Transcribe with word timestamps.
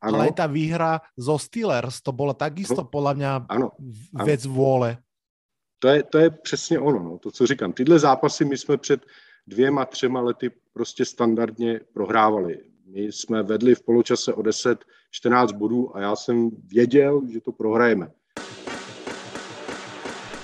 ano. 0.00 0.20
ale 0.20 0.32
tá 0.32 0.46
výhra 0.46 1.00
zo 1.16 1.38
Steelers, 1.38 2.00
to 2.00 2.12
bola 2.12 2.34
takisto 2.34 2.84
no, 2.84 3.14
mňa 3.14 3.46
ano, 3.48 3.72
věc 4.12 4.46
vôle. 4.46 4.98
To 5.78 5.88
je, 5.88 6.02
to 6.02 6.18
je 6.18 6.30
přesně 6.30 6.78
ono, 6.78 6.98
no, 6.98 7.18
to, 7.18 7.30
co 7.30 7.46
říkám. 7.46 7.72
Tyhle 7.72 7.98
zápasy 7.98 8.44
my 8.44 8.56
jsme 8.58 8.76
před 8.76 9.06
dvěma, 9.46 9.84
třema 9.84 10.20
lety 10.20 10.50
prostě 10.72 11.04
standardně 11.04 11.80
prohrávali. 11.92 12.58
My 12.86 13.00
jsme 13.00 13.42
vedli 13.42 13.74
v 13.74 13.82
poločase 13.82 14.32
o 14.34 14.42
10-14 14.42 14.76
bodů 15.52 15.96
a 15.96 16.00
já 16.00 16.16
jsem 16.16 16.50
věděl, 16.50 17.22
že 17.32 17.40
to 17.40 17.52
prohrajeme. 17.52 18.10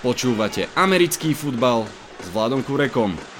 Počúvate 0.02 0.66
americký 0.74 1.34
futbal 1.34 1.86
s 2.22 2.28
Vladom 2.28 2.62
Kurekom. 2.62 3.31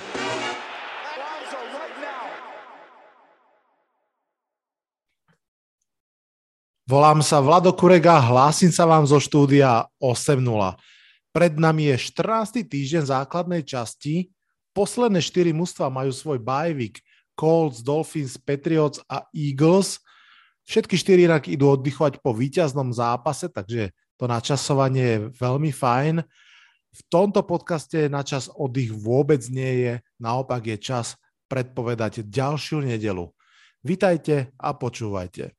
Volám 6.92 7.24
sa 7.24 7.40
Vlado 7.40 7.72
Kurega, 7.72 8.20
hlásim 8.20 8.68
sa 8.68 8.84
vám 8.84 9.08
zo 9.08 9.16
štúdia 9.16 9.88
8.0. 9.96 10.44
Pred 11.32 11.56
nami 11.56 11.88
je 11.88 11.96
14. 12.12 12.68
týždeň 12.68 13.08
základnej 13.08 13.64
časti. 13.64 14.28
Posledné 14.76 15.24
4 15.24 15.56
mužstva 15.56 15.88
majú 15.88 16.12
svoj 16.12 16.36
bajvik. 16.44 17.00
Colts, 17.32 17.80
Dolphins, 17.80 18.36
Patriots 18.36 19.00
a 19.08 19.24
Eagles. 19.32 20.04
Všetky 20.68 21.00
4 21.00 21.32
inak 21.32 21.48
idú 21.48 21.72
oddychovať 21.72 22.20
po 22.20 22.36
víťaznom 22.36 22.92
zápase, 22.92 23.48
takže 23.48 23.96
to 24.20 24.28
načasovanie 24.28 25.16
je 25.16 25.18
veľmi 25.40 25.72
fajn. 25.72 26.20
V 26.92 27.00
tomto 27.08 27.40
podcaste 27.40 28.12
na 28.12 28.20
čas 28.20 28.52
oddych 28.52 28.92
vôbec 28.92 29.40
nie 29.48 29.88
je, 29.88 29.92
naopak 30.20 30.60
je 30.68 30.76
čas 30.76 31.16
predpovedať 31.48 32.28
ďalšiu 32.28 32.84
nedelu. 32.84 33.32
Vítajte 33.80 34.52
a 34.60 34.76
počúvajte. 34.76 35.56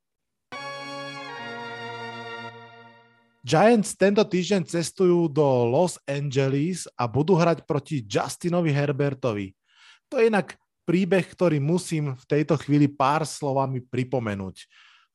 Giants 3.43 3.99
tento 3.99 4.23
týždeň 4.23 4.63
cestujú 4.63 5.27
do 5.27 5.43
Los 5.68 5.99
Angeles 6.07 6.87
a 6.95 7.12
budú 7.12 7.35
hrať 7.35 7.68
proti 7.68 7.99
Justinovi 7.99 8.71
Herbertovi. 8.71 9.51
To 10.07 10.15
je 10.15 10.31
inak 10.31 10.55
príbeh, 10.87 11.27
ktorý 11.27 11.59
musím 11.59 12.15
v 12.15 12.23
tejto 12.23 12.55
chvíli 12.55 12.87
pár 12.87 13.27
slovami 13.27 13.84
pripomenúť. 13.84 14.63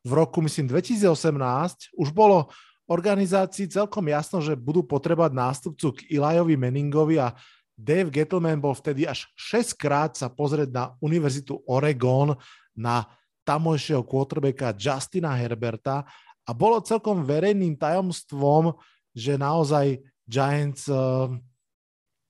V 0.05 0.11
roku, 0.13 0.45
myslím, 0.45 0.69
2018 0.69 1.97
už 1.97 2.09
bolo 2.13 2.53
organizácii 2.85 3.65
celkom 3.73 4.05
jasno, 4.13 4.45
že 4.45 4.53
budú 4.53 4.85
potrebať 4.85 5.33
nástupcu 5.33 5.97
k 5.97 6.13
Ilajovi 6.21 6.61
Meningovi 6.61 7.17
a 7.17 7.33
Dave 7.73 8.13
Gettleman 8.13 8.61
bol 8.61 8.77
vtedy 8.77 9.09
až 9.09 9.25
6 9.41 9.73
krát 9.73 10.13
sa 10.21 10.29
pozrieť 10.29 10.69
na 10.69 10.85
Univerzitu 11.01 11.65
Oregon 11.65 12.37
na 12.77 13.09
tamojšieho 13.49 14.05
quarterbacka 14.05 14.77
Justina 14.77 15.33
Herberta 15.33 16.05
a 16.49 16.51
bolo 16.57 16.81
celkom 16.81 17.29
verejným 17.29 17.77
tajomstvom, 17.77 18.73
že 19.13 19.37
naozaj 19.37 20.01
Giants 20.25 20.89
uh, 20.89 21.29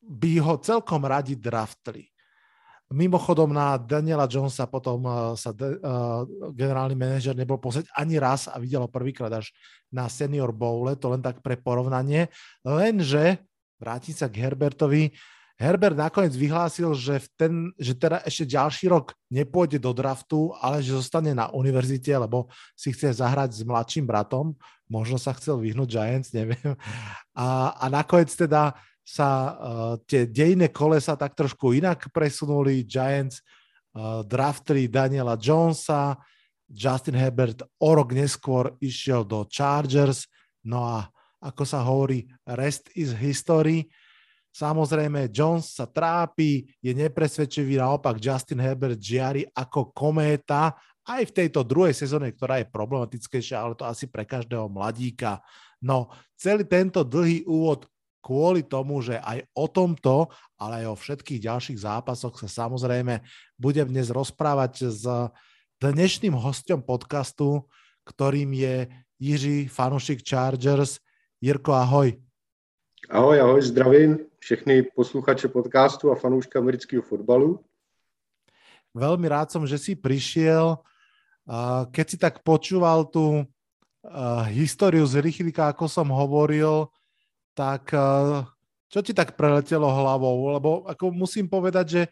by 0.02 0.32
ho 0.42 0.58
celkom 0.58 1.06
radi 1.06 1.38
draftli. 1.38 2.10
Mimochodom 2.88 3.52
na 3.52 3.76
Daniela 3.76 4.24
Jonesa 4.26 4.64
potom 4.66 5.04
uh, 5.04 5.36
sa 5.38 5.54
de, 5.54 5.78
uh, 5.78 6.26
generálny 6.50 6.98
manažer 6.98 7.36
nebol 7.38 7.60
pozrieť 7.62 7.92
ani 7.94 8.18
raz 8.18 8.50
a 8.50 8.58
videl 8.58 8.82
ho 8.82 8.90
prvýkrát 8.90 9.30
až 9.30 9.54
na 9.92 10.10
Senior 10.10 10.50
Bowle, 10.50 10.98
to 10.98 11.12
len 11.12 11.22
tak 11.22 11.38
pre 11.44 11.54
porovnanie. 11.54 12.26
Lenže, 12.66 13.44
vrátiť 13.78 14.14
sa 14.18 14.26
k 14.26 14.42
Herbertovi, 14.42 15.14
Herbert 15.58 15.98
nakoniec 15.98 16.38
vyhlásil, 16.38 16.94
že, 16.94 17.18
v 17.18 17.26
ten, 17.34 17.52
že 17.82 17.98
teda 17.98 18.22
ešte 18.22 18.46
ďalší 18.46 18.94
rok 18.94 19.18
nepôjde 19.26 19.82
do 19.82 19.90
draftu, 19.90 20.54
ale 20.62 20.78
že 20.78 20.94
zostane 20.94 21.34
na 21.34 21.50
univerzite, 21.50 22.14
lebo 22.14 22.46
si 22.78 22.94
chce 22.94 23.18
zahrať 23.18 23.58
s 23.58 23.62
mladším 23.66 24.06
bratom. 24.06 24.54
Možno 24.86 25.18
sa 25.18 25.34
chcel 25.34 25.58
vyhnúť 25.58 25.88
Giants, 25.90 26.30
neviem. 26.30 26.78
A, 27.34 27.74
a 27.74 27.84
nakoniec 27.90 28.30
teda 28.30 28.78
sa 29.02 29.28
uh, 29.28 29.52
tie 30.06 30.30
dejné 30.30 30.70
kolesa 30.70 31.18
tak 31.18 31.34
trošku 31.34 31.74
inak 31.74 32.06
presunuli. 32.14 32.86
Giants 32.86 33.42
uh, 33.42 34.22
draftli 34.22 34.86
Daniela 34.86 35.34
Jonesa, 35.34 36.14
Justin 36.70 37.18
Herbert 37.18 37.66
o 37.82 37.90
rok 37.98 38.14
neskôr 38.14 38.78
išiel 38.78 39.26
do 39.26 39.42
Chargers, 39.50 40.28
no 40.62 40.86
a 40.86 41.08
ako 41.42 41.62
sa 41.66 41.82
hovorí, 41.82 42.30
rest 42.44 42.92
is 42.94 43.10
history. 43.10 43.90
Samozrejme, 44.52 45.30
Jones 45.30 45.76
sa 45.76 45.86
trápi, 45.86 46.66
je 46.82 46.92
nepresvedčivý, 46.96 47.78
naopak 47.78 48.18
Justin 48.18 48.58
Herbert 48.58 48.98
žiari 48.98 49.46
ako 49.54 49.92
kométa, 49.94 50.74
aj 51.08 51.32
v 51.32 51.36
tejto 51.40 51.64
druhej 51.64 51.96
sezóne, 51.96 52.28
ktorá 52.36 52.60
je 52.60 52.68
problematickejšia, 52.68 53.56
ale 53.56 53.72
to 53.72 53.88
asi 53.88 54.04
pre 54.12 54.28
každého 54.28 54.68
mladíka. 54.68 55.40
No, 55.80 56.12
celý 56.36 56.68
tento 56.68 57.00
dlhý 57.00 57.48
úvod 57.48 57.88
kvôli 58.20 58.60
tomu, 58.60 59.00
že 59.00 59.16
aj 59.16 59.46
o 59.56 59.66
tomto, 59.72 60.28
ale 60.60 60.84
aj 60.84 60.86
o 60.92 61.00
všetkých 61.00 61.40
ďalších 61.48 61.78
zápasoch 61.80 62.36
sa 62.36 62.66
samozrejme 62.66 63.24
budem 63.56 63.88
dnes 63.88 64.12
rozprávať 64.12 64.92
s 64.92 65.04
dnešným 65.80 66.36
hostom 66.36 66.84
podcastu, 66.84 67.64
ktorým 68.04 68.52
je 68.52 68.90
Jiří 69.16 69.72
Fanušik 69.72 70.20
Chargers. 70.20 71.00
Jirko, 71.40 71.72
ahoj. 71.72 72.27
Ahoj, 73.06 73.38
ahoj, 73.38 73.62
zdravím 73.62 74.18
všechny 74.42 74.82
posluchače 74.82 75.46
podcastu 75.48 76.10
a 76.10 76.18
fanouška 76.18 76.58
amerického 76.58 76.98
fotbalu. 76.98 77.62
Veľmi 78.90 79.30
rád 79.30 79.54
som, 79.54 79.62
že 79.62 79.78
si 79.78 79.94
prišiel. 79.94 80.82
Keď 81.94 82.06
si 82.10 82.18
tak 82.18 82.42
počúval 82.42 83.06
tú 83.06 83.46
históriu 84.50 85.06
z 85.06 85.22
Rychlika, 85.22 85.70
ako 85.70 85.86
som 85.86 86.10
hovoril, 86.10 86.90
tak 87.54 87.94
čo 88.90 88.98
ti 88.98 89.14
tak 89.14 89.38
preletelo 89.38 89.86
hlavou? 89.86 90.58
Lebo 90.58 90.70
ako 90.90 91.14
musím 91.14 91.46
povedať, 91.46 91.86
že 91.86 92.02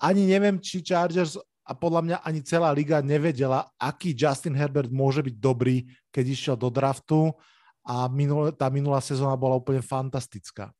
ani 0.00 0.24
neviem, 0.24 0.56
či 0.64 0.80
Chargers 0.80 1.36
a 1.60 1.76
podľa 1.76 2.00
mňa 2.00 2.16
ani 2.24 2.40
celá 2.40 2.72
liga 2.72 3.04
nevedela, 3.04 3.68
aký 3.76 4.16
Justin 4.16 4.56
Herbert 4.56 4.88
môže 4.88 5.20
byť 5.20 5.36
dobrý, 5.36 5.84
keď 6.08 6.24
išiel 6.24 6.56
do 6.56 6.72
draftu 6.72 7.36
a 7.84 8.08
minul, 8.08 8.52
tá 8.52 8.72
minulá 8.72 9.00
sezóna 9.00 9.36
bola 9.36 9.60
úplne 9.60 9.84
fantastická. 9.84 10.72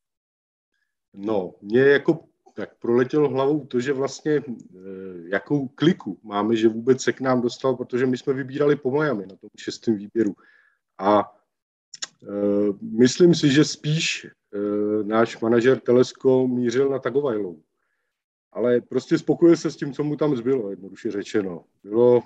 No, 1.15 1.55
mě 1.63 1.81
jako 1.81 2.25
tak 2.55 2.79
proletělo 2.79 3.29
hlavou 3.29 3.67
to, 3.67 3.81
že 3.81 3.93
vlastně 3.93 4.33
e, 4.33 4.43
jakou 5.29 5.69
kliku 5.69 6.19
máme, 6.23 6.57
že 6.57 6.69
vůbec 6.69 7.03
se 7.03 7.13
k 7.13 7.21
nám 7.21 7.43
dostal, 7.43 7.77
protože 7.77 8.07
my 8.07 8.19
jsme 8.19 8.33
vybírali 8.33 8.77
po 8.77 8.91
Miami 8.91 9.27
na 9.27 9.37
tom 9.37 9.51
šestém 9.59 9.97
výběru. 9.97 10.35
A 10.99 11.35
e, 12.23 12.33
myslím 12.81 13.35
si, 13.35 13.51
že 13.51 13.65
spíš 13.65 14.25
e, 14.25 14.31
náš 15.05 15.41
manažer 15.41 15.81
Telesko 15.81 16.49
mířil 16.49 16.89
na 16.89 16.99
Tagovajlou. 16.99 17.63
Ale 18.53 18.81
prostě 18.81 19.19
spokojil 19.19 19.57
se 19.57 19.71
s 19.71 19.77
tím, 19.77 19.93
co 19.93 20.05
mu 20.05 20.17
tam 20.17 20.37
zbylo, 20.37 20.71
jednoduše 20.71 21.11
řečeno. 21.11 21.65
Bylo 21.83 22.23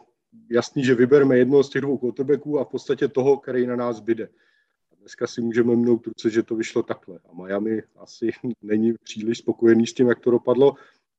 jasný, 0.51 0.85
že 0.85 0.95
vybereme 0.95 1.39
jednoho 1.39 1.65
z 1.65 1.71
těch 1.71 1.83
dvou 1.83 1.99
quarterbacků 1.99 2.59
a 2.59 2.65
v 2.65 2.69
podstatě 2.69 3.09
toho, 3.09 3.37
který 3.37 3.67
na 3.67 3.77
nás 3.77 4.01
byde 4.01 4.29
dneska 5.09 5.27
si 5.27 5.41
můžeme 5.41 5.77
mnout 5.77 6.07
ruce, 6.07 6.31
že 6.31 6.43
to 6.43 6.57
vyšlo 6.57 6.83
takhle. 6.83 7.19
A 7.29 7.33
Miami 7.33 7.83
asi 7.97 8.31
není 8.63 8.93
příliš 9.03 9.39
spokojený 9.39 9.87
s 9.87 9.95
tím, 9.95 10.09
jak 10.09 10.21
to 10.21 10.31
dopadlo, 10.31 10.75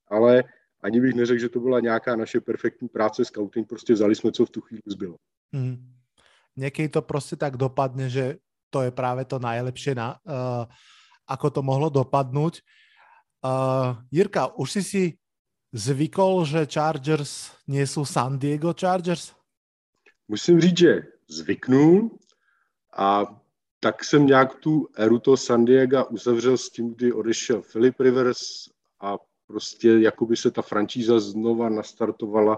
ale 0.07 0.44
ani 0.81 1.01
bych 1.01 1.13
neřekl, 1.13 1.41
že 1.41 1.50
to 1.50 1.59
byla 1.59 1.79
nějaká 1.79 2.16
naše 2.16 2.41
perfektní 2.41 2.88
práce 2.89 3.25
scouting, 3.25 3.67
prostě 3.69 3.94
vzali 3.94 4.16
jsme, 4.16 4.31
co 4.31 4.45
v 4.45 4.50
tu 4.50 4.61
chvíli 4.61 4.81
zbylo. 4.85 5.16
Mm. 5.51 5.95
Někdy 6.55 6.89
to 6.89 7.01
prostě 7.01 7.35
tak 7.35 7.57
dopadne, 7.57 8.09
že 8.09 8.38
to 8.69 8.81
je 8.81 8.91
právě 8.91 9.25
to 9.25 9.39
nejlepší, 9.39 9.95
na, 9.95 10.21
uh, 10.21 10.66
ako 11.27 11.50
to 11.50 11.61
mohlo 11.61 11.89
dopadnout. 11.89 12.61
Uh, 13.41 13.97
Jirka, 14.11 14.53
už 14.53 14.71
si 14.71 14.83
si 14.83 15.03
zvykol, 15.73 16.45
že 16.45 16.69
Chargers 16.69 17.51
nie 17.67 17.88
jsou 17.88 18.06
San 18.06 18.39
Diego 18.39 18.73
Chargers? 18.73 19.33
Musím 20.27 20.61
říct, 20.61 20.77
že 20.77 21.01
zvyknul 21.29 22.19
a 22.94 23.39
tak 23.80 24.04
jsem 24.04 24.26
nějak 24.26 24.56
tu 24.56 24.88
éru 24.96 25.20
toho 25.20 25.38
San 25.38 25.66
Diego 25.66 26.06
uzavřel 26.06 26.58
s 26.58 26.70
tím, 26.70 26.94
kdy 26.96 27.14
odešel 27.14 27.62
Philip 27.72 28.00
Rivers 28.00 28.40
a 29.02 29.18
prostě 29.48 29.90
jakoby 29.90 30.38
se 30.38 30.52
ta 30.52 30.62
franšíza 30.62 31.20
znova 31.20 31.70
nastartovala 31.70 32.58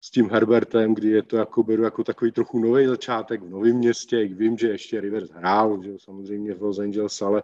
s 0.00 0.10
tím 0.10 0.30
Herbertem, 0.30 0.94
kdy 0.94 1.08
je 1.08 1.22
to 1.22 1.36
jako 1.36 1.62
beru 1.62 1.82
jako 1.82 2.04
takový 2.04 2.32
trochu 2.32 2.58
nový 2.58 2.86
začátek 2.86 3.42
v 3.42 3.50
novém 3.50 3.76
městě. 3.76 4.26
Vím, 4.26 4.58
že 4.58 4.68
ještě 4.68 5.00
Rivers 5.00 5.30
hrál, 5.30 5.82
že 5.82 5.92
samozřejmě 5.98 6.54
v 6.54 6.62
Los 6.62 6.78
Angeles, 6.78 7.22
ale 7.22 7.42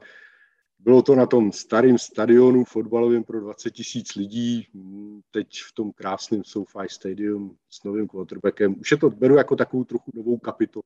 bylo 0.79 1.03
to 1.03 1.15
na 1.15 1.27
tom 1.27 1.53
starém 1.53 1.99
stadionu 1.99 2.65
fotbalovém 2.65 3.25
pro 3.25 3.41
20 3.41 3.71
tisíc 3.71 4.15
lidí, 4.15 4.69
teď 5.31 5.49
v 5.69 5.73
tom 5.73 5.93
krásném 5.93 6.45
SoFi 6.45 6.89
Stadium 6.89 7.57
s 7.71 7.85
novým 7.85 8.09
quarterbackem. 8.09 8.75
Už 8.81 8.91
je 8.91 8.97
to 8.97 9.11
beru 9.11 9.37
jako 9.37 9.57
takovou 9.57 9.85
trochu 9.85 10.11
novou 10.15 10.39
kapitolu 10.39 10.83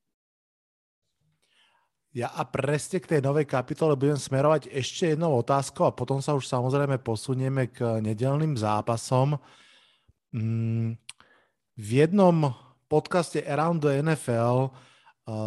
ja 2.10 2.26
a 2.34 2.42
presne 2.42 2.98
k 2.98 3.16
tej 3.16 3.20
novej 3.22 3.46
kapitole 3.46 3.94
budem 3.94 4.18
smerovať 4.18 4.66
ešte 4.74 5.14
jednou 5.14 5.30
otázkou 5.38 5.86
a 5.86 5.94
potom 5.94 6.18
sa 6.18 6.34
už 6.34 6.46
samozrejme 6.46 6.98
posunieme 6.98 7.70
k 7.70 8.02
nedelným 8.02 8.58
zápasom. 8.58 9.38
Mm, 10.34 10.98
v 11.78 11.88
jednom 11.88 12.50
podcaste 12.90 13.38
Around 13.46 13.86
the 13.86 14.02
NFL 14.02 14.74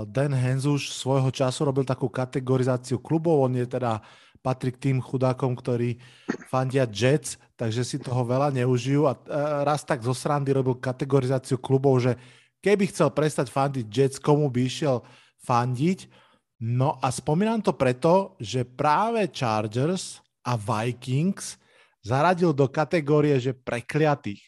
Dan 0.07 0.31
Henzuš 0.31 0.95
svojho 0.95 1.27
času 1.33 1.67
robil 1.67 1.83
takú 1.83 2.07
kategorizáciu 2.07 3.03
klubov, 3.03 3.43
on 3.43 3.59
je 3.59 3.67
teda 3.67 3.99
patrí 4.39 4.71
k 4.75 4.91
tým 4.91 4.97
chudákom, 5.03 5.55
ktorí 5.55 5.99
fandia 6.47 6.87
Jets, 6.87 7.39
takže 7.59 7.83
si 7.83 7.97
toho 7.99 8.23
veľa 8.23 8.51
neužijú 8.55 9.07
a 9.07 9.15
raz 9.63 9.83
tak 9.83 10.03
zo 10.03 10.15
srandy 10.15 10.55
robil 10.55 10.79
kategorizáciu 10.79 11.59
klubov, 11.59 11.99
že 11.99 12.15
keby 12.63 12.91
chcel 12.91 13.11
prestať 13.11 13.51
fandiť 13.51 13.85
Jets, 13.87 14.17
komu 14.19 14.47
by 14.47 14.61
išiel 14.63 15.03
fandiť. 15.43 16.22
No 16.63 16.95
a 17.03 17.11
spomínam 17.11 17.59
to 17.59 17.75
preto, 17.75 18.39
že 18.39 18.63
práve 18.63 19.27
Chargers 19.27 20.23
a 20.47 20.55
Vikings 20.55 21.59
zaradil 21.99 22.55
do 22.55 22.71
kategórie, 22.71 23.35
že 23.35 23.51
prekliatých. 23.51 24.39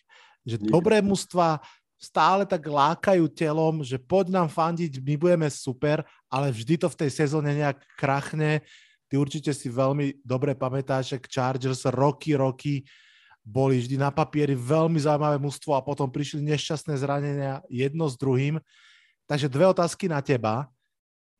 Že 0.47 0.63
dobré 0.63 1.03
mužstva 1.03 1.59
stále 1.99 2.47
tak 2.47 2.63
lákajú 2.63 3.27
telom, 3.35 3.83
že 3.83 3.99
poď 3.99 4.31
nám 4.31 4.47
fandiť, 4.47 5.03
my 5.03 5.15
budeme 5.19 5.49
super, 5.51 6.07
ale 6.31 6.55
vždy 6.55 6.79
to 6.79 6.87
v 6.87 6.99
tej 7.03 7.11
sezóne 7.11 7.51
nejak 7.51 7.83
krachne. 7.99 8.63
Ty 9.11 9.19
určite 9.19 9.51
si 9.51 9.67
veľmi 9.67 10.23
dobre 10.23 10.55
pamätáš, 10.55 11.11
že 11.11 11.17
Chargers 11.27 11.83
roky, 11.91 12.31
roky 12.39 12.87
boli 13.43 13.83
vždy 13.83 13.99
na 13.99 14.07
papieri 14.07 14.55
veľmi 14.55 15.03
zaujímavé 15.03 15.35
mužstvo 15.35 15.75
a 15.75 15.83
potom 15.83 16.07
prišli 16.07 16.39
nešťastné 16.47 16.95
zranenia 16.95 17.59
jedno 17.67 18.07
s 18.07 18.15
druhým. 18.15 18.55
Takže 19.27 19.51
dve 19.51 19.67
otázky 19.67 20.07
na 20.07 20.23
teba. 20.23 20.71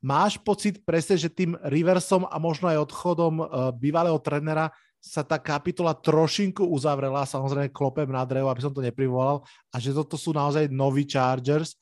Máš 0.06 0.38
pocit 0.38 0.78
presne, 0.86 1.18
že 1.18 1.26
tým 1.26 1.58
reversom 1.66 2.30
a 2.30 2.38
možno 2.38 2.70
aj 2.70 2.78
odchodom 2.86 3.42
uh, 3.42 3.74
bývalého 3.74 4.14
trenera 4.22 4.70
sa 5.02 5.26
tá 5.26 5.34
kapitola 5.34 5.98
trošinku 5.98 6.62
uzavrela, 6.62 7.26
samozrejme 7.26 7.74
klopem 7.74 8.06
na 8.06 8.22
drevo, 8.22 8.46
aby 8.46 8.62
som 8.62 8.70
to 8.70 8.78
neprivolal, 8.78 9.42
a 9.74 9.82
že 9.82 9.90
toto 9.90 10.14
sú 10.14 10.30
naozaj 10.30 10.70
noví 10.70 11.02
Chargers. 11.10 11.74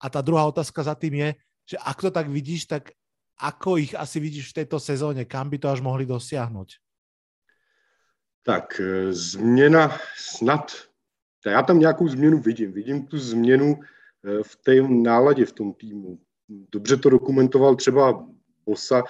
A 0.00 0.08
tá 0.08 0.24
druhá 0.24 0.48
otázka 0.48 0.80
za 0.80 0.96
tým 0.96 1.20
je, 1.20 1.28
že 1.68 1.76
ak 1.76 1.98
to 2.00 2.08
tak 2.08 2.32
vidíš, 2.32 2.64
tak 2.72 2.96
ako 3.36 3.76
ich 3.76 3.92
asi 3.92 4.16
vidíš 4.16 4.50
v 4.50 4.64
tejto 4.64 4.80
sezóne, 4.80 5.28
kam 5.28 5.52
by 5.52 5.60
to 5.60 5.68
až 5.68 5.84
mohli 5.84 6.08
dosiahnuť? 6.08 6.68
Tak, 8.42 8.80
e, 8.80 9.12
změna 9.12 9.92
snad, 10.16 10.72
já 11.46 11.62
tam 11.62 11.78
nějakou 11.78 12.08
změnu 12.08 12.40
vidím. 12.40 12.72
Vidím 12.72 13.06
tu 13.06 13.18
změnu 13.18 13.76
e, 13.76 14.42
v 14.42 14.56
té 14.56 14.74
náladě 14.82 15.46
v 15.46 15.52
tom 15.52 15.72
týmu. 15.72 16.18
Dobře 16.48 16.96
to 16.96 17.10
dokumentoval 17.10 17.76
třeba 17.76 18.26
Bosa 18.66 19.02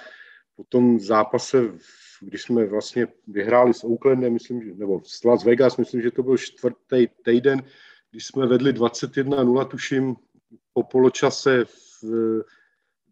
po 0.55 0.63
tom 0.63 0.99
zápase 0.99 1.71
když 2.21 2.41
jsme 2.41 2.65
vlastně 2.65 3.07
vyhráli 3.27 3.73
s 3.73 3.83
Oaklandem, 3.83 4.33
myslím, 4.33 4.77
nebo 4.77 5.01
s 5.05 5.23
Las 5.23 5.43
Vegas, 5.43 5.77
myslím, 5.77 6.01
že 6.01 6.11
to 6.11 6.23
byl 6.23 6.37
čtvrtý 6.37 7.07
týden, 7.25 7.63
když 8.11 8.25
jsme 8.25 8.47
vedli 8.47 8.73
21-0, 8.73 9.67
tuším, 9.67 10.15
po 10.73 10.83
poločase 10.83 11.65
v, 11.65 12.43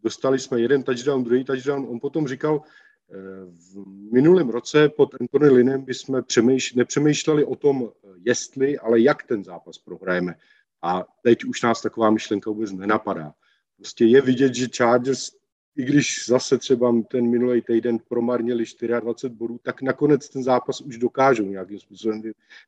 dostali 0.02 0.38
jsme 0.38 0.60
jeden 0.60 0.82
touchdown, 0.82 1.24
druhý 1.24 1.44
touchdown. 1.44 1.86
On 1.88 2.00
potom 2.00 2.28
říkal, 2.28 2.62
eh, 2.62 3.14
v 3.44 3.86
minulém 4.12 4.48
roce 4.48 4.88
pod 4.88 5.14
Anthony 5.20 5.48
Linem 5.48 5.84
bychom 5.84 6.22
přemýšl, 6.22 6.78
nepřemýšleli 6.78 7.44
o 7.44 7.56
tom, 7.56 7.90
jestli, 8.24 8.78
ale 8.78 9.00
jak 9.00 9.22
ten 9.22 9.44
zápas 9.44 9.78
prohrajeme. 9.78 10.34
A 10.82 11.04
teď 11.22 11.44
už 11.44 11.62
nás 11.62 11.82
taková 11.82 12.10
myšlenka 12.10 12.50
vůbec 12.50 12.72
nenapadá. 12.72 13.34
Prostě 13.78 14.04
je 14.04 14.20
vidět, 14.20 14.54
že 14.54 14.66
Chargers 14.76 15.38
i 15.78 15.84
když 15.84 16.26
zase 16.28 16.58
třeba 16.58 16.94
ten 17.10 17.30
minulý 17.30 17.62
týden 17.62 17.98
promarnili 18.08 18.64
24 19.00 19.34
bodů, 19.34 19.58
tak 19.62 19.82
nakonec 19.82 20.28
ten 20.28 20.42
zápas 20.42 20.80
už 20.80 20.98
dokážou 20.98 21.44
nějakým 21.44 21.78
způsobem 21.78 22.22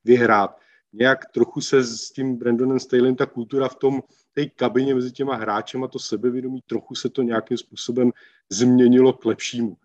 vyhrát. 0.04 0.58
Nějak 0.92 1.26
trochu 1.34 1.60
se 1.60 1.84
s 1.84 2.10
tím 2.10 2.36
Brandonem 2.36 2.78
Stalem 2.78 3.16
ta 3.16 3.26
kultura 3.26 3.68
v 3.68 3.74
tom 3.74 4.02
té 4.34 4.46
kabině 4.46 4.94
mezi 4.94 5.12
těma 5.12 5.36
hráčema, 5.36 5.88
to 5.88 5.98
sebevědomí, 5.98 6.60
trochu 6.66 6.94
se 6.94 7.08
to 7.08 7.22
nějakým 7.22 7.56
způsobem 7.56 8.12
změnilo 8.50 9.12
k 9.12 9.24
lepšímu. 9.24 9.76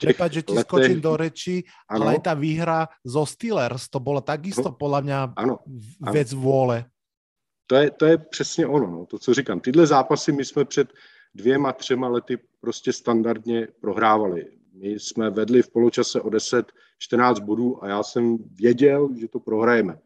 Prepač, 0.00 0.32
že 0.32 0.42
ti 0.42 0.52
letech... 0.52 0.66
skočím 0.66 1.00
do 1.00 1.16
reči, 1.16 1.64
ano. 1.88 2.08
ale 2.08 2.22
tá 2.22 2.32
výhra 2.32 2.88
zo 3.04 3.26
Steelers, 3.26 3.90
to 3.90 4.00
bolo 4.00 4.22
takisto 4.22 4.72
no, 4.72 4.76
podľa 4.78 5.00
mňa 5.02 5.18
ano, 5.36 5.54
věc 6.00 6.32
ano. 6.32 6.40
vôle. 6.40 6.76
To 7.66 7.74
je, 7.74 7.90
to 7.90 8.06
je 8.06 8.18
přesně 8.18 8.66
ono, 8.66 8.90
no, 8.90 9.06
to, 9.06 9.18
co 9.18 9.34
říkám. 9.34 9.60
Tyhle 9.60 9.86
zápasy 9.86 10.32
my 10.32 10.44
jsme 10.44 10.64
před 10.64 10.92
dvěma, 11.34 11.72
třema 11.72 12.08
lety 12.08 12.38
prostě 12.60 12.92
standardně 12.92 13.68
prohrávali. 13.80 14.46
My 14.72 14.88
jsme 14.88 15.30
vedli 15.30 15.62
v 15.62 15.70
poločase 15.70 16.20
o 16.20 16.30
10, 16.30 16.72
14 16.98 17.38
bodů 17.40 17.84
a 17.84 17.88
já 17.88 18.02
jsem 18.02 18.38
věděl, 18.38 19.08
že 19.16 19.28
to 19.28 19.40
prohrajeme. 19.40 19.98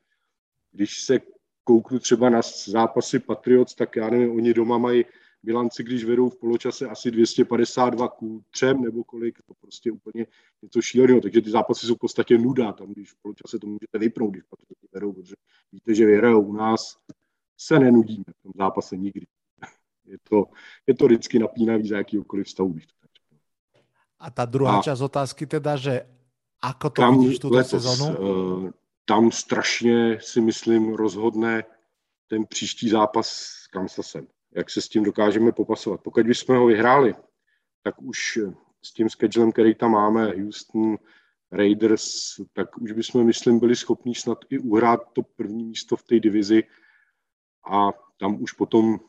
Když 0.72 1.02
se 1.02 1.20
kouknu 1.64 1.98
třeba 1.98 2.30
na 2.30 2.40
zápasy 2.66 3.18
Patriots, 3.18 3.74
tak 3.74 3.96
já 3.96 4.10
nevím, 4.10 4.36
oni 4.36 4.54
doma 4.54 4.78
mají 4.78 5.04
bilanci, 5.42 5.82
když 5.82 6.04
vedou 6.04 6.28
v 6.28 6.36
poločase 6.36 6.86
asi 6.86 7.10
252 7.10 8.08
ku 8.08 8.44
třem 8.50 8.82
nebo 8.82 9.04
kolik, 9.04 9.38
to 9.46 9.54
prostě 9.60 9.92
úplně 9.92 10.26
něco 10.62 10.82
šíleného. 10.82 11.20
Takže 11.20 11.40
ty 11.40 11.50
zápasy 11.50 11.86
jsou 11.86 11.94
v 11.94 11.98
podstatě 11.98 12.38
nuda, 12.38 12.72
tam 12.72 12.92
když 12.92 13.12
v 13.12 13.22
poločase 13.22 13.58
to 13.58 13.66
můžete 13.66 13.98
vypnout, 13.98 14.30
když 14.30 14.42
Patriots 14.42 14.92
vedou, 14.92 15.12
protože 15.12 15.34
víte, 15.72 15.94
že 15.94 16.06
vyhrajou 16.06 16.42
u 16.42 16.52
nás, 16.52 16.98
se 17.58 17.78
nenudíme 17.78 18.24
v 18.38 18.42
tom 18.42 18.52
zápase 18.56 18.96
nikdy 18.96 19.26
je 20.04 20.18
to, 20.22 20.44
je 20.86 20.94
to 20.94 21.06
vždycky 21.06 21.38
napínavý 21.38 21.88
za 21.88 21.96
jakýkoliv 21.96 22.46
vztahu. 22.46 22.74
A 24.18 24.30
ta 24.30 24.44
druhá 24.44 24.78
a 24.78 24.82
část 24.82 25.00
otázky 25.00 25.46
teda, 25.46 25.76
že 25.76 26.02
ako 26.62 26.90
to 26.90 27.02
tam 27.02 27.18
vidíš 27.18 27.38
tuto 27.38 27.54
letos, 27.54 27.70
sezonu? 27.70 28.06
Uh, 28.18 28.70
tam 29.04 29.30
strašně 29.30 30.18
si 30.20 30.40
myslím 30.40 30.94
rozhodne 30.94 31.64
ten 32.26 32.46
příští 32.46 32.88
zápas 32.88 33.28
s 33.28 33.66
Kansasem. 33.66 34.26
Jak 34.54 34.70
se 34.70 34.82
s 34.82 34.88
tím 34.88 35.04
dokážeme 35.04 35.52
popasovat. 35.52 36.00
Pokud 36.00 36.26
bychom 36.26 36.56
ho 36.56 36.66
vyhráli, 36.66 37.14
tak 37.82 38.02
už 38.02 38.38
s 38.82 38.92
tím 38.92 39.10
schedulem, 39.10 39.52
který 39.52 39.74
tam 39.74 39.90
máme, 39.90 40.26
Houston, 40.26 40.96
Raiders, 41.52 42.06
tak 42.52 42.78
už 42.78 42.92
bychom, 42.92 43.26
myslím, 43.26 43.58
byli 43.58 43.76
schopni 43.76 44.14
snad 44.14 44.38
i 44.50 44.58
uhrát 44.58 45.00
to 45.12 45.22
první 45.22 45.64
místo 45.64 45.96
v 45.96 46.02
té 46.02 46.20
divizi 46.20 46.62
a 47.68 47.92
tam 48.16 48.42
už 48.42 48.52
potom 48.52 49.00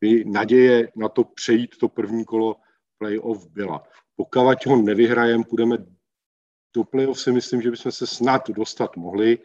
by 0.00 0.24
naděje 0.24 0.92
na 0.96 1.08
to 1.08 1.24
přejít 1.24 1.78
to 1.78 1.88
první 1.88 2.24
kolo 2.24 2.56
playoff 2.98 3.46
byla. 3.46 3.82
Pokud 4.16 4.66
ho 4.66 4.76
nevyhrajem, 4.76 5.44
půjdeme 5.44 5.76
do 6.74 6.84
playoff 6.84 7.20
si 7.20 7.32
myslím, 7.32 7.62
že 7.62 7.70
bychom 7.70 7.92
se 7.92 8.06
snad 8.06 8.50
dostat 8.50 8.96
mohli, 8.96 9.38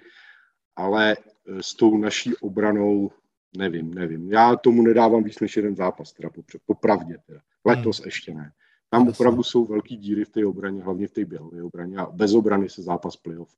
ale 0.75 1.17
eh, 1.17 1.63
s 1.63 1.73
tou 1.73 1.97
naší 1.97 2.35
obranou 2.35 3.11
nevím, 3.57 3.93
nevím. 3.93 4.31
Já 4.31 4.55
tomu 4.55 4.81
nedávám 4.81 5.23
víc 5.23 5.39
než 5.39 5.57
jeden 5.57 5.75
zápas, 5.75 6.13
teda 6.13 6.29
popravdě. 6.65 7.17
Teda. 7.27 7.39
Letos 7.65 7.99
hmm. 7.99 8.05
ještě 8.05 8.33
ne. 8.33 8.51
Tam 8.89 9.05
Jasně. 9.05 9.11
opravdu 9.11 9.43
jsou 9.43 9.65
velký 9.65 9.97
díry 9.97 10.25
v 10.25 10.29
té 10.29 10.45
obraně, 10.45 10.83
hlavně 10.83 11.07
v 11.07 11.11
té 11.11 11.25
běhové 11.25 11.63
obraně 11.63 11.97
a 11.97 12.05
bez 12.05 12.33
obrany 12.33 12.69
se 12.69 12.81
zápas 12.81 13.15
playoff 13.15 13.55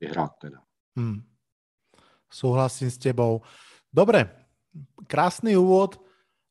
vyhrát 0.00 0.32
teda. 0.40 0.62
Hmm. 0.96 1.22
Souhlasím 2.30 2.90
s 2.90 2.98
tebou. 2.98 3.40
Dobre, 3.94 4.26
krásný 5.06 5.54
úvod. 5.54 6.02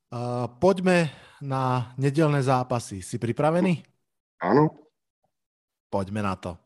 Uh, 0.08 0.48
poďme 0.56 1.12
na 1.44 1.92
nedelné 2.00 2.40
zápasy. 2.40 3.04
Si 3.04 3.20
pripravený? 3.20 3.84
Áno. 4.40 4.72
Poďme 5.92 6.24
na 6.24 6.40
to. 6.40 6.56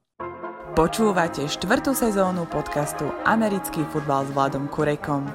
Počúvate 0.78 1.50
štvrtú 1.50 1.98
sezónu 1.98 2.46
podcastu 2.46 3.10
Americký 3.26 3.82
futbal 3.90 4.22
s 4.22 4.30
Vladom 4.30 4.70
Kurekom. 4.70 5.26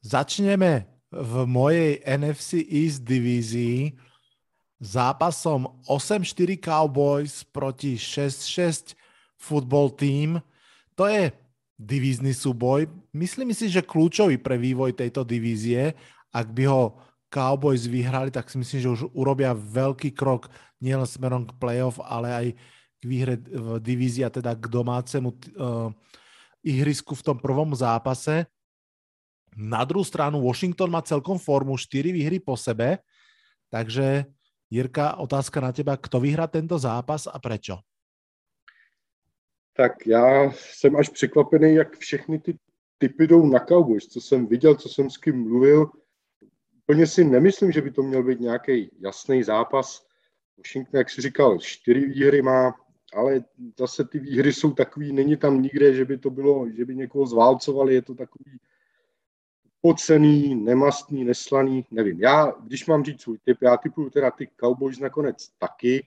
Začneme 0.00 0.88
v 1.12 1.44
mojej 1.44 2.00
NFC 2.00 2.64
East 2.64 3.04
divízii 3.04 3.92
zápasom 4.80 5.84
8-4 5.84 6.64
Cowboys 6.64 7.44
proti 7.44 8.00
6-6 8.00 8.96
football 9.36 9.92
team. 9.92 10.40
To 10.96 11.04
je 11.04 11.28
divízny 11.76 12.32
súboj. 12.32 12.88
Myslím 13.12 13.52
si, 13.52 13.68
že 13.68 13.84
kľúčový 13.84 14.40
pre 14.40 14.56
vývoj 14.56 14.96
tejto 14.96 15.22
divízie, 15.22 15.92
ak 16.32 16.48
by 16.52 16.64
ho 16.68 16.82
Cowboys 17.28 17.84
vyhrali, 17.84 18.32
tak 18.32 18.48
si 18.48 18.56
myslím, 18.56 18.80
že 18.80 18.92
už 18.92 19.02
urobia 19.12 19.52
veľký 19.52 20.16
krok 20.16 20.48
nielen 20.80 21.04
smerom 21.04 21.44
k 21.44 21.56
playoff, 21.60 22.00
ale 22.00 22.28
aj 22.32 22.46
k 22.96 23.02
výhre 23.04 23.34
v 23.36 23.76
divízii 23.80 24.24
a 24.24 24.32
teda 24.32 24.56
k 24.56 24.64
domácemu 24.72 25.28
uh, 25.32 25.92
ihrisku 26.64 27.12
v 27.12 27.24
tom 27.32 27.36
prvom 27.36 27.76
zápase. 27.76 28.48
Na 29.56 29.84
druhú 29.84 30.04
stranu 30.04 30.40
Washington 30.44 30.92
má 30.92 31.00
celkom 31.04 31.36
formu, 31.36 31.76
4 31.76 32.12
výhry 32.12 32.40
po 32.40 32.56
sebe, 32.56 33.00
takže 33.72 34.28
Jirka, 34.66 35.16
otázka 35.22 35.62
na 35.62 35.70
teba, 35.70 35.94
kto 35.94 36.18
vyhrá 36.18 36.50
tento 36.50 36.74
zápas 36.74 37.30
a 37.30 37.38
prečo? 37.38 37.78
Tak 39.76 40.06
já 40.06 40.52
jsem 40.52 40.96
až 40.96 41.08
překvapený, 41.08 41.74
jak 41.74 41.96
všechny 41.96 42.38
ty 42.38 42.58
typy 42.98 43.26
jdou 43.26 43.46
na 43.46 43.58
Cowboys, 43.58 44.06
co 44.06 44.20
jsem 44.20 44.46
viděl, 44.46 44.74
co 44.74 44.88
jsem 44.88 45.10
s 45.10 45.16
kým 45.16 45.42
mluvil. 45.42 45.90
Úplně 46.78 47.06
si 47.06 47.24
nemyslím, 47.24 47.72
že 47.72 47.82
by 47.82 47.90
to 47.90 48.02
měl 48.02 48.22
být 48.22 48.40
nějaký 48.40 48.90
jasný 49.00 49.42
zápas. 49.42 50.06
Washington, 50.58 50.98
jak 50.98 51.10
si 51.10 51.22
říkal, 51.22 51.58
čtyři 51.58 52.00
výhry 52.00 52.42
má, 52.42 52.74
ale 53.14 53.44
zase 53.78 54.04
ty 54.04 54.18
výhry 54.18 54.52
jsou 54.52 54.72
takový, 54.72 55.12
není 55.12 55.36
tam 55.36 55.62
nikde, 55.62 55.94
že 55.94 56.04
by 56.04 56.18
to 56.18 56.30
bylo, 56.30 56.70
že 56.70 56.84
by 56.84 56.96
někoho 56.96 57.26
zválcovali, 57.26 57.94
je 57.94 58.02
to 58.02 58.14
takový 58.14 58.58
vypocený, 59.64 60.54
nemastný, 60.54 61.24
neslaný, 61.24 61.84
nevím. 61.90 62.20
Já, 62.20 62.52
když 62.62 62.86
mám 62.86 63.04
říct 63.04 63.22
svůj 63.22 63.38
typ, 63.44 63.58
já 63.62 63.76
typuju 63.76 64.10
teda 64.10 64.30
ty 64.30 64.48
Cowboys 64.60 64.98
nakonec 64.98 65.48
taky. 65.58 66.06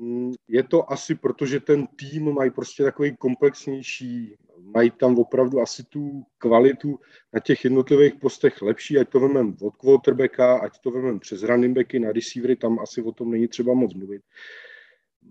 Mm, 0.00 0.32
je 0.48 0.62
to 0.62 0.92
asi 0.92 1.14
proto, 1.14 1.46
že 1.46 1.60
ten 1.60 1.86
tým 1.86 2.32
mají 2.32 2.50
prostě 2.50 2.82
takový 2.82 3.16
komplexnější, 3.16 4.34
mají 4.58 4.90
tam 4.90 5.18
opravdu 5.18 5.60
asi 5.60 5.84
tu 5.84 6.22
kvalitu 6.38 6.98
na 7.32 7.40
těch 7.40 7.64
jednotlivých 7.64 8.14
postech 8.14 8.62
lepší, 8.62 8.98
ať 8.98 9.08
to 9.08 9.20
vemem 9.20 9.56
od 9.62 9.76
quarterbacka, 9.76 10.58
ať 10.58 10.78
to 10.78 10.90
vemem 10.90 11.20
přes 11.20 11.42
running 11.42 11.76
backy 11.76 11.98
na 11.98 12.12
receivery, 12.12 12.56
tam 12.56 12.78
asi 12.78 13.02
o 13.02 13.12
tom 13.12 13.30
není 13.30 13.48
třeba 13.48 13.74
moc 13.74 13.94
mluvit. 13.94 14.22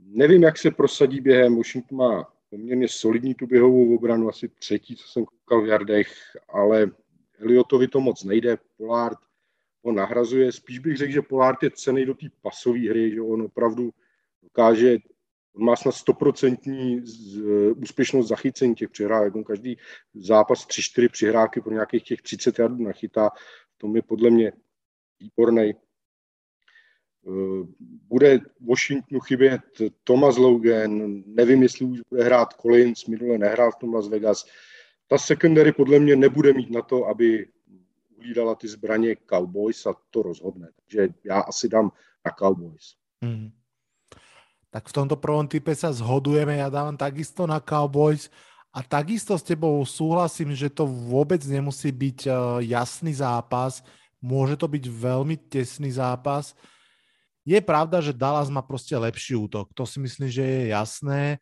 Nevím, 0.05 0.43
jak 0.43 0.57
se 0.57 0.71
prosadí 0.71 1.21
během, 1.21 1.55
Washington 1.55 1.97
má 1.97 2.33
poměrně 2.49 2.87
solidní 2.87 3.35
tu 3.35 3.47
běhovou 3.47 3.95
obranu, 3.95 4.29
asi 4.29 4.49
třetí, 4.49 4.95
co 4.95 5.07
jsem 5.07 5.25
koukal 5.25 5.61
v 5.61 5.67
Jardech, 5.67 6.13
ale 6.49 6.91
Eliotovi 7.39 7.87
to 7.87 7.99
moc 7.99 8.23
nejde, 8.23 8.57
Polard 8.77 9.17
ho 9.83 9.91
nahrazuje. 9.91 10.51
Spíš 10.51 10.79
bych 10.79 10.97
řekl, 10.97 11.11
že 11.11 11.21
Polard 11.21 11.63
je 11.63 11.71
cený 11.71 12.05
do 12.05 12.13
té 12.13 12.27
pasové 12.41 12.89
hry, 12.89 13.11
že 13.11 13.21
on 13.21 13.41
opravdu 13.41 13.93
dokáže, 14.49 14.97
on 15.55 15.63
má 15.63 15.75
snad 15.75 15.91
stoprocentní 15.91 17.01
úspěšnost 17.75 18.27
zachycení 18.27 18.75
těch 18.75 18.89
přihrávek. 18.89 19.35
On 19.35 19.43
každý 19.43 19.77
zápas 20.13 20.67
3-4 20.67 21.09
přihrávky 21.09 21.61
pro 21.61 21.73
nějakých 21.73 22.03
těch 22.03 22.21
30 22.21 22.59
jardů 22.59 22.83
nachytá. 22.83 23.29
To 23.77 23.87
mi 23.87 24.01
podle 24.01 24.29
mě 24.29 24.53
výborný. 25.19 25.73
Bude 28.07 28.39
Washingtonu 28.69 29.19
chybět 29.19 29.61
Thomas 30.03 30.37
Logan, 30.37 31.23
nevím, 31.25 31.63
jestli 31.63 31.85
už 31.85 31.99
bude 32.09 32.23
hrát 32.23 32.53
Collins, 32.53 33.05
minule 33.05 33.37
nehrál 33.37 33.71
v 33.71 33.75
tom 33.75 33.93
Las 33.93 34.07
Vegas. 34.07 34.45
Ta 35.07 35.17
secondary 35.17 35.71
podle 35.71 35.99
mě 35.99 36.15
nebude 36.15 36.53
mít 36.53 36.69
na 36.69 36.81
to, 36.81 37.05
aby 37.05 37.47
uhlídala 38.17 38.55
ty 38.55 38.67
zbraně 38.67 39.15
Cowboys 39.29 39.85
a 39.85 39.93
to 40.09 40.21
rozhodne. 40.21 40.69
Takže 40.75 41.09
já 41.23 41.39
asi 41.39 41.69
dám 41.69 41.91
na 42.25 42.31
Cowboys. 42.39 42.95
Hmm. 43.23 43.49
Tak 44.69 44.85
v 44.85 44.95
tomto 45.01 45.17
prvom 45.17 45.49
type 45.49 45.73
sa 45.73 45.89
zhodujeme, 45.89 46.61
ja 46.61 46.69
dávam 46.69 46.93
takisto 46.93 47.49
na 47.49 47.57
Cowboys 47.57 48.29
a 48.69 48.85
takisto 48.85 49.33
s 49.33 49.41
tebou 49.41 49.81
súhlasím, 49.81 50.53
že 50.53 50.69
to 50.69 50.85
vôbec 50.85 51.41
nemusí 51.41 51.89
byť 51.89 52.19
eh, 52.29 52.33
jasný 52.69 53.17
zápas, 53.17 53.81
môže 54.21 54.53
to 54.59 54.69
byť 54.69 54.85
veľmi 54.85 55.35
tesný 55.49 55.89
zápas. 55.97 56.53
Je 57.41 57.57
pravda, 57.65 57.97
že 57.97 58.13
Dallas 58.13 58.49
má 58.53 58.61
prostě 58.61 58.97
lepší 58.97 59.35
útok, 59.35 59.73
to 59.73 59.85
si 59.85 59.97
myslím, 59.99 60.29
že 60.29 60.43
je 60.45 60.67
jasné 60.67 61.41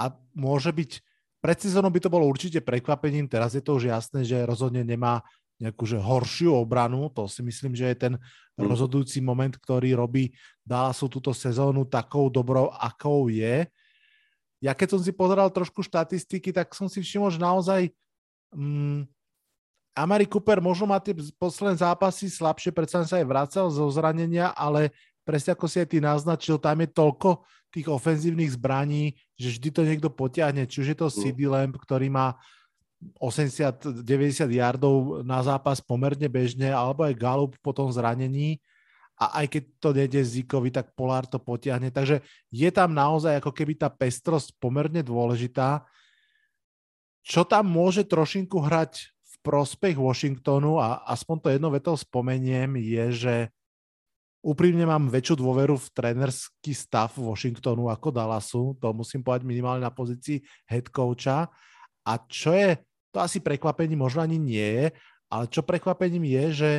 a 0.00 0.08
môže 0.32 0.72
byť, 0.72 1.04
pred 1.44 1.58
sezónou 1.60 1.90
by 1.92 2.00
to 2.00 2.08
bolo 2.08 2.24
určite 2.24 2.64
prekvapením, 2.64 3.28
teraz 3.28 3.52
je 3.52 3.60
to 3.60 3.76
už 3.76 3.90
jasné, 3.92 4.24
že 4.24 4.48
rozhodne 4.48 4.80
nemá 4.80 5.20
nejakú 5.62 5.86
že 5.86 5.94
horšiu 5.94 6.58
obranu, 6.58 7.06
to 7.14 7.30
si 7.30 7.38
myslím, 7.46 7.78
že 7.78 7.94
je 7.94 7.96
ten 7.96 8.14
mm. 8.18 8.66
rozhodujúci 8.66 9.22
moment, 9.22 9.54
ktorý 9.54 9.94
robí 9.94 10.34
Dallasu 10.66 11.06
túto 11.06 11.30
sezónu 11.30 11.86
takou 11.86 12.26
dobrou, 12.26 12.74
akou 12.74 13.30
je. 13.30 13.70
Ja 14.58 14.74
keď 14.74 14.98
som 14.98 15.00
si 15.02 15.14
pozeral 15.14 15.54
trošku 15.54 15.86
štatistiky, 15.86 16.50
tak 16.50 16.74
som 16.74 16.90
si 16.90 16.98
všimol, 16.98 17.30
že 17.30 17.38
naozaj 17.38 17.80
mm, 18.50 19.06
Amari 19.94 20.26
Cooper 20.26 20.58
možno 20.58 20.90
má 20.90 20.98
tie 20.98 21.14
posledné 21.38 21.78
zápasy 21.78 22.26
slabšie, 22.26 22.74
predsa 22.74 23.06
sa 23.06 23.22
aj 23.22 23.26
vracal 23.26 23.66
zo 23.70 23.86
zranenia, 23.92 24.50
ale 24.56 24.90
presne 25.22 25.54
ako 25.54 25.70
si 25.70 25.78
aj 25.78 25.88
ty 25.90 25.98
naznačil, 26.02 26.58
tam 26.58 26.82
je 26.82 26.88
toľko 26.90 27.46
tých 27.72 27.88
ofenzívnych 27.88 28.52
zbraní, 28.58 29.16
že 29.38 29.56
vždy 29.56 29.68
to 29.72 29.82
niekto 29.86 30.08
potiahne, 30.12 30.68
či 30.68 30.84
už 30.84 30.88
je 30.92 30.98
to 30.98 31.08
mm. 31.08 31.14
CD 31.14 31.38
Lamp, 31.46 31.74
ktorý 31.78 32.10
má 32.10 32.36
80-90 33.18 34.06
yardov 34.52 35.26
na 35.26 35.42
zápas 35.42 35.82
pomerne 35.82 36.26
bežne, 36.30 36.70
alebo 36.70 37.02
aj 37.06 37.18
Galup 37.18 37.52
po 37.58 37.74
tom 37.74 37.90
zranení 37.90 38.62
a 39.22 39.44
aj 39.44 39.46
keď 39.54 39.62
to 39.78 39.88
nejde 39.94 40.20
Zíkovi, 40.24 40.74
tak 40.74 40.98
Polár 40.98 41.30
to 41.30 41.38
potiahne. 41.38 41.94
Takže 41.94 42.24
je 42.50 42.70
tam 42.74 42.90
naozaj 42.90 43.38
ako 43.38 43.54
keby 43.54 43.78
tá 43.78 43.86
pestrosť 43.86 44.58
pomerne 44.58 44.98
dôležitá. 45.04 45.86
Čo 47.22 47.46
tam 47.46 47.70
môže 47.70 48.02
trošinku 48.02 48.58
hrať 48.58 49.06
v 49.06 49.34
prospech 49.46 49.94
Washingtonu 49.94 50.82
a 50.82 51.06
aspoň 51.06 51.36
to 51.38 51.48
jedno 51.54 51.68
vetou 51.70 51.94
spomeniem 51.94 52.74
je, 52.82 53.04
že 53.14 53.34
úprimne 54.42 54.82
mám 54.82 55.06
väčšiu 55.06 55.38
dôveru 55.38 55.78
v 55.78 55.86
trenerský 55.94 56.74
stav 56.74 57.14
Washingtonu 57.14 57.86
ako 57.94 58.10
Dallasu, 58.10 58.74
to 58.82 58.90
musím 58.90 59.22
povedať 59.22 59.46
minimálne 59.46 59.86
na 59.86 59.94
pozícii 59.94 60.42
head 60.66 60.90
coacha. 60.90 61.46
A 62.02 62.18
čo 62.26 62.50
je, 62.50 62.74
to 63.12 63.20
asi 63.20 63.38
prekvapením 63.38 64.00
možno 64.00 64.24
ani 64.24 64.40
nie 64.40 64.64
je, 64.64 64.86
ale 65.28 65.44
čo 65.48 65.60
prekvapením 65.60 66.24
je, 66.24 66.44
že 66.52 66.70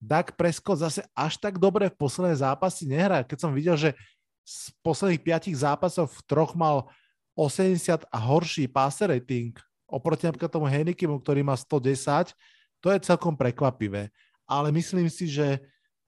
Dak 0.00 0.36
Prescott 0.36 0.80
zase 0.80 1.00
až 1.16 1.40
tak 1.40 1.56
dobre 1.56 1.88
v 1.88 1.96
poslednej 1.96 2.40
zápasy 2.40 2.84
nehrá. 2.88 3.24
Keď 3.24 3.38
som 3.40 3.52
videl, 3.56 3.76
že 3.76 3.96
z 4.44 4.72
posledných 4.84 5.24
piatich 5.24 5.56
zápasov 5.56 6.12
v 6.12 6.20
troch 6.28 6.52
mal 6.52 6.88
80 7.32 8.04
a 8.12 8.18
horší 8.20 8.68
passer 8.68 9.08
rating 9.08 9.56
oproti 9.88 10.28
napríklad 10.28 10.52
tomu 10.52 10.68
Henikimu, 10.68 11.22
ktorý 11.22 11.40
má 11.46 11.56
110, 11.56 12.34
to 12.82 12.92
je 12.92 12.98
celkom 13.00 13.32
prekvapivé. 13.32 14.12
Ale 14.44 14.68
myslím 14.74 15.08
si, 15.08 15.30
že 15.30 15.62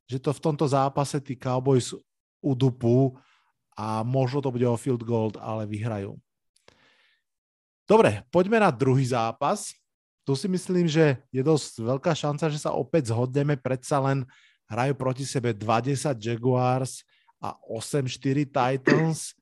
že 0.06 0.22
to 0.22 0.30
v 0.30 0.42
tomto 0.42 0.66
zápase 0.70 1.18
tí 1.18 1.34
Cowboys 1.34 1.90
udupú 2.38 3.18
a 3.74 4.06
možno 4.06 4.38
to 4.38 4.54
bude 4.54 4.64
o 4.64 4.78
field 4.78 5.02
goal, 5.02 5.34
ale 5.42 5.66
vyhrajú. 5.66 6.14
Dobre, 7.86 8.26
poďme 8.34 8.58
na 8.58 8.74
druhý 8.74 9.06
zápas. 9.06 9.70
Tu 10.26 10.34
si 10.34 10.50
myslím, 10.50 10.90
že 10.90 11.22
je 11.30 11.38
dosť 11.38 11.86
veľká 11.86 12.10
šanca, 12.10 12.50
že 12.50 12.58
sa 12.58 12.74
opäť 12.74 13.14
zhodneme. 13.14 13.54
Predsa 13.54 14.02
len 14.02 14.26
hrajú 14.66 14.98
proti 14.98 15.22
sebe 15.22 15.54
20 15.54 15.94
Jaguars 16.18 17.06
a 17.38 17.54
8-4 17.70 18.50
Titans. 18.50 19.38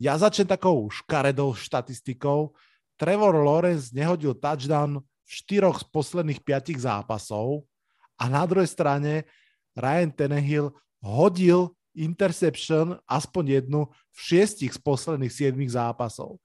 Ja 0.00 0.16
začnem 0.16 0.48
takou 0.48 0.88
škaredou 0.88 1.52
štatistikou. 1.52 2.56
Trevor 2.96 3.36
Lawrence 3.36 3.92
nehodil 3.92 4.32
touchdown 4.32 5.04
v 5.04 5.30
štyroch 5.30 5.84
z 5.84 5.86
posledných 5.92 6.40
piatich 6.40 6.80
zápasov 6.80 7.68
a 8.16 8.24
na 8.32 8.48
druhej 8.48 8.70
strane 8.70 9.28
Ryan 9.76 10.08
Tenehill 10.08 10.72
hodil 11.04 11.74
interception 11.92 12.96
aspoň 13.04 13.60
jednu 13.60 13.86
v 13.90 14.18
šiestich 14.18 14.72
z 14.72 14.80
posledných 14.80 15.30
siedmých 15.30 15.74
zápasov. 15.74 16.40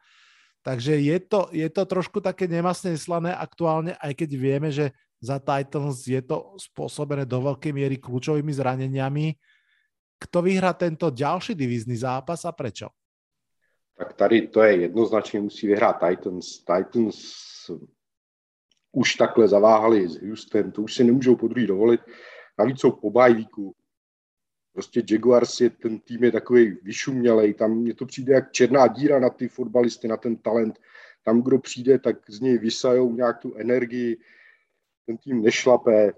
Takže 0.70 1.02
je 1.02 1.18
to, 1.26 1.50
je 1.50 1.66
to 1.66 1.82
trošku 1.82 2.22
také 2.22 2.46
nemasne 2.46 2.94
slané 2.94 3.34
aktuálne, 3.34 3.98
aj 3.98 4.14
keď 4.14 4.30
vieme, 4.38 4.70
že 4.70 4.94
za 5.18 5.42
Titans 5.42 6.06
je 6.06 6.22
to 6.22 6.54
spôsobené 6.62 7.26
do 7.26 7.42
veľkej 7.42 7.74
miery 7.74 7.98
kľúčovými 7.98 8.54
zraneniami. 8.54 9.34
Kto 10.22 10.46
vyhrá 10.46 10.78
tento 10.78 11.10
ďalší 11.10 11.58
divízny 11.58 11.98
zápas 11.98 12.46
a 12.46 12.54
prečo? 12.54 12.94
Tak 13.98 14.14
tady 14.14 14.48
to 14.54 14.62
je 14.62 14.82
jednoznačně, 14.82 15.42
musí 15.42 15.68
vyhrát 15.68 15.98
Titans. 15.98 16.62
Titans 16.62 17.18
už 18.92 19.16
takhle 19.16 19.48
zaváhali 19.48 20.08
s 20.08 20.22
Houston, 20.22 20.72
to 20.72 20.82
už 20.82 20.94
si 20.94 21.04
nemůžou 21.04 21.36
po 21.36 21.48
druhý 21.48 21.68
dovolit. 21.68 22.02
Navíc 22.60 22.80
jsou 22.80 22.92
po 22.92 23.10
bajvíku. 23.10 23.76
Prostě 24.74 25.04
Jaguars 25.12 25.62
je, 25.62 25.70
ten 25.70 26.00
tým 26.00 26.24
je 26.24 26.32
takový 26.32 26.78
vyšumělej, 26.84 27.54
tam 27.54 27.72
mně 27.72 27.94
to 27.94 28.06
přijde 28.06 28.34
jak 28.34 28.52
černá 28.52 28.88
díra 28.88 29.20
na 29.20 29.30
ty 29.30 29.48
fotbalisty, 29.48 30.08
na 30.08 30.18
ten 30.18 30.36
talent. 30.36 30.80
Tam, 31.24 31.42
kdo 31.42 31.60
přijde, 31.60 32.00
tak 32.00 32.30
z 32.30 32.40
něj 32.40 32.58
vysajou 32.58 33.14
nějak 33.14 33.38
tu 33.38 33.56
energii, 33.56 34.18
ten 35.06 35.18
tým 35.18 35.42
nešlapé. 35.42 36.14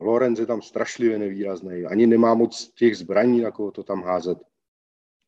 Lorenz 0.00 0.38
je 0.38 0.46
tam 0.46 0.62
strašlivě 0.62 1.18
nevýrazný, 1.18 1.84
ani 1.84 2.06
nemá 2.06 2.34
moc 2.34 2.72
těch 2.74 2.96
zbraní, 2.96 3.40
na 3.40 3.50
koho 3.50 3.70
to 3.70 3.82
tam 3.82 4.02
házet. 4.02 4.38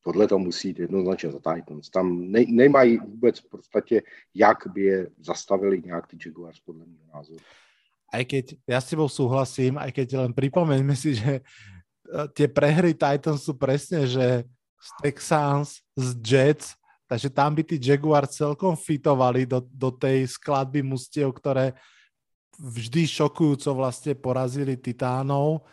Tohle 0.03 0.27
to 0.27 0.39
musí 0.39 0.75
jednoznačně 0.77 1.31
za 1.31 1.39
Titans. 1.39 1.89
Tam 1.89 2.31
ne, 2.31 2.45
nemají 2.47 2.97
vůbec 2.97 3.39
v 3.39 3.49
podstatě, 3.49 4.01
jak 4.35 4.57
by 4.67 4.81
je 4.81 5.09
zastavili 5.19 5.81
nějak 5.85 6.07
ty 6.07 6.17
Jaguars, 6.25 6.59
podle 6.59 6.85
mého 6.85 7.05
názoru 7.13 7.39
aj 8.13 8.23
keď 8.23 8.45
ja 8.63 8.79
s 8.79 8.87
tebou 8.87 9.11
súhlasím, 9.11 9.75
aj 9.75 9.91
keď 9.91 10.07
len 10.23 10.31
pripomeňme 10.31 10.95
si, 10.95 11.15
že 11.19 11.43
tie 12.33 12.47
prehry 12.47 12.95
Titans 12.95 13.43
sú 13.43 13.53
presne, 13.55 14.07
že 14.07 14.47
z 14.77 14.89
Texans, 15.03 15.81
z 15.97 16.07
Jets, 16.23 16.77
takže 17.09 17.27
tam 17.31 17.55
by 17.55 17.63
tí 17.65 17.75
Jaguar 17.81 18.27
celkom 18.29 18.77
fitovali 18.77 19.47
do, 19.47 19.63
do 19.63 19.89
tej 19.91 20.27
skladby 20.27 20.83
mustiev, 20.85 21.33
ktoré 21.33 21.75
vždy 22.57 23.05
šokujúco 23.05 23.69
vlastne 23.77 24.17
porazili 24.17 24.77
Titánov. 24.77 25.65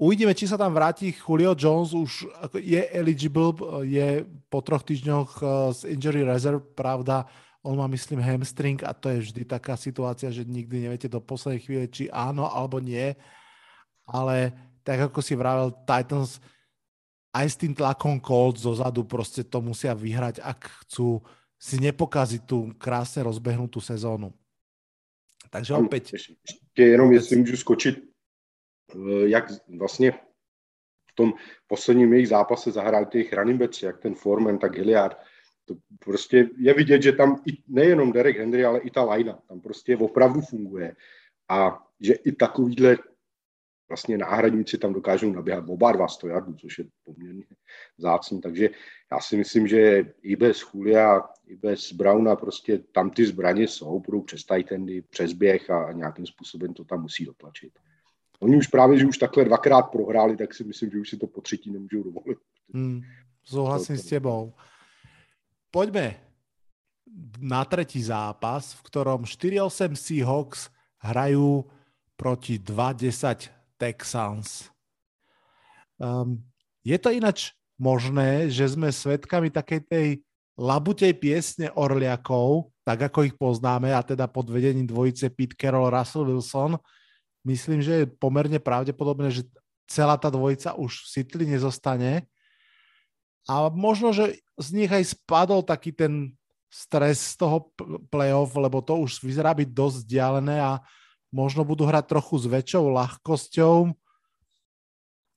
Uvidíme, 0.00 0.32
či 0.32 0.48
sa 0.48 0.56
tam 0.56 0.72
vráti 0.72 1.12
Julio 1.12 1.52
Jones, 1.52 1.92
už 1.92 2.24
je 2.56 2.82
eligible, 2.88 3.52
je 3.84 4.24
po 4.48 4.64
troch 4.64 4.80
týždňoch 4.80 5.30
z 5.76 5.80
injury 5.92 6.24
reserve, 6.24 6.64
pravda, 6.72 7.28
on 7.60 7.76
má, 7.76 7.84
myslím, 7.92 8.24
hamstring 8.24 8.80
a 8.88 8.96
to 8.96 9.12
je 9.12 9.28
vždy 9.28 9.44
taká 9.44 9.76
situácia, 9.76 10.32
že 10.32 10.48
nikdy 10.48 10.88
neviete 10.88 11.12
do 11.12 11.20
poslednej 11.20 11.60
chvíle, 11.60 11.84
či 11.92 12.08
áno 12.08 12.48
alebo 12.48 12.80
nie. 12.80 13.12
Ale 14.08 14.56
tak 14.82 15.10
ako 15.10 15.20
si 15.22 15.34
vravel, 15.36 15.72
Titans 15.84 16.40
aj 17.30 17.46
s 17.46 17.56
tým 17.56 17.74
tlakom 17.74 18.18
Colts 18.18 18.66
zozadu 18.66 19.06
proste 19.06 19.46
to 19.46 19.62
musia 19.62 19.94
vyhrať, 19.94 20.42
ak 20.42 20.60
chcú 20.86 21.22
si 21.60 21.76
nepokaziť 21.78 22.42
tú 22.48 22.72
krásne 22.80 23.22
rozbehnutú 23.22 23.78
sezónu. 23.78 24.32
Takže 25.50 25.74
opět. 25.74 26.12
Ještě, 26.12 26.34
jenom, 26.76 27.12
jestli 27.12 27.36
můžu 27.36 27.56
skočit, 27.56 27.98
eh, 27.98 29.28
jak 29.28 29.44
vlastně 29.78 30.12
v 31.10 31.14
tom 31.14 31.32
posledním 31.66 32.12
jejich 32.12 32.28
zápase 32.28 32.70
zahrál 32.70 33.06
těch 33.06 33.32
running 33.32 33.60
backs, 33.60 33.82
jak 33.82 33.98
ten 33.98 34.14
Foreman, 34.14 34.58
tak 34.58 34.76
Hilliard, 34.76 35.16
to 35.64 35.74
prostě 35.98 36.48
je 36.58 36.74
vidět, 36.74 37.02
že 37.02 37.12
tam 37.12 37.42
i, 37.46 37.62
nejenom 37.68 38.12
Derek 38.12 38.38
Henry, 38.38 38.64
ale 38.64 38.80
i 38.80 38.90
ta 38.90 39.02
lajna 39.02 39.38
tam 39.48 39.60
prostě 39.60 39.96
opravdu 39.96 40.40
funguje. 40.40 40.96
A 41.48 41.86
že 42.00 42.14
i 42.14 42.32
takovýhle 42.32 42.96
vlastně 43.90 44.18
náhradníci 44.18 44.78
tam 44.78 44.92
dokážou 44.92 45.32
naběhat 45.32 45.64
oba 45.68 45.92
dva 45.92 46.08
100 46.08 46.28
jardů, 46.28 46.54
což 46.54 46.78
je 46.78 46.84
poměrně 47.04 47.44
zácný. 47.98 48.40
Takže 48.40 48.70
já 49.12 49.20
si 49.20 49.36
myslím, 49.36 49.66
že 49.66 50.12
i 50.22 50.36
bez 50.36 50.62
Julia, 50.62 51.28
i 51.46 51.56
bez 51.56 51.92
Brauna 51.92 52.36
prostě 52.36 52.78
tam 52.78 53.10
ty 53.10 53.26
zbraně 53.26 53.68
jsou, 53.68 54.00
budou 54.00 54.22
přes 54.22 54.44
Titandy, 54.44 55.02
přes 55.02 55.32
běh 55.32 55.70
a 55.70 55.92
nějakým 55.92 56.26
způsobem 56.26 56.74
to 56.74 56.84
tam 56.84 57.02
musí 57.02 57.24
dotlačit. 57.24 57.72
Oni 58.40 58.56
už 58.56 58.66
právě, 58.66 58.98
že 58.98 59.06
už 59.06 59.18
takhle 59.18 59.44
dvakrát 59.44 59.82
prohráli, 59.82 60.36
tak 60.36 60.54
si 60.54 60.64
myslím, 60.64 60.90
že 60.90 60.98
už 60.98 61.10
si 61.10 61.16
to 61.16 61.26
po 61.26 61.40
třetí 61.40 61.70
nemůžou 61.70 62.02
dovolit. 62.02 62.38
Hmm, 62.74 63.00
souhlasím 63.44 63.96
s 63.96 64.06
tebou. 64.06 64.52
Poďme 65.70 66.14
na 67.40 67.64
tretí 67.64 68.02
zápas, 68.02 68.72
v 68.74 68.82
ktorom 68.82 69.22
4-8 69.26 69.94
Seahawks 69.94 70.70
hrajú 71.02 71.66
proti 72.16 72.58
2-10 72.58 73.59
Texans. 73.80 74.68
Um, 75.96 76.44
je 76.84 77.00
to 77.00 77.08
ináč 77.08 77.56
možné, 77.80 78.52
že 78.52 78.76
sme 78.76 78.92
svedkami 78.92 79.48
takej 79.48 79.80
tej 79.88 80.06
labutej 80.60 81.16
piesne 81.16 81.72
Orliakov, 81.72 82.68
tak 82.84 83.08
ako 83.08 83.24
ich 83.24 83.34
poznáme, 83.40 83.88
a 83.96 84.04
teda 84.04 84.28
pod 84.28 84.52
vedením 84.52 84.84
dvojice 84.84 85.32
Pete 85.32 85.56
Carroll, 85.56 85.88
Russell 85.88 86.28
Wilson. 86.28 86.76
Myslím, 87.40 87.80
že 87.80 88.04
je 88.04 88.12
pomerne 88.20 88.60
pravdepodobné, 88.60 89.32
že 89.32 89.48
celá 89.88 90.20
tá 90.20 90.28
dvojica 90.28 90.76
už 90.76 90.92
v 90.92 91.06
Sitli 91.08 91.44
nezostane. 91.48 92.28
A 93.48 93.72
možno, 93.72 94.12
že 94.12 94.36
z 94.60 94.68
nich 94.76 94.92
aj 94.92 95.16
spadol 95.16 95.64
taký 95.64 95.96
ten 95.96 96.36
stres 96.68 97.34
z 97.34 97.40
toho 97.40 97.72
playoff, 98.12 98.52
lebo 98.52 98.84
to 98.84 99.00
už 99.00 99.24
vyzerá 99.24 99.56
byť 99.56 99.68
dosť 99.72 99.96
vzdialené 100.04 100.60
a 100.60 100.78
možno 101.32 101.62
budú 101.64 101.86
hrať 101.86 102.06
trochu 102.06 102.38
s 102.38 102.46
väčšou 102.46 102.90
ľahkosťou. 102.90 103.94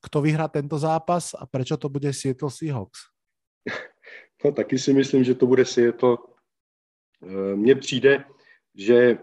Kto 0.04 0.16
vyhrá 0.20 0.50
tento 0.52 0.76
zápas 0.76 1.32
a 1.32 1.48
prečo 1.48 1.80
to 1.80 1.88
bude 1.88 2.10
Seattle 2.12 2.50
Seahawks? 2.50 3.10
No 4.44 4.52
taky 4.52 4.76
si 4.76 4.92
myslím, 4.92 5.24
že 5.24 5.34
to 5.34 5.46
bude 5.46 5.64
Seattle. 5.64 6.20
Eh, 7.24 7.56
mně 7.56 7.74
přijde, 7.74 8.24
že 8.74 9.18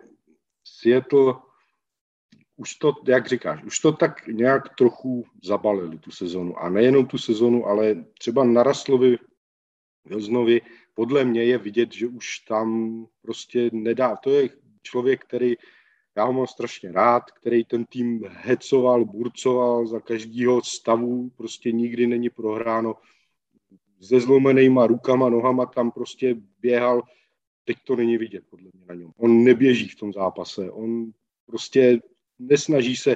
Seattle 0.65 1.33
už 2.55 2.75
to, 2.75 2.93
jak 3.07 3.27
říkáš, 3.27 3.63
už 3.63 3.79
to 3.79 3.91
tak 3.91 4.27
nějak 4.27 4.75
trochu 4.75 5.25
zabalili 5.43 5.97
tu 5.97 6.11
sezonu. 6.11 6.57
A 6.57 6.69
nejenom 6.69 7.05
tu 7.05 7.17
sezonu, 7.17 7.65
ale 7.65 8.05
třeba 8.17 8.43
na 8.43 8.63
Raslovi 8.63 9.17
Vilznovi, 10.05 10.61
podle 10.93 11.25
mě 11.25 11.43
je 11.43 11.57
vidět, 11.57 11.93
že 11.93 12.07
už 12.07 12.39
tam 12.39 13.05
prostě 13.21 13.69
nedá. 13.73 14.15
To 14.15 14.29
je 14.29 14.49
člověk, 14.81 15.25
který 15.25 15.55
já 16.15 16.23
ho 16.23 16.33
mám 16.33 16.47
strašně 16.47 16.91
rád, 16.91 17.31
který 17.31 17.63
ten 17.65 17.85
tým 17.85 18.23
hecoval, 18.27 19.05
burcoval 19.05 19.87
za 19.87 19.99
každého 19.99 20.61
stavu, 20.63 21.29
prostě 21.37 21.71
nikdy 21.71 22.07
není 22.07 22.29
prohráno. 22.29 22.95
Se 24.01 24.19
zlomenýma 24.19 24.87
rukama, 24.87 25.29
nohama 25.29 25.65
tam 25.65 25.91
prostě 25.91 26.35
běhal, 26.59 27.01
teď 27.65 27.77
to 27.83 27.95
není 27.95 28.17
vidět 28.17 28.43
podle 28.49 28.69
mě 28.73 28.85
na 28.85 28.95
něm. 28.95 29.11
On 29.17 29.43
neběží 29.43 29.87
v 29.87 29.95
tom 29.95 30.13
zápase, 30.13 30.71
on 30.71 31.11
prostě 31.45 31.99
nesnaží 32.39 32.95
se 32.95 33.15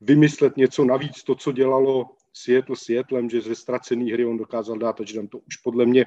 vymyslet 0.00 0.56
něco 0.56 0.84
navíc, 0.84 1.22
to, 1.22 1.34
co 1.34 1.52
dělalo 1.52 2.10
Seattle 2.32 2.76
Seattlem, 2.76 3.30
že 3.30 3.40
ze 3.40 3.54
ztracený 3.54 4.12
hry 4.12 4.24
on 4.24 4.36
dokázal 4.36 4.78
dát 4.78 4.96
touchdown, 4.96 5.28
to 5.28 5.38
už 5.38 5.56
podle 5.56 5.86
mě 5.86 6.06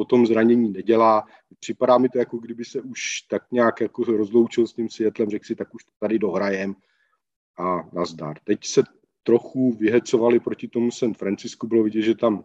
potom 0.00 0.26
zranění 0.26 0.72
nedělá. 0.72 1.26
Připadá 1.58 1.98
mi 1.98 2.08
to, 2.08 2.18
jako 2.18 2.38
kdyby 2.38 2.64
se 2.64 2.80
už 2.80 3.20
tak 3.20 3.42
nějak 3.52 3.80
jako 3.80 4.04
rozloučil 4.04 4.66
s 4.66 4.72
tím 4.72 4.88
světlem, 4.88 5.30
řekl 5.30 5.44
si, 5.44 5.54
tak 5.54 5.74
už 5.74 5.84
tady 5.98 6.18
dohrajem 6.18 6.74
a 7.58 7.88
nazdar. 7.92 8.38
Teď 8.44 8.64
se 8.64 8.82
trochu 9.22 9.72
vyhecovali 9.72 10.40
proti 10.40 10.68
tomu 10.68 10.90
San 10.90 11.14
Francisku, 11.14 11.66
bylo 11.66 11.82
vidět, 11.82 12.02
že 12.02 12.14
tam 12.14 12.44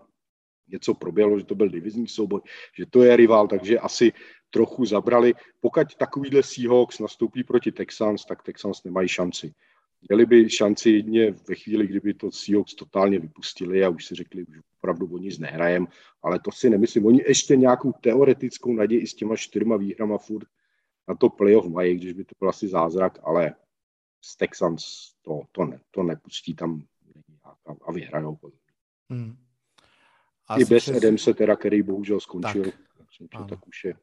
něco 0.67 0.93
proběhlo, 0.93 1.39
že 1.39 1.45
to 1.45 1.55
byl 1.55 1.69
divizní 1.69 2.07
souboj, 2.07 2.41
že 2.77 2.85
to 2.85 3.03
je 3.03 3.15
rival, 3.15 3.47
takže 3.47 3.79
asi 3.79 4.11
trochu 4.49 4.85
zabrali. 4.85 5.33
Pokud 5.59 5.95
takovýhle 5.95 6.43
Seahawks 6.43 6.99
nastoupí 6.99 7.43
proti 7.43 7.71
Texans, 7.71 8.25
tak 8.25 8.43
Texans 8.43 8.83
nemají 8.83 9.07
šanci. 9.07 9.53
Měli 10.09 10.25
by 10.25 10.49
šanci 10.49 10.89
jedně 10.89 11.31
ve 11.31 11.55
chvíli, 11.55 11.87
kdyby 11.87 12.13
to 12.13 12.31
Seahawks 12.31 12.75
totálně 12.75 13.19
vypustili 13.19 13.83
a 13.83 13.89
už 13.89 14.05
si 14.05 14.15
řekli, 14.15 14.45
že 14.53 14.61
opravdu 14.85 15.07
o 15.13 15.17
nic 15.17 15.39
nehrajem, 15.39 15.87
ale 16.21 16.39
to 16.39 16.51
si 16.51 16.69
nemyslím. 16.69 17.05
Oni 17.05 17.23
ještě 17.27 17.55
nějakou 17.55 17.91
teoretickou 17.91 18.73
naději 18.73 19.07
s 19.07 19.13
těma 19.13 19.35
čtyřma 19.35 19.77
výhrama 19.77 20.17
furt 20.17 20.47
na 21.07 21.15
to 21.15 21.29
playoff 21.29 21.67
mají, 21.67 21.95
když 21.95 22.13
by 22.13 22.25
to 22.25 22.35
byl 22.39 22.49
asi 22.49 22.67
zázrak, 22.67 23.19
ale 23.23 23.55
z 24.21 24.37
Texans 24.37 24.83
to, 25.21 25.41
to, 25.51 25.65
ne, 25.65 25.79
to 25.91 26.03
nepustí 26.03 26.55
tam 26.55 26.81
a, 27.43 27.75
a 27.87 27.91
vyhrajou. 27.91 28.37
Hmm. 29.09 29.37
I 30.57 30.65
bez 30.65 30.83
přes... 30.83 30.97
Adamse 30.97 31.33
teda, 31.33 31.55
který 31.55 31.81
bohužel 31.81 32.19
skončil, 32.19 32.63
tak, 32.63 32.73
tak, 33.31 33.49
tak 33.49 33.67
už 33.67 33.83
je 33.83 33.93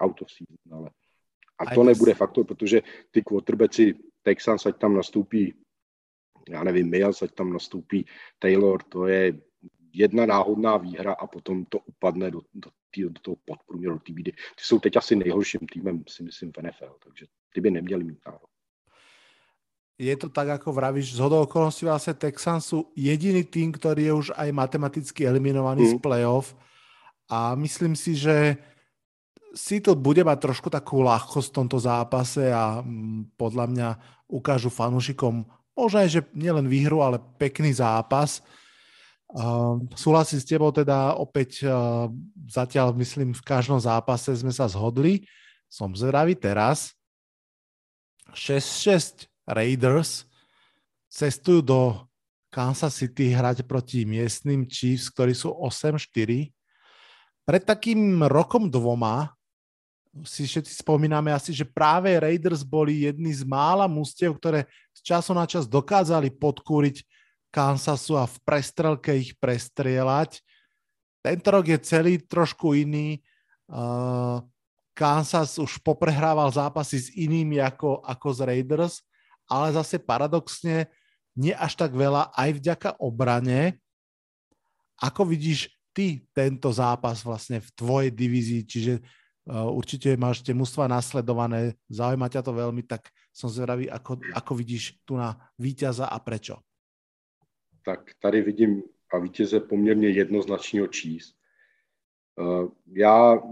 out 0.00 0.22
of 0.22 0.28
season, 0.30 0.80
ale 0.80 0.90
a 1.58 1.74
to 1.74 1.84
nebude 1.84 2.14
faktor, 2.14 2.44
protože 2.46 2.82
ty 3.10 3.22
quarterbacki 3.22 3.94
Texans, 4.22 4.66
ať 4.66 4.78
tam 4.78 4.94
nastoupí, 4.94 5.54
já 6.48 6.64
nevím, 6.64 6.90
Mills, 6.90 7.22
ať 7.22 7.32
tam 7.32 7.52
nastoupí 7.52 8.06
Taylor, 8.38 8.82
to 8.82 9.06
je 9.06 9.40
jedna 9.96 10.26
náhodná 10.26 10.76
výhra 10.76 11.12
a 11.16 11.24
potom 11.26 11.64
to 11.64 11.80
upadne 11.88 12.30
do, 12.30 12.44
do, 12.52 12.70
tý, 12.92 13.08
do 13.08 13.20
toho 13.22 13.36
podprůměru, 13.44 13.94
do 13.94 14.00
té 14.00 14.12
bídy. 14.12 14.32
Ty 14.32 14.62
jsou 14.62 14.78
teď 14.78 14.96
asi 14.96 15.16
nejhorším 15.16 15.60
týmem, 15.72 16.04
si 16.08 16.22
myslím, 16.22 16.52
v 16.52 16.62
NFL, 16.62 16.94
takže 17.04 17.26
ty 17.54 17.60
by 17.60 17.70
neměli 17.70 18.04
mít 18.04 18.18
nárok. 18.26 18.50
Je 19.96 20.12
to 20.16 20.28
tak, 20.28 20.60
ako 20.60 20.76
vravíš, 20.76 21.16
z 21.16 21.24
hodou 21.24 21.48
okolností 21.48 21.88
vlastne 21.88 22.12
Texans 22.12 22.68
sú 22.68 22.92
jediný 22.92 23.48
tým, 23.48 23.72
ktorý 23.72 24.02
je 24.04 24.12
už 24.12 24.28
aj 24.36 24.52
matematicky 24.52 25.24
eliminovaný 25.24 25.88
mm. 25.88 25.90
z 25.90 25.94
playoff 26.04 26.52
a 27.32 27.56
myslím 27.56 27.96
si, 27.96 28.12
že 28.12 28.60
Seattle 29.56 29.96
bude 29.96 30.20
mať 30.20 30.36
trošku 30.36 30.68
takú 30.68 31.00
ľahkosť 31.00 31.48
v 31.48 31.56
tomto 31.56 31.80
zápase 31.80 32.52
a 32.52 32.84
mm, 32.84 33.40
podľa 33.40 33.66
mňa 33.72 33.88
ukážu 34.28 34.68
fanúšikom 34.68 35.48
možno 35.72 35.98
aj, 36.04 36.08
že 36.08 36.20
nielen 36.36 36.68
výhru, 36.68 37.04
ale 37.04 37.20
pekný 37.40 37.72
zápas. 37.72 38.40
Uh, 39.26 39.82
súhlasím 39.98 40.38
s 40.38 40.46
tebou 40.46 40.70
teda 40.70 41.18
opäť 41.18 41.66
uh, 41.66 42.06
zatiaľ 42.46 42.94
myslím 42.94 43.34
v 43.34 43.42
každom 43.42 43.82
zápase 43.82 44.30
sme 44.38 44.54
sa 44.54 44.70
zhodli. 44.70 45.26
Som 45.66 45.98
zvedavý 45.98 46.38
teraz. 46.38 46.94
6-6 48.30 49.26
Raiders 49.46 50.26
cestujú 51.10 51.62
do 51.62 51.80
Kansas 52.50 52.94
City 52.94 53.34
hrať 53.34 53.66
proti 53.66 54.06
miestnym 54.06 54.66
Chiefs, 54.66 55.10
ktorí 55.10 55.34
sú 55.34 55.50
8-4. 55.54 56.50
Pred 57.46 57.62
takým 57.62 58.22
rokom 58.26 58.66
dvoma 58.70 59.34
si 60.24 60.48
všetci 60.48 60.80
spomíname 60.80 61.28
asi, 61.34 61.52
že 61.52 61.68
práve 61.68 62.08
Raiders 62.16 62.64
boli 62.64 63.04
jedni 63.04 63.34
z 63.34 63.44
mála 63.44 63.84
mústiev, 63.84 64.32
ktoré 64.38 64.64
z 64.96 65.00
času 65.04 65.36
na 65.36 65.44
čas 65.44 65.68
dokázali 65.68 66.32
podkúriť 66.32 67.04
Kansasu 67.56 68.20
a 68.20 68.28
v 68.28 68.36
prestrelke 68.44 69.16
ich 69.16 69.32
prestrieľať. 69.40 70.44
Tento 71.24 71.48
rok 71.48 71.64
je 71.64 71.78
celý 71.80 72.20
trošku 72.20 72.76
iný. 72.76 73.24
Kansas 74.92 75.56
už 75.56 75.80
poprehrával 75.80 76.52
zápasy 76.52 76.96
s 77.00 77.08
inými 77.16 77.56
ako, 77.64 78.04
ako 78.04 78.28
z 78.36 78.40
Raiders, 78.44 79.00
ale 79.48 79.72
zase 79.72 79.96
paradoxne 79.96 80.92
nie 81.32 81.56
až 81.56 81.80
tak 81.80 81.96
veľa 81.96 82.36
aj 82.36 82.50
vďaka 82.60 82.90
obrane. 83.00 83.80
Ako 85.00 85.24
vidíš 85.24 85.72
ty 85.96 86.28
tento 86.36 86.68
zápas 86.68 87.24
vlastne 87.24 87.64
v 87.64 87.68
tvojej 87.72 88.10
divízii, 88.12 88.62
čiže 88.68 88.94
Eh, 89.46 89.54
určite 89.54 90.10
máš 90.18 90.42
tie 90.42 90.50
mužstva 90.50 90.90
nasledované, 90.90 91.78
zaujíma 91.86 92.26
ťa 92.26 92.42
to 92.42 92.50
veľmi, 92.50 92.82
tak 92.82 93.14
som 93.30 93.46
zvedavý, 93.46 93.86
ako, 93.86 94.18
ako 94.34 94.52
vidíš 94.58 94.98
tu 95.06 95.14
na 95.14 95.38
víťaza 95.54 96.10
a 96.10 96.18
prečo. 96.18 96.58
Tak 97.86 98.00
tady 98.18 98.42
vidím 98.42 98.82
a 99.12 99.18
vítěze 99.18 99.60
poměrně 99.60 100.08
jednoznačního 100.08 100.86
číst. 100.86 101.36
Eh, 102.40 102.68
já 102.92 103.42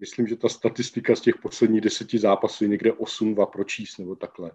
myslím, 0.00 0.26
že 0.26 0.36
ta 0.36 0.48
statistika 0.48 1.16
z 1.16 1.20
těch 1.20 1.36
posledních 1.42 1.80
deseti 1.80 2.18
zápasů 2.18 2.64
je 2.64 2.70
někde 2.70 2.92
8-2 2.92 3.46
pro 3.46 3.64
číst 3.64 3.98
nebo 3.98 4.16
takhle. 4.16 4.52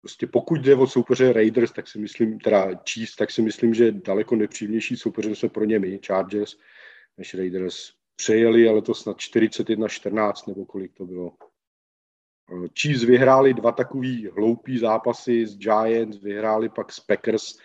Prostě 0.00 0.26
pokud 0.26 0.60
jde 0.60 0.74
o 0.74 0.86
soupeře 0.86 1.32
Raiders, 1.32 1.72
tak 1.72 1.88
si 1.88 1.98
myslím, 1.98 2.40
teda 2.40 2.74
číst, 2.74 3.16
tak 3.16 3.30
si 3.30 3.42
myslím, 3.42 3.74
že 3.74 3.92
daleko 3.92 4.36
nepříjemnější 4.36 4.96
soupeře 4.96 5.34
jsme 5.34 5.48
pro 5.48 5.64
ně 5.64 5.78
my, 5.78 6.00
Chargers, 6.06 6.56
než 7.16 7.34
Raiders 7.34 7.92
přejeli, 8.16 8.68
ale 8.68 8.82
to 8.82 8.94
snad 8.94 9.16
41-14 9.16 10.32
nebo 10.48 10.64
kolik 10.64 10.92
to 10.92 11.06
bylo. 11.06 11.32
Chiefs 12.80 13.04
vyhráli 13.04 13.54
dva 13.54 13.72
takový 13.72 14.28
hloupý 14.36 14.78
zápasy 14.78 15.46
s 15.46 15.58
Giants, 15.58 16.22
vyhráli 16.22 16.68
pak 16.68 16.92
s 16.92 17.00
Packers, 17.00 17.58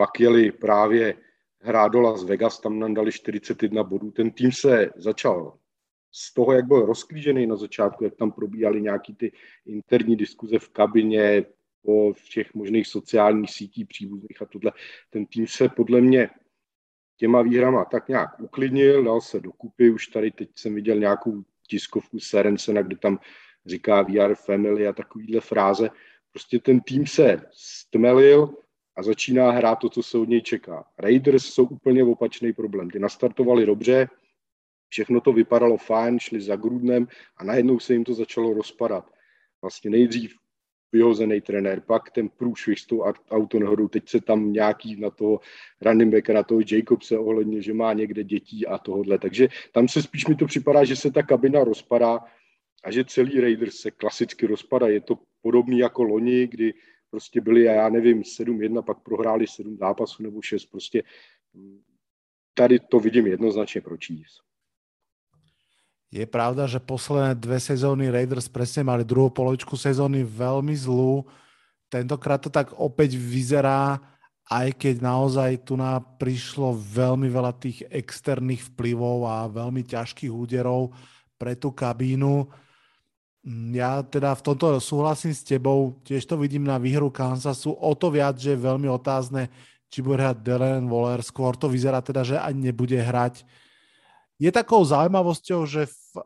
pak 0.00 0.20
jeli 0.20 0.52
právě 0.52 1.14
hrát 1.60 1.88
do 1.88 2.00
Las 2.00 2.24
Vegas, 2.24 2.60
tam 2.60 2.78
nám 2.78 2.94
dali 2.94 3.12
41 3.12 3.84
bodů. 3.84 4.10
Ten 4.10 4.30
tým 4.30 4.52
se 4.52 4.90
začal 4.96 5.58
z 6.10 6.34
toho, 6.34 6.52
jak 6.52 6.64
byl 6.64 6.86
rozklížený 6.86 7.46
na 7.46 7.56
začátku, 7.56 8.04
jak 8.04 8.14
tam 8.14 8.32
probíhaly 8.32 8.82
nějaký 8.82 9.14
ty 9.14 9.32
interní 9.66 10.16
diskuze 10.16 10.58
v 10.58 10.68
kabině, 10.68 11.44
po 11.82 12.12
všech 12.12 12.54
možných 12.54 12.86
sociálních 12.86 13.50
sítí 13.50 13.84
příbuzných 13.84 14.42
a 14.42 14.44
tohle, 14.44 14.72
ten 15.10 15.26
tým 15.26 15.46
se 15.46 15.68
podle 15.68 16.00
mě 16.00 16.30
těma 17.16 17.42
výhrama 17.42 17.84
tak 17.84 18.08
nějak 18.08 18.40
uklidnil, 18.40 19.04
dal 19.04 19.20
se 19.20 19.40
dokupy, 19.40 19.90
už 19.90 20.06
tady 20.06 20.30
teď 20.30 20.50
jsem 20.54 20.74
viděl 20.74 20.98
nějakou 20.98 21.42
tiskovku 21.68 22.20
Serencena, 22.20 22.82
kde 22.82 22.96
tam 22.96 23.18
říká 23.66 24.02
VR 24.02 24.34
family 24.34 24.88
a 24.88 24.92
takovýhle 24.92 25.40
fráze. 25.40 25.90
Prostě 26.30 26.58
ten 26.58 26.80
tým 26.80 27.06
se 27.06 27.40
stmelil 27.52 28.54
a 28.96 29.02
začíná 29.02 29.50
hrát 29.50 29.76
to, 29.76 29.88
co 29.88 30.02
se 30.02 30.18
od 30.18 30.28
něj 30.28 30.42
čeká. 30.42 30.84
Raiders 30.98 31.44
jsou 31.44 31.64
úplně 31.64 32.04
opačný 32.04 32.52
problém. 32.52 32.90
Ty 32.90 32.98
nastartovali 32.98 33.66
dobře, 33.66 34.08
všechno 34.88 35.20
to 35.20 35.32
vypadalo 35.32 35.76
fajn, 35.76 36.18
šli 36.18 36.40
za 36.40 36.56
Grudnem 36.56 37.08
a 37.36 37.44
najednou 37.44 37.78
se 37.78 37.92
jim 37.92 38.04
to 38.04 38.14
začalo 38.14 38.54
rozpadat. 38.54 39.10
Vlastně 39.62 39.90
nejdřív 39.90 40.34
vyhozený 40.92 41.40
trenér, 41.40 41.80
pak 41.80 42.10
ten 42.10 42.28
průšvih 42.28 42.78
s 42.78 42.86
tou 42.86 43.02
autonehodou, 43.30 43.88
teď 43.88 44.08
se 44.08 44.20
tam 44.20 44.52
nějaký 44.52 45.00
na 45.00 45.10
toho 45.10 45.40
running 45.80 46.14
backa, 46.14 46.32
na 46.32 46.42
toho 46.42 46.60
Jacobse 46.72 47.18
ohledně, 47.18 47.62
že 47.62 47.74
má 47.74 47.92
někde 47.92 48.24
dětí 48.24 48.66
a 48.66 48.78
tohodle. 48.78 49.18
Takže 49.18 49.48
tam 49.72 49.88
se 49.88 50.02
spíš 50.02 50.26
mi 50.26 50.34
to 50.34 50.46
připadá, 50.46 50.84
že 50.84 50.96
se 50.96 51.10
ta 51.10 51.22
kabina 51.22 51.64
rozpadá 51.64 52.24
a 52.84 52.90
že 52.90 53.04
celý 53.04 53.40
Raiders 53.40 53.76
se 53.76 53.90
klasicky 53.90 54.46
rozpadá. 54.46 54.88
Je 54.88 55.00
to 55.00 55.18
podobný 55.42 55.78
jako 55.78 56.02
loni, 56.02 56.46
kdy 56.46 56.74
prostě 57.10 57.40
byli, 57.40 57.62
já 57.62 57.88
nevím, 57.88 58.22
7-1, 58.22 58.82
pak 58.82 59.00
prohráli 59.00 59.46
7 59.46 59.76
zápasů 59.76 60.22
nebo 60.22 60.42
6. 60.42 60.66
Prostě 60.66 61.02
mm, 61.54 61.80
tady 62.54 62.78
to 62.78 63.00
vidím 63.00 63.26
jednoznačně 63.26 63.80
pro 63.80 63.96
Chiefs. 63.96 64.40
Je 66.10 66.26
pravda, 66.26 66.66
že 66.66 66.82
posledné 66.82 67.38
dve 67.38 67.62
sezóny 67.62 68.10
Raiders 68.10 68.50
presne 68.50 68.82
mali 68.82 69.06
druhú 69.06 69.30
polovičku 69.30 69.78
sezóny 69.78 70.26
veľmi 70.26 70.74
zlú. 70.74 71.22
Tentokrát 71.86 72.42
to 72.42 72.50
tak 72.50 72.74
opäť 72.74 73.14
vyzerá, 73.14 74.02
aj 74.50 74.74
keď 74.74 75.06
naozaj 75.06 75.62
tu 75.62 75.78
na 75.78 76.02
prišlo 76.02 76.74
veľmi 76.74 77.30
veľa 77.30 77.54
tých 77.62 77.86
externých 77.86 78.74
vplyvov 78.74 79.22
a 79.22 79.46
veľmi 79.46 79.86
ťažkých 79.86 80.34
úderov 80.34 80.90
pre 81.38 81.54
tú 81.54 81.70
kabínu. 81.70 82.50
Mm, 83.40 83.72
ja 83.72 84.04
teda 84.04 84.36
v 84.36 84.44
tomto 84.52 84.76
súhlasím 84.84 85.32
s 85.32 85.40
tebou, 85.40 85.96
tiež 86.04 86.28
to 86.28 86.36
vidím 86.36 86.68
na 86.68 86.76
výhru 86.76 87.08
Kansasu, 87.08 87.72
o 87.72 87.92
to 87.96 88.12
viac, 88.12 88.36
že 88.36 88.52
je 88.52 88.66
veľmi 88.68 88.84
otázne, 88.92 89.48
či 89.88 90.04
bude 90.04 90.20
hrať 90.20 90.44
Delen 90.44 90.86
Waller, 90.92 91.24
skôr 91.24 91.56
to 91.56 91.66
vyzerá 91.66 92.04
teda, 92.04 92.20
že 92.20 92.36
ani 92.36 92.68
nebude 92.68 93.00
hrať. 93.00 93.42
Je 94.36 94.52
takou 94.52 94.84
zaujímavosťou, 94.84 95.64
že 95.64 95.88
v, 95.88 96.24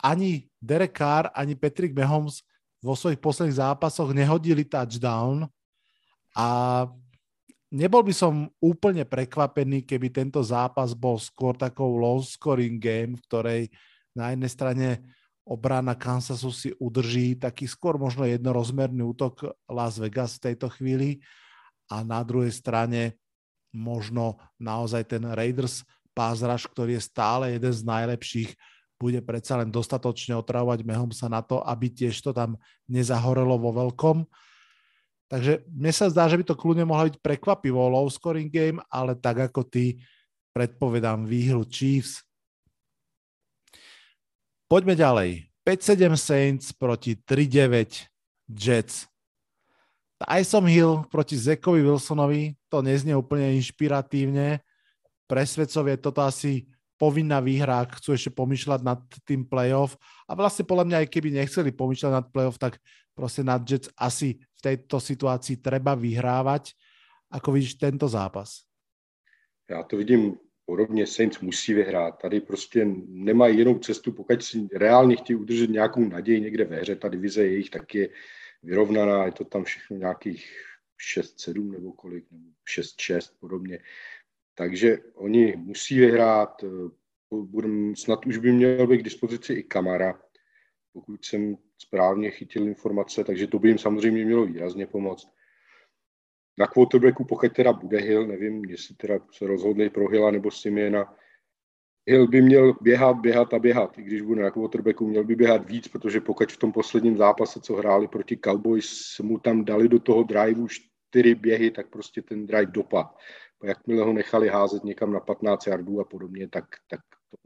ani 0.00 0.30
Derek 0.56 0.96
Carr, 0.96 1.28
ani 1.36 1.52
Patrick 1.52 1.92
Mahomes 1.92 2.40
vo 2.80 2.96
svojich 2.96 3.20
posledných 3.20 3.60
zápasoch 3.60 4.12
nehodili 4.12 4.64
touchdown 4.64 5.48
a 6.36 6.48
nebol 7.72 8.04
by 8.04 8.12
som 8.12 8.48
úplne 8.60 9.04
prekvapený, 9.04 9.84
keby 9.84 10.12
tento 10.12 10.40
zápas 10.40 10.96
bol 10.96 11.20
skôr 11.20 11.56
takou 11.56 11.96
low 11.96 12.20
scoring 12.24 12.80
game, 12.80 13.16
v 13.16 13.24
ktorej 13.28 13.62
na 14.16 14.32
jednej 14.32 14.50
strane 14.52 14.88
obrana 15.44 15.92
Kansasu 15.92 16.50
si 16.50 16.72
udrží 16.80 17.36
taký 17.36 17.68
skôr 17.68 18.00
možno 18.00 18.24
jednorozmerný 18.24 19.04
útok 19.04 19.52
Las 19.68 20.00
Vegas 20.00 20.40
v 20.40 20.50
tejto 20.50 20.72
chvíli 20.72 21.20
a 21.92 22.00
na 22.00 22.24
druhej 22.24 22.50
strane 22.50 23.20
možno 23.76 24.40
naozaj 24.56 25.04
ten 25.04 25.22
Raiders 25.22 25.84
pázraž, 26.16 26.64
ktorý 26.70 26.96
je 26.96 27.02
stále 27.04 27.44
jeden 27.58 27.74
z 27.74 27.82
najlepších, 27.84 28.50
bude 28.96 29.20
predsa 29.20 29.60
len 29.60 29.68
dostatočne 29.68 30.38
otravovať 30.38 30.86
Mahomesa 30.86 31.26
na 31.28 31.44
to, 31.44 31.60
aby 31.60 31.90
tiež 31.90 32.14
to 32.22 32.30
tam 32.30 32.56
nezahorelo 32.86 33.58
vo 33.58 33.74
veľkom. 33.74 34.24
Takže 35.28 35.66
mne 35.66 35.92
sa 35.92 36.06
zdá, 36.08 36.30
že 36.30 36.38
by 36.38 36.44
to 36.46 36.54
kľudne 36.54 36.86
mohlo 36.86 37.10
byť 37.10 37.18
prekvapivo 37.18 37.90
low 37.90 38.06
scoring 38.06 38.48
game, 38.48 38.78
ale 38.86 39.18
tak 39.18 39.50
ako 39.50 39.66
ty 39.66 39.98
predpovedám 40.54 41.26
výhru 41.26 41.66
Chiefs. 41.66 42.22
Poďme 44.74 44.98
ďalej. 44.98 45.30
5-7 45.62 46.18
Saints 46.18 46.66
proti 46.74 47.14
3-9 47.14 48.10
Jets. 48.50 49.06
Tyson 50.18 50.66
Hill 50.66 51.06
proti 51.06 51.38
Zekovi 51.38 51.78
Wilsonovi, 51.78 52.58
to 52.66 52.82
neznie 52.82 53.14
úplne 53.14 53.54
inšpiratívne, 53.54 54.58
pre 55.30 55.42
svedcov 55.46 55.86
je 55.86 55.94
toto 55.94 56.26
asi 56.26 56.66
povinná 56.98 57.38
výhra, 57.38 57.86
ak 57.86 58.02
chcú 58.02 58.18
ešte 58.18 58.34
pomýšľať 58.34 58.82
nad 58.82 58.98
tým 59.22 59.46
playoff. 59.46 59.94
A 60.26 60.34
vlastne 60.34 60.66
podľa 60.66 60.90
mňa, 60.90 60.96
aj 61.06 61.08
keby 61.14 61.28
nechceli 61.30 61.70
pomýšľať 61.70 62.10
nad 62.10 62.26
playoff, 62.34 62.58
tak 62.58 62.82
proste 63.14 63.46
nad 63.46 63.62
Jets 63.62 63.94
asi 63.94 64.42
v 64.42 64.60
tejto 64.74 64.98
situácii 64.98 65.62
treba 65.62 65.94
vyhrávať. 65.94 66.74
Ako 67.30 67.54
vidíš 67.54 67.78
tento 67.78 68.10
zápas? 68.10 68.66
Já 69.70 69.86
to 69.86 69.96
vidím 69.96 70.34
podobně, 70.66 71.06
Saints 71.06 71.40
musí 71.40 71.74
vyhrát. 71.74 72.18
Tady 72.22 72.40
prostě 72.40 72.86
nemají 73.06 73.58
jinou 73.58 73.78
cestu, 73.78 74.12
pokud 74.12 74.42
si 74.42 74.68
reálně 74.72 75.16
chtějí 75.16 75.36
udržet 75.36 75.70
nějakou 75.70 76.04
naději 76.04 76.40
někde 76.40 76.64
ve 76.64 76.76
hře. 76.76 76.96
Ta 76.96 77.08
divize 77.08 77.46
jejich 77.46 77.70
tak 77.70 77.94
je 77.94 78.08
vyrovnaná, 78.62 79.26
je 79.26 79.32
to 79.32 79.44
tam 79.44 79.64
všechno 79.64 79.96
nějakých 79.96 80.50
6-7 81.16 81.70
nebo 81.70 81.92
kolik, 81.92 82.24
nebo 82.30 82.44
6-6 82.78 83.20
podobně. 83.40 83.78
Takže 84.54 84.98
oni 85.14 85.56
musí 85.56 86.00
vyhrát. 86.00 86.64
Eh, 86.64 86.88
budem, 87.42 87.96
snad 87.96 88.26
už 88.26 88.36
by 88.36 88.52
měl 88.52 88.86
být 88.86 88.98
k 88.98 89.02
dispozici 89.02 89.52
i 89.52 89.62
Kamara, 89.62 90.20
pokud 90.92 91.24
jsem 91.24 91.56
správně 91.78 92.30
chytil 92.30 92.68
informace, 92.68 93.24
takže 93.24 93.46
to 93.46 93.58
by 93.58 93.68
jim 93.68 93.78
samozřejmě 93.78 94.24
mělo 94.24 94.46
výrazně 94.46 94.86
pomoct. 94.86 95.33
Na 96.58 96.66
quarterbacku, 96.66 97.24
pokud 97.24 97.52
teda 97.52 97.72
bude 97.72 97.98
Hill, 97.98 98.26
nevím, 98.26 98.64
jestli 98.64 98.94
teda 98.94 99.18
se 99.32 99.46
rozhodli 99.46 99.90
pro 99.90 100.08
Hilla 100.08 100.30
nebo 100.30 100.50
Simiena, 100.50 101.14
Hill 102.06 102.28
by 102.28 102.42
měl 102.42 102.74
běhat, 102.80 103.16
běhat 103.16 103.54
a 103.54 103.58
běhat, 103.58 103.98
i 103.98 104.02
když 104.02 104.22
bude 104.22 104.42
na 104.42 104.50
quarterbacku, 104.50 105.06
měl 105.06 105.24
by 105.24 105.36
běhat 105.36 105.68
víc, 105.68 105.88
protože 105.88 106.20
pokud 106.20 106.52
v 106.52 106.56
tom 106.56 106.72
posledním 106.72 107.16
zápase, 107.16 107.60
co 107.60 107.74
hráli 107.74 108.08
proti 108.08 108.36
Cowboys, 108.44 109.18
mu 109.22 109.38
tam 109.38 109.64
dali 109.64 109.88
do 109.88 109.98
toho 109.98 110.22
driveu 110.22 110.68
čtyři 110.68 111.34
běhy, 111.34 111.70
tak 111.70 111.90
prostě 111.90 112.22
ten 112.22 112.46
drive 112.46 112.66
dopad 112.66 113.16
jakmile 113.64 114.04
ho 114.04 114.12
nechali 114.12 114.48
házet 114.48 114.84
někam 114.84 115.12
na 115.12 115.20
15 115.20 115.66
yardů 115.66 116.00
a 116.00 116.04
podobně, 116.04 116.48
tak, 116.48 116.64
tak 116.86 117.00
to 117.30 117.36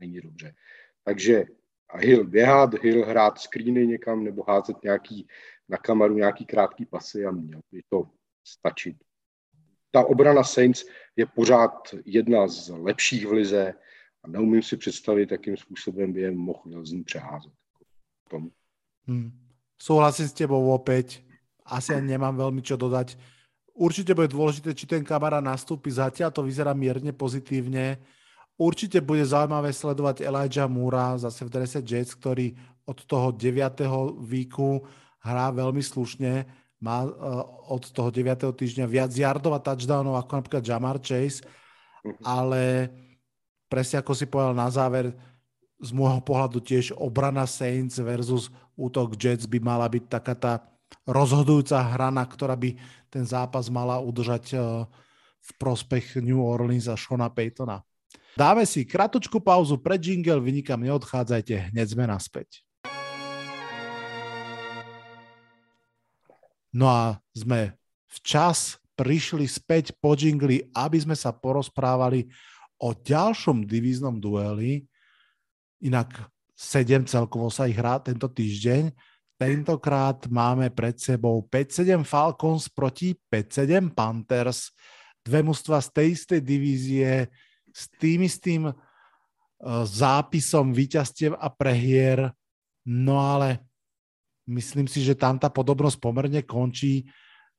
není 0.00 0.20
dobře. 0.20 0.54
Takže 1.04 1.44
a 1.90 1.98
Hill 1.98 2.24
běhat, 2.24 2.74
Hill 2.74 3.06
hrát 3.06 3.38
screeny 3.38 3.86
někam 3.86 4.24
nebo 4.24 4.44
házet 4.48 4.76
nějaký 4.84 5.28
na 5.68 5.78
kameru 5.78 6.14
nějaký 6.14 6.46
krátký 6.46 6.86
pasy 6.86 7.26
a 7.26 7.30
měl 7.30 7.60
by 7.72 7.82
to 7.88 8.10
stačit. 8.46 8.96
Ta 9.90 10.06
obrana 10.06 10.44
Saints 10.44 10.86
je 11.16 11.26
pořád 11.26 11.94
jedna 12.04 12.48
z 12.48 12.68
lepších 12.68 13.26
v 13.26 13.32
lize 13.32 13.74
a 14.22 14.28
neumím 14.28 14.62
si 14.62 14.76
představit, 14.76 15.30
jakým 15.30 15.56
způsobem 15.56 16.12
by 16.12 16.20
je 16.20 16.30
mohl 16.30 16.62
ní 16.66 17.04
přeházet. 17.04 17.52
Tom. 18.30 18.50
Hmm. 19.06 19.30
Souhlasím 19.82 20.28
s 20.28 20.32
tebou 20.32 20.74
opäť. 20.74 21.22
Asi 21.66 21.98
nemám 21.98 22.36
veľmi 22.38 22.62
čo 22.62 22.78
dodať 22.78 23.18
Určite 23.76 24.16
bude 24.16 24.32
dôležité, 24.32 24.72
či 24.72 24.88
ten 24.88 25.04
kamera 25.04 25.44
nastúpi. 25.44 25.92
Zatiaľ 25.92 26.32
to 26.32 26.40
vyzerá 26.40 26.72
mierne 26.72 27.12
pozitívne. 27.12 28.00
Určite 28.56 29.04
bude 29.04 29.20
zaujímavé 29.20 29.68
sledovať 29.68 30.24
Elijah 30.24 30.64
Moora 30.64 31.20
zase 31.20 31.44
v 31.44 31.52
drese 31.52 31.84
Jets, 31.84 32.16
ktorý 32.16 32.56
od 32.88 33.04
toho 33.04 33.36
9. 33.36 33.52
výku 34.24 34.80
hrá 35.20 35.52
veľmi 35.52 35.84
slušne. 35.84 36.48
Má 36.76 37.08
uh, 37.08 37.12
od 37.72 37.88
toho 37.88 38.12
9. 38.12 38.52
týždňa 38.52 38.84
viac 38.84 39.10
yardov 39.14 39.56
a 39.56 39.64
touchdownov 39.64 40.20
ako 40.20 40.32
napríklad 40.42 40.62
Jamar 40.62 41.00
Chase, 41.00 41.40
mhm. 42.04 42.20
ale 42.22 42.62
presne 43.66 44.00
ako 44.00 44.12
si 44.12 44.26
povedal 44.28 44.54
na 44.54 44.68
záver, 44.70 45.16
z 45.76 45.90
môjho 45.92 46.24
pohľadu 46.24 46.64
tiež 46.64 46.96
obrana 46.96 47.44
Saints 47.44 48.00
versus 48.00 48.48
útok 48.80 49.12
Jets 49.16 49.44
by 49.44 49.60
mala 49.60 49.84
byť 49.84 50.04
taká 50.08 50.32
tá 50.32 50.52
rozhodujúca 51.04 51.82
hrana, 51.94 52.24
ktorá 52.24 52.56
by 52.56 52.76
ten 53.12 53.24
zápas 53.28 53.68
mala 53.68 54.00
udržať 54.00 54.56
eh, 54.56 54.60
v 55.46 55.50
prospech 55.60 56.18
New 56.24 56.40
Orleans 56.42 56.90
a 56.90 56.96
Shona 56.98 57.30
Paytona. 57.30 57.84
Dáme 58.36 58.68
si 58.68 58.84
kratučku 58.84 59.40
pauzu 59.40 59.80
pre 59.80 59.96
jingle, 59.96 60.36
vy 60.44 60.60
nikam 60.60 60.84
neodchádzajte, 60.84 61.72
hneď 61.72 61.86
sme 61.88 62.04
naspäť. 62.04 62.65
No 66.76 66.92
a 66.92 67.16
sme 67.32 67.80
včas 68.12 68.76
prišli 68.92 69.48
späť 69.48 69.96
po 69.96 70.12
jingli, 70.12 70.68
aby 70.76 71.00
sme 71.00 71.16
sa 71.16 71.32
porozprávali 71.32 72.28
o 72.76 72.92
ďalšom 72.92 73.64
divíznom 73.64 74.20
dueli. 74.20 74.84
Inak 75.80 76.28
sedem 76.52 77.08
celkovo 77.08 77.48
sa 77.48 77.64
ich 77.64 77.80
hrá 77.80 77.96
tento 78.04 78.28
týždeň 78.28 78.92
tentokrát 79.36 80.24
máme 80.32 80.72
pred 80.72 80.96
sebou 80.96 81.44
5-7 81.44 82.02
Falcons 82.04 82.72
proti 82.72 83.12
5-7 83.28 83.92
Panthers. 83.92 84.72
Dve 85.20 85.44
mužstva 85.44 85.80
z 85.84 85.88
tej 85.92 86.08
istej 86.16 86.40
divízie 86.40 87.10
s 87.68 87.92
tým 88.00 88.24
istým 88.24 88.72
uh, 88.72 88.74
zápisom 89.84 90.72
víťazstiev 90.72 91.36
a 91.36 91.52
prehier. 91.52 92.32
No 92.88 93.20
ale 93.20 93.60
myslím 94.46 94.86
si, 94.86 95.02
že 95.02 95.18
tam 95.18 95.38
tá 95.38 95.50
podobnosť 95.50 95.98
pomerne 95.98 96.40
končí. 96.46 97.06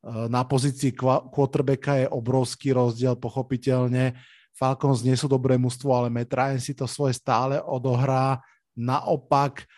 Uh, 0.02 0.32
na 0.32 0.43
pozícii 0.47 0.95
quarterbacka 1.32 2.02
je 2.02 2.08
obrovský 2.08 2.71
rozdiel, 2.73 3.19
pochopiteľne. 3.19 4.15
Falcons 4.58 5.06
nie 5.06 5.13
sú 5.13 5.30
dobré 5.30 5.54
mužstvo, 5.62 5.93
ale 5.93 6.10
Matt 6.10 6.34
Ryan 6.34 6.58
si 6.58 6.73
to 6.73 6.89
svoje 6.89 7.13
stále 7.13 7.62
odohrá. 7.62 8.41
Naopak, 8.73 9.69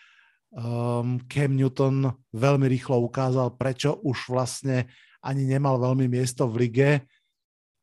um, 0.56 1.20
Cam 1.28 1.52
Newton 1.52 2.16
veľmi 2.32 2.68
rýchlo 2.72 3.04
ukázal, 3.04 3.60
prečo 3.60 4.00
už 4.00 4.32
vlastne 4.32 4.88
ani 5.20 5.44
nemal 5.44 5.76
veľmi 5.76 6.08
miesto 6.08 6.48
v 6.48 6.68
lige. 6.68 6.92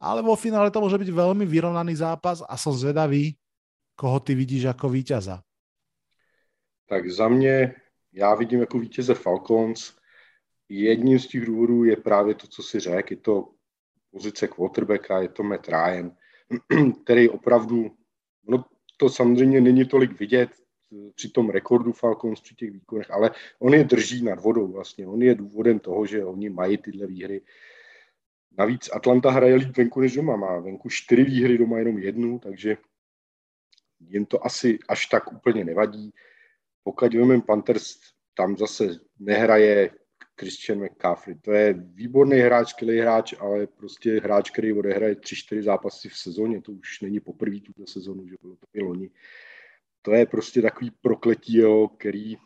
Ale 0.01 0.21
vo 0.21 0.37
finále 0.37 0.73
to 0.73 0.81
môže 0.81 0.97
byť 0.97 1.09
veľmi 1.09 1.45
vyrovnaný 1.49 2.01
zápas 2.01 2.45
a 2.45 2.57
som 2.57 2.73
zvedavý, 2.73 3.37
koho 3.97 4.21
ty 4.21 4.37
vidíš 4.37 4.63
jako 4.73 4.89
víťaza. 4.89 5.41
Tak 6.89 7.11
za 7.11 7.29
mě, 7.29 7.75
já 8.17 8.35
vidím 8.35 8.61
jako 8.61 8.79
vítěze 8.79 9.15
Falcons. 9.15 9.97
Jedním 10.69 11.19
z 11.19 11.27
těch 11.27 11.47
důvodů 11.47 11.85
je 11.85 11.97
právě 11.97 12.35
to, 12.35 12.47
co 12.47 12.63
si 12.63 12.81
řekl. 12.81 13.13
Je 13.13 13.17
to 13.17 13.49
pozice 14.11 14.49
quarterbacka, 14.49 15.21
je 15.21 15.29
to 15.29 15.43
Matt 15.43 15.69
Ryan, 15.69 16.13
který 17.05 17.29
opravdu, 17.29 17.97
no 18.49 18.65
to 18.97 19.09
samozřejmě 19.09 19.61
není 19.61 19.85
tolik 19.85 20.21
vidět, 20.21 20.51
při 21.15 21.31
tom 21.31 21.51
rekordu 21.51 21.93
Falcons, 21.93 22.41
při 22.41 22.55
těch 22.55 22.71
výkonech, 22.71 23.11
ale 23.11 23.31
on 23.59 23.75
je 23.75 23.85
drží 23.85 24.25
nad 24.25 24.41
vodou 24.41 24.73
vlastně. 24.73 25.07
On 25.07 25.23
je 25.23 25.35
důvodem 25.35 25.79
toho, 25.79 26.07
že 26.07 26.25
oni 26.25 26.51
mají 26.51 26.79
tyhle 26.79 27.07
výhry. 27.07 27.43
Navíc 28.59 28.91
Atlanta 28.93 29.31
hraje 29.31 29.55
líp 29.55 29.77
venku 29.77 30.01
než 30.01 30.15
doma. 30.15 30.37
Má 30.37 30.61
venku 30.61 30.89
čtyři 30.89 31.25
výhry, 31.25 31.59
doma 31.59 31.79
jenom 31.79 31.99
jednu, 31.99 32.39
takže 32.39 32.77
jim 34.01 34.27
to 34.27 34.47
asi 34.47 34.79
až 34.89 35.07
tak 35.07 35.33
úplně 35.33 35.65
nevadí. 35.65 36.13
Pokud 36.87 37.15
vememe 37.15 37.43
Panthers, 37.43 37.99
tam 38.35 38.57
zase 38.57 38.89
nehraje 39.19 39.91
Christian 40.41 40.85
McCaffrey. 40.85 41.35
To 41.35 41.53
je 41.53 41.75
výborný 41.75 42.39
hráč, 42.39 42.69
skvělý 42.69 43.01
hráč, 43.01 43.35
ale 43.41 43.67
prostě 43.67 44.21
hráč, 44.21 44.51
který 44.51 44.73
odehraje 44.73 45.15
3-4 45.15 45.63
zápasy 45.63 46.09
v 46.09 46.17
sezóně. 46.17 46.63
To 46.63 46.73
už 46.73 47.01
není 47.01 47.21
poprvé 47.21 47.61
tuto 47.61 47.87
sezónu, 47.87 48.29
že 48.29 48.35
bylo 48.43 48.57
to 48.57 48.67
i 48.75 48.83
loni 48.83 49.11
to 50.07 50.15
je 50.15 50.27
prostě 50.27 50.63
takový 50.63 50.91
prokletí, 50.91 51.57
jo, 51.57 51.89
který 51.89 52.37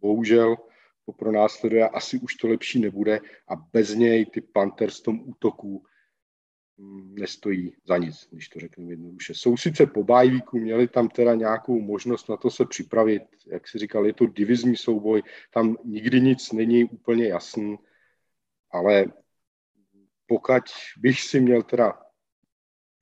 bohužel 0.00 0.56
po 1.04 1.12
pronásleduje 1.12 1.88
asi 1.88 2.18
už 2.18 2.34
to 2.34 2.48
lepší 2.48 2.80
nebude 2.80 3.20
a 3.48 3.56
bez 3.56 3.94
něj 3.94 4.26
ty 4.26 4.40
Panthers 4.40 5.00
v 5.00 5.02
tom 5.02 5.20
útoku 5.24 5.84
nestojí 7.14 7.72
za 7.86 7.96
nic, 7.98 8.28
když 8.30 8.48
to 8.48 8.60
řeknu 8.60 8.90
jednoduše. 8.90 9.34
Jsou 9.34 9.56
sice 9.56 9.86
po 9.86 10.04
bajvíku, 10.04 10.58
měli 10.58 10.88
tam 10.88 11.08
teda 11.08 11.34
nějakou 11.34 11.80
možnost 11.80 12.28
na 12.28 12.36
to 12.36 12.50
se 12.50 12.64
připravit, 12.64 13.22
jak 13.46 13.68
si 13.68 13.78
říkal, 13.78 14.06
je 14.06 14.12
to 14.12 14.26
divizní 14.26 14.76
souboj, 14.76 15.22
tam 15.52 15.76
nikdy 15.84 16.20
nic 16.20 16.52
není 16.52 16.84
úplně 16.84 17.28
jasný, 17.28 17.76
ale 18.70 19.04
pokud 20.26 20.62
bych 20.98 21.20
si 21.20 21.40
měl 21.40 21.62
teda 21.62 22.00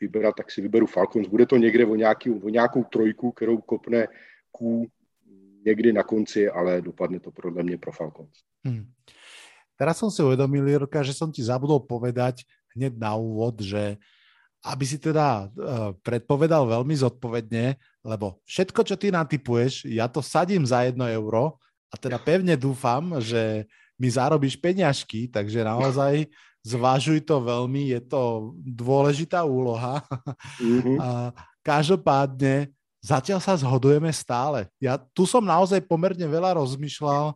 vybrat, 0.00 0.34
tak 0.36 0.50
si 0.50 0.60
vyberu 0.60 0.86
Falcons. 0.86 1.28
Bude 1.28 1.46
to 1.46 1.56
někde 1.56 1.86
o, 1.86 1.94
nějaký, 1.94 2.30
o 2.30 2.48
nějakou 2.48 2.84
trojku, 2.84 3.32
kterou 3.32 3.58
kopne 3.58 4.06
Q 4.52 4.86
někdy 5.64 5.92
na 5.92 6.02
konci, 6.02 6.50
ale 6.50 6.82
dopadne 6.82 7.20
to 7.20 7.30
podle 7.30 7.62
mě 7.62 7.78
pro 7.78 7.92
Falcons. 7.92 8.42
Hmm. 8.66 8.90
Teraz 9.78 9.98
som 9.98 10.14
si 10.14 10.22
uvedomil, 10.22 10.68
Jirka, 10.68 11.02
že 11.02 11.10
som 11.10 11.34
ti 11.34 11.42
zabudol 11.42 11.82
povedať 11.82 12.46
hneď 12.74 12.92
na 12.96 13.16
úvod, 13.16 13.60
že 13.60 13.96
aby 14.62 14.84
si 14.86 14.94
teda 14.94 15.50
uh, 15.50 15.90
predpovedal 16.06 16.70
veľmi 16.70 16.94
zodpovedne, 16.94 17.74
lebo 18.06 18.38
všetko, 18.46 18.86
čo 18.86 18.94
ty 18.94 19.10
natypuješ, 19.10 19.90
ja 19.90 20.06
to 20.06 20.22
sadím 20.22 20.62
za 20.62 20.86
jedno 20.86 21.02
euro 21.10 21.58
a 21.90 21.98
teda 21.98 22.16
pevne 22.22 22.54
dúfam, 22.54 23.18
že 23.18 23.66
mi 23.98 24.06
zarobíš 24.06 24.58
peňažky, 24.58 25.26
takže 25.30 25.66
naozaj 25.66 26.30
zvažuj 26.62 27.26
to 27.26 27.42
veľmi, 27.42 27.90
je 27.90 28.00
to 28.06 28.54
dôležitá 28.62 29.42
úloha. 29.42 29.98
Mm-hmm. 30.62 30.96
A 31.02 31.34
každopádne 31.66 32.70
zatiaľ 33.02 33.42
sa 33.42 33.58
zhodujeme 33.58 34.10
stále. 34.14 34.70
Ja 34.78 34.94
tu 34.98 35.26
som 35.26 35.42
naozaj 35.42 35.82
pomerne 35.90 36.22
veľa 36.22 36.54
rozmýšľal, 36.54 37.34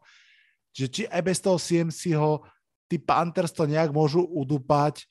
že 0.71 0.87
či 0.87 1.03
aj 1.11 1.23
bez 1.27 1.39
toho 1.43 1.59
CMC-ho 1.59 2.47
tí 2.87 3.03
Panthers 3.03 3.51
to 3.51 3.67
nejak 3.67 3.91
môžu 3.91 4.23
udupať. 4.23 5.03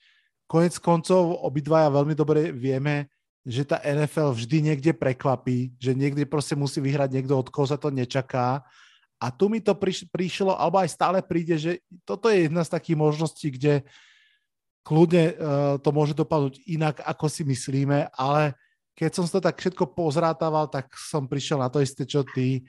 Konec 0.46 0.78
koncov 0.78 1.42
obidvaja 1.42 1.90
veľmi 1.90 2.14
dobre 2.14 2.54
vieme, 2.54 3.10
že 3.46 3.62
tá 3.62 3.78
NFL 3.82 4.34
vždy 4.34 4.58
niekde 4.72 4.90
prekvapí, 4.94 5.74
že 5.78 5.94
niekde 5.94 6.26
proste 6.26 6.58
musí 6.58 6.82
vyhrať 6.82 7.14
niekto, 7.14 7.38
od 7.38 7.46
koho 7.50 7.66
sa 7.66 7.78
to 7.78 7.94
nečaká. 7.94 8.62
A 9.22 9.26
tu 9.30 9.46
mi 9.46 9.62
to 9.62 9.74
priš- 9.78 10.10
prišlo, 10.10 10.58
alebo 10.58 10.82
aj 10.82 10.90
stále 10.90 11.18
príde, 11.22 11.54
že 11.54 11.78
toto 12.02 12.26
je 12.26 12.50
jedna 12.50 12.66
z 12.66 12.74
takých 12.74 12.98
možností, 12.98 13.54
kde 13.54 13.86
kľudne 14.82 15.24
uh, 15.34 15.34
to 15.82 15.90
môže 15.90 16.14
dopadnúť 16.14 16.62
inak, 16.66 17.02
ako 17.02 17.26
si 17.26 17.42
myslíme, 17.42 18.10
ale 18.14 18.54
keď 18.94 19.10
som 19.14 19.24
to 19.26 19.42
tak 19.42 19.58
všetko 19.58 19.94
pozrátával, 19.94 20.70
tak 20.70 20.90
som 20.94 21.26
prišiel 21.26 21.58
na 21.62 21.70
to 21.70 21.82
isté, 21.82 22.06
čo 22.06 22.22
ty. 22.22 22.62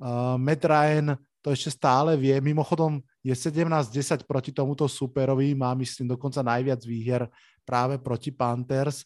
Uh, 0.00 0.40
Matt 0.40 0.64
Ryan 0.64 1.16
to 1.44 1.52
ešte 1.52 1.76
stále 1.76 2.16
vie. 2.16 2.36
Mimochodom 2.40 3.00
je 3.20 3.34
17-10 3.36 4.24
proti 4.24 4.50
tomuto 4.50 4.88
superovi, 4.88 5.52
má 5.52 5.76
myslím 5.76 6.16
dokonca 6.16 6.40
najviac 6.40 6.80
výher 6.88 7.28
práve 7.64 8.00
proti 8.00 8.32
Panthers. 8.32 9.04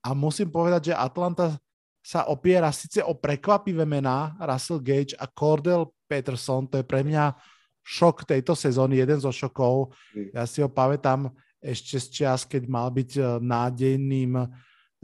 A 0.00 0.14
musím 0.14 0.48
povedať, 0.48 0.92
že 0.92 0.94
Atlanta 0.96 1.58
sa 2.00 2.30
opiera 2.32 2.72
síce 2.72 3.04
o 3.04 3.12
prekvapivé 3.12 3.84
mená 3.84 4.32
Russell 4.40 4.80
Gage 4.80 5.12
a 5.20 5.28
Cordell 5.28 5.92
Peterson, 6.08 6.64
to 6.64 6.80
je 6.80 6.86
pre 6.86 7.04
mňa 7.04 7.36
šok 7.84 8.24
tejto 8.24 8.56
sezóny, 8.56 9.02
jeden 9.02 9.20
zo 9.20 9.28
šokov. 9.28 9.92
Mm. 10.16 10.30
Ja 10.32 10.44
si 10.48 10.64
ho 10.64 10.68
pamätám, 10.70 11.28
ešte 11.60 12.00
z 12.00 12.06
čas, 12.24 12.48
keď 12.48 12.62
mal 12.66 12.88
byť 12.88 13.10
eh, 13.20 13.24
nádejným 13.44 14.32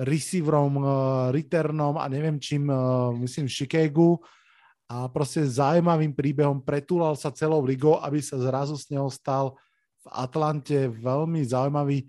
receiverom, 0.00 0.72
eh, 0.80 0.88
returnom 1.36 2.00
a 2.00 2.08
neviem 2.08 2.40
čím, 2.40 2.72
eh, 2.72 2.76
myslím 3.20 3.46
v 3.46 3.56
Chicagu 3.60 4.10
a 4.86 5.10
proste 5.10 5.42
zaujímavým 5.42 6.14
príbehom 6.14 6.62
pretúlal 6.62 7.18
sa 7.18 7.34
celou 7.34 7.66
ligou, 7.66 7.98
aby 7.98 8.22
sa 8.22 8.38
zrazu 8.38 8.78
z 8.78 8.94
neho 8.94 9.10
stal 9.10 9.58
v 9.98 10.06
Atlante 10.14 10.86
veľmi 10.86 11.42
zaujímavý 11.42 12.06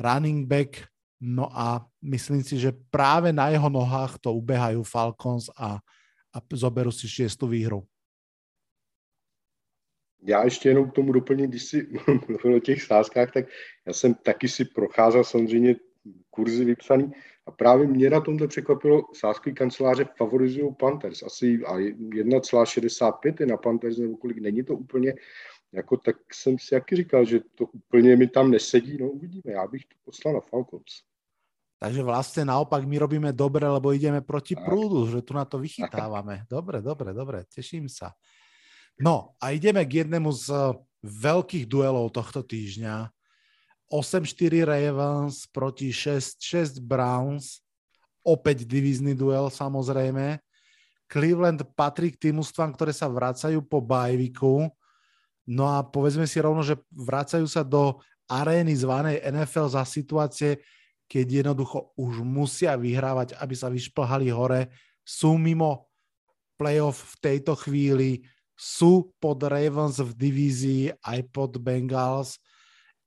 running 0.00 0.48
back, 0.48 0.88
no 1.20 1.52
a 1.52 1.84
myslím 2.00 2.40
si, 2.40 2.56
že 2.56 2.72
práve 2.88 3.28
na 3.36 3.52
jeho 3.52 3.68
nohách 3.68 4.16
to 4.16 4.32
ubehajú 4.32 4.80
Falcons 4.80 5.52
a, 5.52 5.76
a 6.32 6.36
zoberú 6.56 6.88
si 6.88 7.04
šiestu 7.04 7.44
výhru. 7.44 7.84
Já 10.22 10.44
ještě 10.44 10.68
jenom 10.68 10.90
k 10.90 10.94
tomu 10.94 11.12
doplním, 11.12 11.50
když 11.50 11.64
si 11.64 11.88
mluvil 12.28 12.56
o 12.56 12.60
těch 12.60 12.82
sázkách, 12.82 13.32
tak 13.32 13.44
já 13.86 13.92
jsem 13.92 14.14
taky 14.14 14.48
si 14.48 14.64
procházel 14.64 15.24
samozřejmě 15.24 15.74
kurzy 16.30 16.64
vypsaný 16.64 17.12
a 17.50 17.52
právě 17.52 17.86
mě 17.86 18.10
na 18.10 18.20
tomto 18.20 18.48
překvapilo, 18.48 19.02
sázkový 19.14 19.54
kanceláře 19.54 20.06
favorizují 20.16 20.74
Panthers. 20.78 21.22
Asi 21.22 21.58
1,65 21.58 23.34
je 23.40 23.46
na 23.46 23.56
Panthers 23.56 23.98
nebo 23.98 24.16
kolik, 24.16 24.38
není 24.38 24.62
to 24.62 24.74
úplně 24.74 25.14
jako 25.72 25.96
tak 25.96 26.16
jsem 26.32 26.58
si 26.58 26.74
jaký 26.74 26.96
říkal, 26.96 27.24
že 27.24 27.40
to 27.54 27.64
úplně 27.64 28.16
mi 28.16 28.26
tam 28.26 28.50
nesedí, 28.50 28.98
no 28.98 29.08
uvidíme, 29.10 29.52
já 29.52 29.66
bych 29.66 29.84
to 29.84 29.94
poslal 30.04 30.34
na 30.34 30.40
Falcons. 30.40 31.02
Takže 31.80 32.04
vlastne 32.04 32.44
naopak 32.44 32.84
my 32.84 33.00
robíme 33.00 33.32
dobre, 33.32 33.64
lebo 33.64 33.96
ideme 33.96 34.20
proti 34.20 34.52
prúdu, 34.52 35.08
že 35.08 35.24
tu 35.24 35.32
na 35.32 35.48
to 35.48 35.56
vychytávame. 35.56 36.44
Dobre, 36.44 36.84
dobre, 36.84 37.16
dobre, 37.16 37.48
teším 37.48 37.88
sa. 37.88 38.12
No 39.00 39.32
a 39.40 39.56
ideme 39.56 39.80
k 39.88 40.04
jednému 40.04 40.28
z 40.28 40.52
eh, 40.52 40.76
veľkých 41.08 41.64
duelov 41.64 42.12
tohto 42.12 42.44
týždňa. 42.44 43.08
8-4 43.90 44.62
Ravens 44.62 45.50
proti 45.50 45.90
6-6 45.90 46.78
Browns. 46.78 47.60
Opäť 48.22 48.62
divízny 48.64 49.18
duel 49.18 49.50
samozrejme. 49.50 50.38
Cleveland 51.10 51.66
patrí 51.74 52.14
k 52.14 52.30
tým 52.30 52.38
ústvam, 52.38 52.70
ktoré 52.70 52.94
sa 52.94 53.10
vracajú 53.10 53.58
po 53.66 53.82
bajviku. 53.82 54.70
No 55.50 55.66
a 55.66 55.82
povedzme 55.82 56.30
si 56.30 56.38
rovno, 56.38 56.62
že 56.62 56.78
vracajú 56.94 57.50
sa 57.50 57.66
do 57.66 57.98
arény 58.30 58.78
zvanej 58.78 59.26
NFL 59.26 59.74
za 59.74 59.82
situácie, 59.82 60.62
keď 61.10 61.42
jednoducho 61.42 61.90
už 61.98 62.22
musia 62.22 62.78
vyhrávať, 62.78 63.34
aby 63.42 63.54
sa 63.58 63.66
vyšplhali 63.66 64.30
hore. 64.30 64.70
Sú 65.02 65.34
mimo 65.34 65.90
playoff 66.54 67.18
v 67.18 67.34
tejto 67.34 67.58
chvíli 67.58 68.22
sú 68.60 69.16
pod 69.16 69.40
Ravens 69.40 69.96
v 70.04 70.12
divízii 70.12 70.92
aj 71.00 71.18
pod 71.32 71.56
Bengals. 71.56 72.36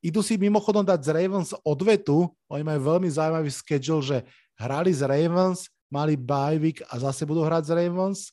Idú 0.04 0.20
si 0.20 0.36
mimochodom 0.36 0.84
dať 0.84 1.00
z 1.00 1.10
Ravens 1.16 1.56
odvetu, 1.64 2.28
oni 2.52 2.60
majú 2.60 2.80
veľmi 2.92 3.08
zaujímavý 3.08 3.48
schedule, 3.48 4.04
že 4.04 4.18
hrali 4.60 4.92
z 4.92 5.08
Ravens, 5.08 5.72
mali 5.88 6.20
bye 6.20 6.60
week 6.60 6.84
a 6.92 7.00
zase 7.00 7.24
budú 7.24 7.40
hrať 7.40 7.72
z 7.72 7.72
Ravens. 7.72 8.28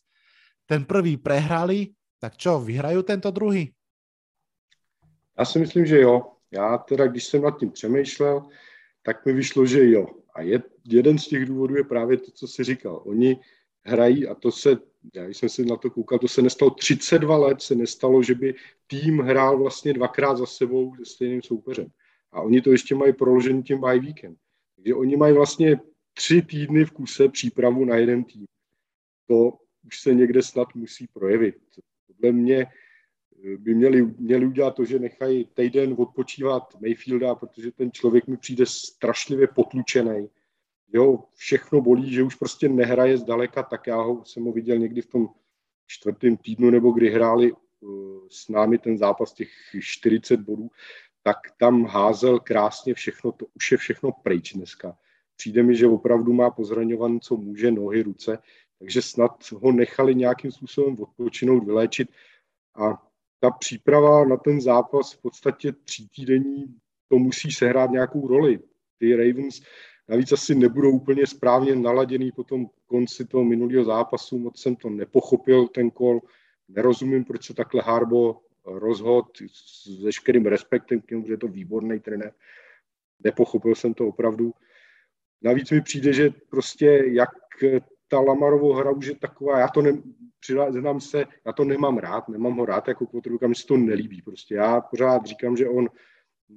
Ten 0.68 0.84
prvý 0.84 1.16
prehrali, 1.16 1.96
Tak 2.22 2.38
čo, 2.38 2.62
vyhrají 2.62 3.04
tento 3.04 3.32
druhý? 3.32 3.74
Já 5.40 5.46
si 5.46 5.60
myslím, 5.60 5.86
že 5.86 6.02
jo. 6.02 6.22
Já 6.52 6.78
teda, 6.78 7.08
když 7.08 7.26
jsem 7.26 7.42
nad 7.42 7.60
tím 7.60 7.72
přemýšlel, 7.72 8.46
tak 9.02 9.26
mi 9.26 9.34
vyšlo, 9.34 9.66
že 9.66 9.90
jo. 9.90 10.08
A 10.36 10.42
je, 10.42 10.64
jeden 10.86 11.18
z 11.18 11.28
těch 11.28 11.46
důvodů 11.46 11.76
je 11.76 11.84
právě 11.84 12.18
to, 12.18 12.32
co 12.32 12.48
jsi 12.48 12.64
říkal. 12.64 13.02
Oni 13.06 13.40
hrají, 13.86 14.28
a 14.28 14.36
to 14.36 14.52
se, 14.52 14.78
já 15.16 15.28
jsem 15.28 15.50
si 15.50 15.66
na 15.66 15.78
to 15.78 15.90
koukal, 15.90 16.20
to 16.20 16.28
se 16.28 16.42
nestalo 16.42 16.72
32 16.72 17.38
let, 17.38 17.62
se 17.62 17.76
nestalo, 17.76 18.24
že 18.24 18.36
by 18.36 18.56
tým 18.88 19.20
hrál 19.20 19.58
vlastně 19.58 19.94
dvakrát 19.94 20.38
za 20.38 20.46
sebou 20.46 20.96
se 20.96 21.06
stejným 21.06 21.42
soupeřem. 21.42 21.88
A 22.32 22.42
oni 22.42 22.62
to 22.62 22.72
ještě 22.72 22.96
mají 22.96 23.14
proložený 23.14 23.64
tím 23.64 23.80
bye 23.82 24.00
weekend. 24.00 24.38
Takže 24.76 24.96
oni 24.96 25.18
mají 25.18 25.34
vlastně 25.34 25.80
tři 26.14 26.42
týdny 26.42 26.86
v 26.86 26.92
kuse 26.92 27.30
přípravu 27.30 27.86
na 27.86 27.96
jeden 27.96 28.24
tým. 28.24 28.46
To 29.28 29.58
už 29.86 30.00
se 30.00 30.14
někde 30.14 30.42
snad 30.42 30.76
musí 30.76 31.08
projevit. 31.08 31.56
Podle 32.08 32.32
mě 32.32 32.58
eh, 32.58 33.58
by 33.58 33.76
měli, 33.76 34.02
měli 34.18 34.46
udělat 34.46 34.76
to, 34.76 34.86
že 34.86 35.00
nechají 35.00 35.46
týden 35.46 35.96
odpočívat 35.98 36.82
Mayfielda, 36.82 37.36
protože 37.36 37.72
ten 37.72 37.92
člověk 37.92 38.28
mi 38.28 38.38
přijde 38.38 38.66
strašlivě 38.66 39.48
potlučený. 39.48 40.30
Jo, 40.94 41.24
všechno 41.34 41.82
bolí, 41.82 42.14
že 42.14 42.24
už 42.24 42.36
prostě 42.36 42.70
nehraje 42.70 43.18
zdaleka, 43.18 43.64
tak 43.64 43.88
já 43.88 43.96
ho 43.96 44.26
jsem 44.26 44.44
ho 44.44 44.52
viděl 44.52 44.78
někdy 44.78 45.02
v 45.02 45.06
tom 45.08 45.28
čtvrtém 45.88 46.38
týdnu, 46.38 46.70
nebo 46.70 46.92
kdy 46.92 47.10
hráli 47.10 47.52
uh, 47.52 48.28
s 48.30 48.50
námi 48.50 48.78
ten 48.78 48.98
zápas 48.98 49.34
těch 49.34 49.50
40 49.82 50.40
bodů, 50.40 50.70
tak 51.24 51.38
tam 51.58 51.86
házel 51.86 52.40
krásně 52.40 52.94
všechno, 52.94 53.32
to 53.32 53.46
už 53.56 53.72
je 53.72 53.78
všechno 53.78 54.12
pryč 54.12 54.54
dneska. 54.54 54.98
Přijde 55.36 55.64
mi, 55.64 55.76
že 55.76 55.88
opravdu 55.88 56.34
má 56.34 56.52
pozraňovan, 56.52 57.20
co 57.20 57.38
může, 57.38 57.72
nohy, 57.72 58.04
ruce, 58.04 58.38
takže 58.80 59.02
snad 59.02 59.52
ho 59.52 59.72
nechali 59.72 60.16
nějakým 60.16 60.52
způsobem 60.52 60.96
odpočinout, 61.00 61.64
vyléčit 61.64 62.10
a 62.76 63.04
ta 63.40 63.52
příprava 63.52 64.26
na 64.26 64.38
ten 64.38 64.62
zápas 64.62 65.14
v 65.14 65.22
podstatě 65.22 65.74
týdení, 66.16 66.80
to 67.08 67.18
musí 67.18 67.52
sehrát 67.52 67.92
nějakou 67.92 68.28
roli. 68.28 68.60
Ty 68.98 69.16
Ravens 69.16 69.62
navíc 70.12 70.32
asi 70.32 70.56
nebudou 70.56 70.92
úplně 70.92 71.28
správně 71.28 71.76
naladěný 71.76 72.32
po 72.32 72.44
tom 72.44 72.66
konci 72.86 73.26
toho 73.26 73.44
minulého 73.44 73.86
zápasu, 73.86 74.38
moc 74.38 74.62
jsem 74.62 74.76
to 74.76 74.90
nepochopil, 74.90 75.68
ten 75.68 75.92
kol, 75.92 76.22
nerozumím, 76.68 77.26
proč 77.26 77.46
se 77.46 77.54
takhle 77.54 77.82
Harbo 77.82 78.42
rozhod 78.66 79.26
s 79.52 80.04
veškerým 80.04 80.46
respektem 80.46 81.02
k 81.02 81.12
němu, 81.12 81.28
že 81.28 81.34
je 81.34 81.38
to 81.38 81.48
výborný 81.48 82.00
trenér. 82.00 82.34
Nepochopil 83.24 83.76
jsem 83.76 83.94
to 83.94 84.08
opravdu. 84.08 84.54
Navíc 85.42 85.72
mi 85.72 85.82
přijde, 85.82 86.14
že 86.14 86.30
prostě 86.50 87.04
jak 87.08 87.30
ta 88.08 88.20
Lamarovou 88.20 88.74
hra 88.74 88.92
už 88.92 89.06
je 89.06 89.16
taková, 89.16 89.60
já 89.60 89.68
to 89.68 89.82
ne, 89.82 89.92
přiznám 90.40 91.00
se, 91.00 91.26
já 91.46 91.54
to 91.54 91.64
nemám 91.64 91.98
rád, 91.98 92.30
nemám 92.30 92.58
ho 92.58 92.66
rád 92.66 92.88
jako 92.88 93.06
quarterback, 93.06 93.48
mi 93.48 93.56
se 93.56 93.68
to 93.68 93.78
nelíbí. 93.78 94.22
Prostě 94.22 94.56
já 94.56 94.82
pořád 94.82 95.26
říkám, 95.26 95.58
že 95.58 95.70
on 95.70 95.90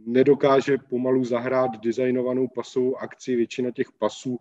nedokáže 0.06 0.78
pomalu 0.78 1.24
zahrát 1.24 1.70
designovanou 1.80 2.48
pasovou 2.48 2.96
akci, 2.96 3.36
většina 3.36 3.70
těch 3.70 3.92
pasů 3.92 4.38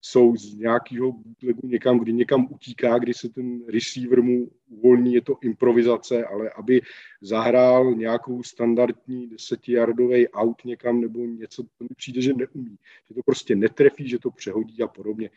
jsou 0.00 0.36
z 0.36 0.54
nějakého 0.54 1.12
bootlegu 1.12 1.68
někam, 1.68 1.98
kdy 1.98 2.12
někam 2.12 2.46
utíká, 2.50 2.98
kdy 2.98 3.14
se 3.14 3.28
ten 3.28 3.66
receiver 3.66 4.22
mu 4.22 4.50
uvolní, 4.68 5.14
je 5.14 5.20
to 5.20 5.36
improvizace, 5.42 6.24
ale 6.24 6.50
aby 6.50 6.80
zahrál 7.20 7.94
nějakou 7.94 8.42
standardní 8.42 9.26
desetijardový 9.26 10.28
out 10.28 10.64
někam 10.64 11.00
nebo 11.00 11.18
něco, 11.18 11.62
to 11.62 11.84
mi 11.84 11.88
přijde, 11.96 12.22
že 12.22 12.34
neumí. 12.34 12.78
Že 13.08 13.14
to 13.14 13.20
prostě 13.26 13.56
netrefí, 13.56 14.08
že 14.08 14.18
to 14.18 14.30
přehodí 14.30 14.82
a 14.82 14.88
podobně. 14.88 15.30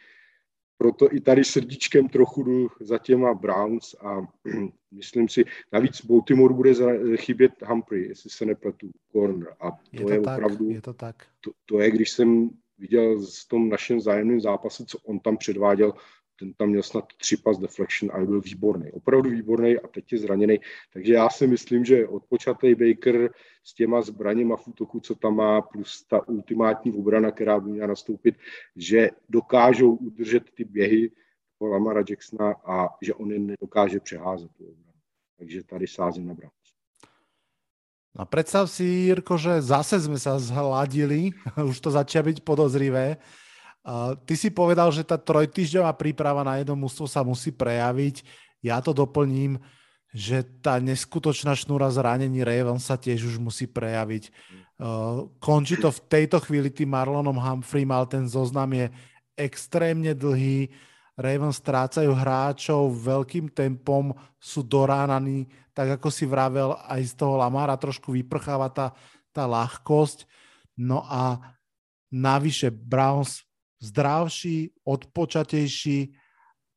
Proto 0.81 1.13
i 1.13 1.19
tady 1.19 1.43
srdíčkem 1.43 2.09
trochu 2.09 2.43
jdu 2.43 2.67
za 2.79 2.97
těma 2.97 3.33
Browns 3.33 3.95
a 4.01 4.21
myslím 4.91 5.29
si, 5.29 5.45
navíc 5.71 6.05
Baltimore 6.05 6.53
bude 6.53 6.73
chybět 7.17 7.51
Humphrey, 7.65 8.07
jestli 8.07 8.29
se 8.29 8.45
nepletu, 8.45 8.91
corner. 9.11 9.55
A 9.59 9.71
to 9.71 9.77
je, 9.91 10.01
to 10.01 10.11
je 10.11 10.21
tak, 10.21 10.37
opravdu, 10.37 10.69
je 10.69 10.81
to 10.81 10.93
tak. 10.93 11.15
To, 11.41 11.51
to 11.65 11.79
je, 11.79 11.91
když 11.91 12.11
jsem 12.11 12.49
viděl 12.77 13.19
v 13.19 13.47
tom 13.47 13.69
našem 13.69 14.01
zájemném 14.01 14.41
zápase, 14.41 14.85
co 14.85 14.97
on 15.05 15.19
tam 15.19 15.37
předváděl, 15.37 15.93
ten 16.41 16.53
tam 16.53 16.69
měl 16.69 16.83
snad 16.83 17.05
tři 17.17 17.37
pas 17.37 17.59
deflection 17.59 18.11
a 18.13 18.25
byl 18.25 18.41
výborný, 18.41 18.91
opravdu 18.91 19.29
výborný 19.29 19.77
a 19.77 19.87
teď 19.87 20.13
je 20.13 20.17
zraněný. 20.17 20.59
Takže 20.93 21.13
já 21.13 21.29
si 21.29 21.47
myslím, 21.47 21.85
že 21.85 22.07
odpočatý 22.07 22.75
Baker 22.75 23.29
s 23.63 23.73
těma 23.73 24.01
zbraněma 24.01 24.57
v 24.57 24.67
útoku, 24.67 24.99
co 24.99 25.15
tam 25.15 25.35
má, 25.35 25.61
plus 25.61 26.03
ta 26.09 26.27
ultimátní 26.27 26.93
obrana, 26.93 27.31
která 27.31 27.59
by 27.59 27.69
měla 27.69 27.87
nastoupit, 27.87 28.35
že 28.75 29.09
dokážou 29.29 29.95
udržet 29.95 30.43
ty 30.53 30.63
běhy 30.63 31.11
Lamara 31.61 32.01
Jacksona 32.09 32.55
a 32.65 32.89
že 33.01 33.13
on 33.13 33.31
je 33.31 33.39
nedokáže 33.39 33.99
přeházet. 33.99 34.51
Takže 35.37 35.63
tady 35.63 35.87
sázím 35.87 36.27
na 36.27 36.33
Browns. 36.33 36.61
No 38.11 38.25
predstav 38.25 38.67
si, 38.67 38.83
Jirko, 38.83 39.39
že 39.39 39.63
zase 39.63 39.95
sme 39.95 40.19
sa 40.19 40.35
zhladili, 40.35 41.31
už 41.69 41.79
to 41.79 41.95
začína 41.95 42.27
byť 42.27 42.37
podozrivé. 42.43 43.21
Ty 43.81 44.33
si 44.37 44.53
povedal, 44.53 44.93
že 44.93 45.01
tá 45.01 45.17
trojtýždňová 45.17 45.89
príprava 45.97 46.45
na 46.45 46.61
jedno 46.61 46.77
mústvo 46.77 47.09
sa 47.09 47.25
musí 47.25 47.49
prejaviť. 47.49 48.21
Ja 48.61 48.77
to 48.77 48.93
doplním, 48.93 49.57
že 50.13 50.45
tá 50.61 50.77
neskutočná 50.77 51.57
šnúra 51.57 51.89
zranení 51.89 52.45
Raven 52.45 52.77
sa 52.77 52.99
tiež 52.99 53.25
už 53.31 53.35
musí 53.41 53.65
prejaviť. 53.65 54.29
Končí 55.41 55.81
to 55.81 55.89
v 55.89 56.03
tejto 56.05 56.37
chvíli 56.45 56.69
tým 56.69 56.93
Marlonom 56.93 57.41
Humphrey, 57.41 57.87
ale 57.89 58.05
ten 58.05 58.29
zoznam 58.29 58.69
je 58.75 58.93
extrémne 59.33 60.13
dlhý. 60.13 60.69
Ravens 61.17 61.57
strácajú 61.61 62.13
hráčov 62.13 62.91
veľkým 62.97 63.49
tempom, 63.53 64.13
sú 64.41 64.65
doránaní, 64.65 65.49
tak 65.75 65.99
ako 65.99 66.07
si 66.09 66.25
vravel, 66.25 66.73
aj 66.87 67.01
z 67.03 67.13
toho 67.13 67.37
Lamara 67.37 67.77
trošku 67.77 68.15
vyprcháva 68.15 68.71
tá, 68.73 68.93
tá 69.29 69.45
ľahkosť. 69.45 70.25
No 70.77 71.05
a 71.05 71.37
navyše 72.09 72.73
Browns 72.73 73.45
zdravší, 73.81 74.71
odpočatejší, 74.85 76.13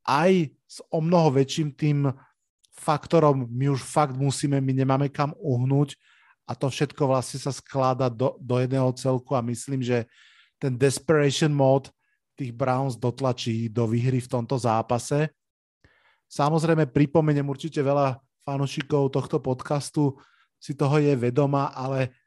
aj 0.09 0.33
s 0.65 0.81
o 0.89 0.99
mnoho 1.05 1.37
väčším 1.37 1.77
tým 1.77 2.09
faktorom, 2.75 3.47
my 3.47 3.71
už 3.71 3.85
fakt 3.85 4.17
musíme, 4.17 4.59
my 4.59 4.73
nemáme 4.73 5.07
kam 5.13 5.37
uhnúť 5.39 5.95
a 6.45 6.53
to 6.53 6.69
všetko 6.69 7.09
vlastne 7.09 7.41
sa 7.41 7.53
skláda 7.55 8.11
do, 8.11 8.37
do 8.37 8.59
jedného 8.61 8.91
celku 8.97 9.33
a 9.33 9.45
myslím, 9.45 9.81
že 9.81 10.05
ten 10.59 10.77
desperation 10.77 11.53
mode 11.53 11.89
tých 12.35 12.51
Browns 12.51 12.99
dotlačí 12.99 13.71
do 13.71 13.87
výhry 13.87 14.19
v 14.19 14.29
tomto 14.29 14.59
zápase. 14.59 15.31
Samozrejme 16.27 16.91
pripomeniem 16.91 17.47
určite 17.47 17.79
veľa 17.79 18.19
fanúšikov 18.43 19.15
tohto 19.15 19.39
podcastu 19.39 20.19
si 20.59 20.75
toho 20.75 20.99
je 20.99 21.15
vedoma, 21.15 21.71
ale 21.71 22.24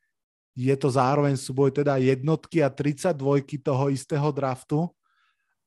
je 0.57 0.73
to 0.73 0.89
zároveň 0.89 1.37
súboj 1.37 1.69
teda 1.69 2.01
jednotky 2.01 2.65
a 2.65 2.73
32 2.73 3.13
toho 3.61 3.93
istého 3.93 4.25
draftu. 4.33 4.89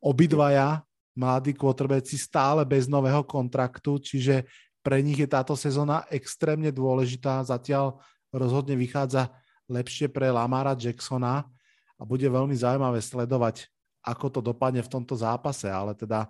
Obidvaja 0.03 0.83
mladí 1.15 1.55
quarterbacki 1.55 2.19
stále 2.19 2.67
bez 2.67 2.91
nového 2.91 3.23
kontraktu, 3.23 4.03
čiže 4.03 4.51
pre 4.83 4.99
nich 4.99 5.21
je 5.23 5.31
táto 5.31 5.55
sezóna 5.55 6.03
extrémne 6.11 6.75
dôležitá. 6.75 7.39
Zatiaľ 7.47 8.03
rozhodne 8.35 8.75
vychádza 8.75 9.31
lepšie 9.71 10.11
pre 10.11 10.27
Lamara 10.35 10.75
Jacksona 10.75 11.47
a 11.95 12.03
bude 12.03 12.27
veľmi 12.27 12.57
zaujímavé 12.59 12.99
sledovať, 12.99 13.71
ako 14.03 14.27
to 14.27 14.41
dopadne 14.43 14.83
v 14.83 14.91
tomto 14.91 15.15
zápase, 15.15 15.71
ale 15.71 15.95
teda 15.95 16.27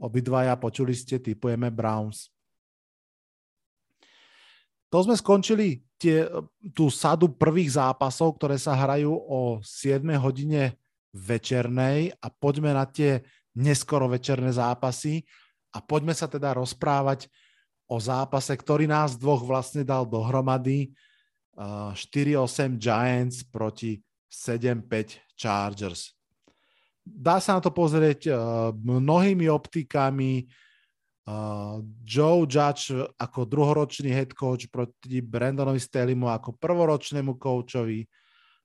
obidvaja, 0.00 0.58
počuli 0.58 0.96
ste, 0.96 1.22
typujeme 1.22 1.70
Browns. 1.70 2.32
To 4.88 4.98
sme 5.04 5.14
skončili 5.16 5.84
tie, 6.00 6.24
tú 6.72 6.88
sadu 6.88 7.28
prvých 7.28 7.76
zápasov, 7.76 8.40
ktoré 8.40 8.56
sa 8.56 8.72
hrajú 8.72 9.12
o 9.12 9.60
7 9.60 10.00
hodine 10.16 10.76
večernej 11.12 12.16
a 12.16 12.26
poďme 12.32 12.72
na 12.72 12.88
tie 12.88 13.20
neskoro 13.58 14.08
večerné 14.08 14.48
zápasy 14.54 15.26
a 15.76 15.84
poďme 15.84 16.16
sa 16.16 16.24
teda 16.24 16.56
rozprávať 16.56 17.28
o 17.88 18.00
zápase, 18.00 18.52
ktorý 18.56 18.88
nás 18.88 19.16
dvoch 19.16 19.44
vlastne 19.44 19.84
dal 19.84 20.08
dohromady. 20.08 20.92
4-8 21.58 22.78
Giants 22.78 23.42
proti 23.42 23.98
7-5 24.30 25.18
Chargers. 25.34 26.14
Dá 27.02 27.42
sa 27.42 27.58
na 27.58 27.60
to 27.64 27.74
pozrieť 27.74 28.30
mnohými 28.78 29.50
optikami, 29.50 30.46
Uh, 31.28 31.84
Joe 32.08 32.48
Judge 32.48 32.88
ako 33.20 33.44
druhoročný 33.44 34.08
head 34.08 34.32
coach 34.32 34.64
proti 34.72 35.20
Brandonovi 35.20 35.76
Stelimu 35.76 36.24
ako 36.24 36.56
prvoročnému 36.56 37.36
coachovi. 37.36 38.08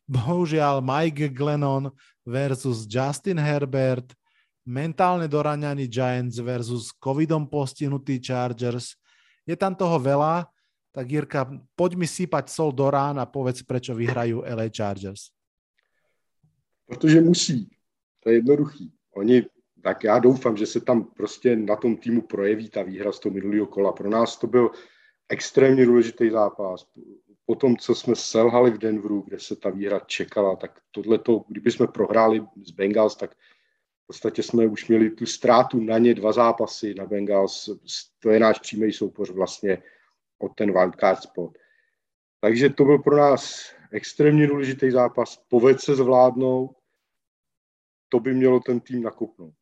Bohužiaľ 0.07 0.80
Mike 0.80 1.36
Glennon 1.36 1.91
versus 2.24 2.88
Justin 2.88 3.36
Herbert, 3.36 4.16
mentálne 4.64 5.28
doraňaní 5.28 5.91
Giants 5.91 6.39
versus 6.39 6.95
covidom 6.95 7.43
postihnutý 7.51 8.24
Chargers. 8.24 8.95
Je 9.43 9.59
tam 9.59 9.76
toho 9.76 9.99
veľa, 9.99 10.47
tak 10.95 11.03
Jirka, 11.11 11.43
poď 11.76 11.99
mi 11.99 12.07
sypať 12.07 12.47
sol 12.47 12.72
do 12.72 12.88
rán 12.88 13.20
a 13.20 13.28
povedz, 13.28 13.59
prečo 13.59 13.91
vyhrajú 13.91 14.39
LA 14.47 14.72
Chargers. 14.72 15.36
Protože 16.88 17.20
musí. 17.20 17.68
To 18.24 18.32
je 18.32 18.36
jednoduchý. 18.36 18.88
Oni 19.20 19.43
tak 19.84 20.04
já 20.04 20.20
doufám, 20.20 20.58
že 20.58 20.66
se 20.66 20.82
tam 20.82 21.04
prostě 21.04 21.56
na 21.56 21.76
tom 21.76 21.98
týmu 21.98 22.22
projeví 22.22 22.70
ta 22.70 22.84
výhra 22.84 23.12
z 23.12 23.20
toho 23.20 23.34
minulého 23.34 23.66
kola. 23.66 23.92
Pro 23.92 24.10
nás 24.10 24.38
to 24.38 24.48
byl 24.48 24.72
extrémně 25.30 25.86
důležitý 25.86 26.30
zápas. 26.30 26.88
Po 27.46 27.56
tom, 27.56 27.78
co 27.78 27.96
jsme 27.96 28.16
selhali 28.16 28.72
v 28.72 28.78
Denveru, 28.78 29.22
kde 29.22 29.40
se 29.40 29.56
ta 29.56 29.70
výhra 29.70 30.00
čekala, 30.00 30.56
tak 30.56 30.80
tohleto, 30.92 31.46
kdyby 31.48 31.72
jsme 31.72 31.88
prohráli 31.88 32.46
z 32.66 32.72
Bengals, 32.72 33.16
tak 33.16 33.32
v 33.32 34.08
podstatě 34.08 34.44
jsme 34.44 34.68
už 34.68 34.88
měli 34.88 35.10
tu 35.10 35.26
ztrátu 35.26 35.80
na 35.80 35.98
ně 35.98 36.14
dva 36.14 36.32
zápasy 36.32 36.94
na 36.94 37.06
Bengals. 37.06 37.70
To 38.20 38.30
je 38.30 38.40
náš 38.40 38.60
přímý 38.60 38.94
soupoř 38.94 39.30
vlastně 39.30 39.84
o 40.40 40.50
ten 40.50 40.72
wildcard 40.72 41.22
spot. 41.22 41.58
Takže 42.40 42.70
to 42.70 42.86
byl 42.86 43.00
pro 43.00 43.18
nás 43.18 43.72
extrémně 43.92 44.48
důležitý 44.48 44.92
zápas. 44.92 45.44
Poved 45.48 45.82
se 45.82 45.96
zvládnout, 45.96 46.76
to 48.10 48.20
by 48.20 48.34
mělo 48.34 48.60
ten 48.60 48.80
tým 48.80 49.04
nakopnout. 49.04 49.54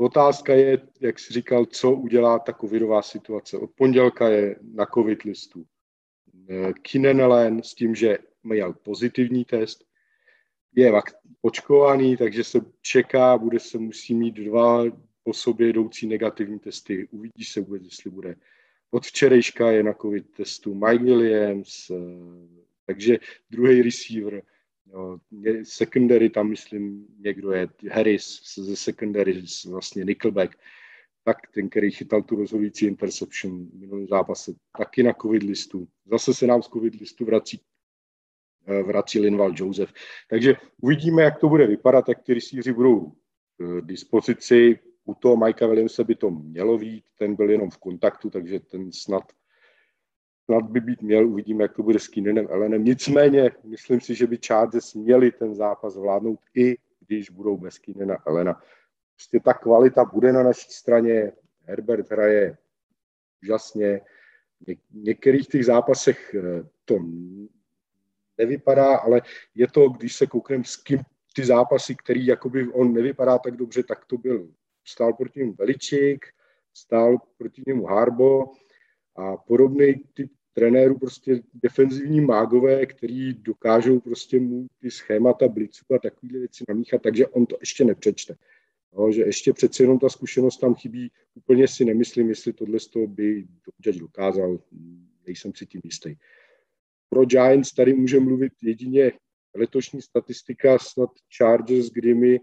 Otázka 0.00 0.54
je, 0.54 0.78
jak 1.00 1.18
jsi 1.18 1.32
říkal, 1.32 1.64
co 1.64 1.92
udělá 1.92 2.38
ta 2.38 2.52
covidová 2.52 3.02
situace. 3.02 3.58
Od 3.58 3.70
pondělka 3.70 4.28
je 4.28 4.56
na 4.74 4.86
covid 4.94 5.22
listu. 5.22 5.66
Kinenelen 6.82 7.62
s 7.62 7.74
tím, 7.74 7.94
že 7.94 8.18
měl 8.42 8.72
pozitivní 8.72 9.44
test, 9.44 9.84
je 10.76 10.92
očkovaný, 11.42 12.16
takže 12.16 12.44
se 12.44 12.60
čeká, 12.80 13.38
bude 13.38 13.60
se 13.60 13.78
musí 13.78 14.14
mít 14.14 14.34
dva 14.34 14.84
po 15.22 15.32
sobě 15.32 15.68
jdoucí 15.68 16.06
negativní 16.06 16.58
testy. 16.58 17.08
Uvidí 17.10 17.44
se 17.44 17.60
vůbec, 17.60 17.82
jestli 17.82 18.10
bude. 18.10 18.36
Od 18.90 19.06
včerejška 19.06 19.70
je 19.70 19.82
na 19.82 19.92
covid 19.92 20.30
testu 20.30 20.74
Mike 20.74 21.04
Williams, 21.04 21.90
eh, 21.90 21.94
takže 22.86 23.18
druhý 23.50 23.82
receiver, 23.82 24.42
No, 24.92 25.18
secondary 25.62 26.30
tam, 26.30 26.48
myslím, 26.48 27.06
někdo 27.18 27.52
je, 27.52 27.68
Harris 27.90 28.54
ze 28.56 28.76
secondary, 28.76 29.42
vlastně 29.70 30.04
Nickelback, 30.04 30.56
tak 31.24 31.36
ten, 31.54 31.68
který 31.68 31.90
chytal 31.90 32.22
tu 32.22 32.36
rozhodující 32.36 32.86
interception 32.86 33.66
v 33.66 33.74
minulém 33.74 34.06
zápase, 34.06 34.52
taky 34.78 35.02
na 35.02 35.12
covid 35.12 35.42
listu. 35.42 35.88
Zase 36.06 36.34
se 36.34 36.46
nám 36.46 36.62
z 36.62 36.68
covid 36.68 36.94
listu 36.94 37.24
vrací, 37.24 37.60
eh, 38.66 38.82
vrací 38.82 39.20
Linval 39.20 39.52
Joseph. 39.56 39.92
Takže 40.30 40.54
uvidíme, 40.82 41.22
jak 41.22 41.38
to 41.38 41.48
bude 41.48 41.66
vypadat, 41.66 42.08
jak 42.08 42.22
ty 42.22 42.34
receivery 42.34 42.72
budou 42.72 43.12
k 43.58 43.80
dispozici. 43.80 44.78
U 45.04 45.14
toho 45.14 45.36
Mikea 45.36 45.68
Williamse 45.68 46.04
by 46.04 46.14
to 46.14 46.30
mělo 46.30 46.78
být, 46.78 47.04
ten 47.18 47.36
byl 47.36 47.50
jenom 47.50 47.70
v 47.70 47.78
kontaktu, 47.78 48.30
takže 48.30 48.60
ten 48.60 48.92
snad 48.92 49.22
snad 50.50 50.70
by 50.70 50.80
být 50.80 51.02
měl, 51.02 51.28
uvidíme, 51.28 51.64
jak 51.64 51.72
to 51.72 51.82
bude 51.82 51.98
s 51.98 52.08
Keenanem 52.08 52.46
Ellenem. 52.50 52.84
Nicméně, 52.84 53.50
myslím 53.64 54.00
si, 54.00 54.14
že 54.14 54.26
by 54.26 54.38
Chargers 54.46 54.94
měli 54.94 55.30
ten 55.32 55.54
zápas 55.54 55.96
vládnout 55.96 56.40
i 56.54 56.76
když 57.06 57.30
budou 57.30 57.56
bez 57.56 57.78
Keenana 57.78 58.16
Elena. 58.26 58.62
Prostě 59.14 59.40
ta 59.40 59.54
kvalita 59.54 60.04
bude 60.04 60.32
na 60.32 60.42
naší 60.42 60.70
straně. 60.70 61.32
Herbert 61.62 62.10
hraje 62.10 62.56
úžasně. 63.42 64.00
V 64.66 64.76
některých 64.92 65.48
těch 65.48 65.64
zápasech 65.64 66.34
eh, 66.34 66.62
to 66.84 66.98
nevypadá, 68.38 68.96
ale 68.96 69.22
je 69.54 69.68
to, 69.68 69.88
když 69.88 70.16
se 70.16 70.26
koukneme 70.26 70.64
s 70.64 70.76
kým 70.76 70.98
ty 71.34 71.44
zápasy, 71.44 71.96
který 71.96 72.26
jakoby 72.26 72.68
on 72.72 72.92
nevypadá 72.92 73.38
tak 73.38 73.56
dobře, 73.56 73.82
tak 73.82 74.04
to 74.04 74.18
byl, 74.18 74.48
stál 74.84 75.12
proti 75.12 75.40
němu 75.40 75.52
Veličík, 75.52 76.26
stál 76.74 77.18
proti 77.38 77.62
němu 77.66 77.86
Harbo 77.86 78.44
a 79.16 79.36
podobný 79.36 79.94
typ 80.14 80.32
trenérů 80.60 80.98
prostě 80.98 81.42
defenzivní 81.54 82.20
mágové, 82.20 82.86
který 82.86 83.34
dokážou 83.34 84.00
prostě 84.00 84.40
mu 84.40 84.66
ty 84.80 84.90
schémata 84.90 85.48
blicu 85.48 85.84
a 85.94 85.98
takové 85.98 86.38
věci 86.38 86.64
namíchat, 86.68 87.02
takže 87.02 87.26
on 87.26 87.46
to 87.46 87.56
ještě 87.60 87.84
nepřečte. 87.84 88.36
No, 88.92 89.12
že 89.12 89.22
ještě 89.22 89.52
přeci 89.52 89.82
jenom 89.82 89.98
ta 89.98 90.08
zkušenost 90.08 90.58
tam 90.58 90.74
chybí. 90.74 91.10
Úplně 91.34 91.68
si 91.68 91.84
nemyslím, 91.84 92.28
jestli 92.28 92.52
tohle 92.52 92.80
z 92.80 92.86
toho 92.86 93.06
by 93.06 93.46
Judge 93.84 94.00
dokázal, 94.00 94.58
nejsem 95.26 95.52
si 95.54 95.66
tím 95.66 95.80
jistý. 95.84 96.14
Pro 97.08 97.24
Giants 97.24 97.72
tady 97.72 97.94
může 97.94 98.20
mluvit 98.20 98.52
jedině 98.62 99.12
letošní 99.54 100.02
statistika, 100.02 100.78
snad 100.78 101.10
Chargers, 101.36 101.90
kdy 101.90 102.14
my, 102.14 102.40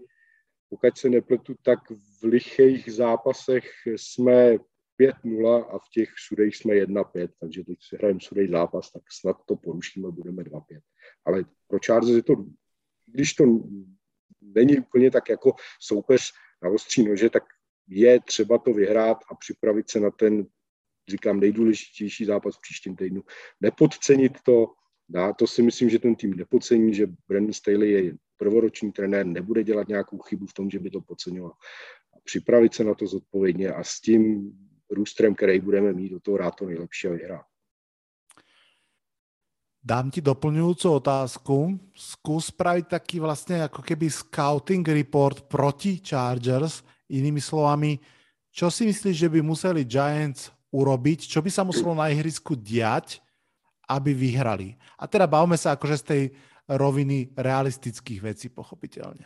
pokud 0.68 0.98
se 0.98 1.08
nepletu, 1.08 1.54
tak 1.62 1.78
v 1.90 2.24
lichých 2.24 2.92
zápasech 2.92 3.70
jsme 3.86 4.58
5-0 5.00 5.66
a 5.70 5.78
v 5.78 5.88
těch 5.92 6.08
sudech 6.16 6.56
jsme 6.56 6.74
1-5, 6.74 7.28
takže 7.40 7.64
teď 7.64 7.78
si 7.88 7.96
hrajeme 7.96 8.20
sudej 8.20 8.48
zápas, 8.48 8.90
tak 8.90 9.02
snad 9.20 9.36
to 9.46 9.56
porušíme, 9.56 10.10
budeme 10.10 10.42
2-5. 10.42 10.80
Ale 11.24 11.44
pro 11.66 11.78
Chargers 11.86 12.16
je 12.16 12.22
to, 12.22 12.34
když 13.06 13.34
to 13.34 13.44
není 14.40 14.78
úplně 14.78 15.10
tak 15.10 15.28
jako 15.28 15.52
soupeř 15.80 16.32
na 16.62 16.70
ostří 16.70 17.04
nože, 17.04 17.30
tak 17.30 17.42
je 17.88 18.20
třeba 18.20 18.58
to 18.58 18.72
vyhrát 18.72 19.18
a 19.30 19.34
připravit 19.34 19.90
se 19.90 20.00
na 20.00 20.10
ten, 20.10 20.46
říkám, 21.08 21.40
nejdůležitější 21.40 22.24
zápas 22.24 22.56
v 22.56 22.60
příštím 22.60 22.96
týdnu. 22.96 23.22
Nepodcenit 23.60 24.32
to, 24.42 24.66
dá, 25.08 25.32
to 25.32 25.46
si 25.46 25.62
myslím, 25.62 25.90
že 25.90 25.98
ten 25.98 26.14
tým 26.14 26.34
nepodcení, 26.34 26.94
že 26.94 27.06
Brandon 27.28 27.52
Staley 27.52 27.90
je 27.90 28.16
prvoroční 28.36 28.92
trenér, 28.92 29.26
nebude 29.26 29.64
dělat 29.64 29.88
nějakou 29.88 30.18
chybu 30.18 30.46
v 30.46 30.52
tom, 30.52 30.70
že 30.70 30.78
by 30.78 30.90
to 30.90 31.00
podceňoval. 31.00 31.52
Připravit 32.24 32.74
se 32.74 32.84
na 32.84 32.94
to 32.94 33.06
zodpovědně 33.06 33.68
a 33.68 33.84
s 33.84 34.00
tím 34.00 34.52
růstrem, 34.90 35.34
který 35.34 35.60
budeme 35.60 35.92
mít, 35.92 36.08
do 36.08 36.20
toho 36.20 36.36
rád 36.36 36.54
to 36.54 36.66
nejlepší 36.66 37.08
a 37.08 37.10
vyhrát. 37.10 37.46
Dám 39.78 40.10
ti 40.10 40.20
doplňujúcu 40.20 40.90
otázku. 40.90 41.80
Skús 41.96 42.52
spraviť 42.52 42.98
taký 42.98 43.22
vlastne 43.24 43.64
ako 43.64 43.80
keby 43.80 44.10
scouting 44.10 44.84
report 44.84 45.48
proti 45.48 46.02
Chargers. 46.02 46.84
Inými 47.08 47.40
slovami, 47.40 47.96
čo 48.52 48.68
si 48.68 48.84
myslíš, 48.84 49.16
že 49.16 49.32
by 49.32 49.40
museli 49.40 49.88
Giants 49.88 50.52
urobiť? 50.74 51.30
Čo 51.30 51.40
by 51.40 51.48
sa 51.48 51.64
muselo 51.64 51.96
na 51.96 52.12
ihrisku 52.12 52.52
diať, 52.52 53.24
aby 53.88 54.12
vyhrali? 54.12 54.76
A 55.00 55.08
teda 55.08 55.24
bavme 55.24 55.56
sa 55.56 55.72
akože 55.72 55.96
z 55.96 56.04
tej 56.04 56.22
roviny 56.68 57.32
realistických 57.32 58.20
vecí, 58.22 58.48
pochopitelně. 58.48 59.24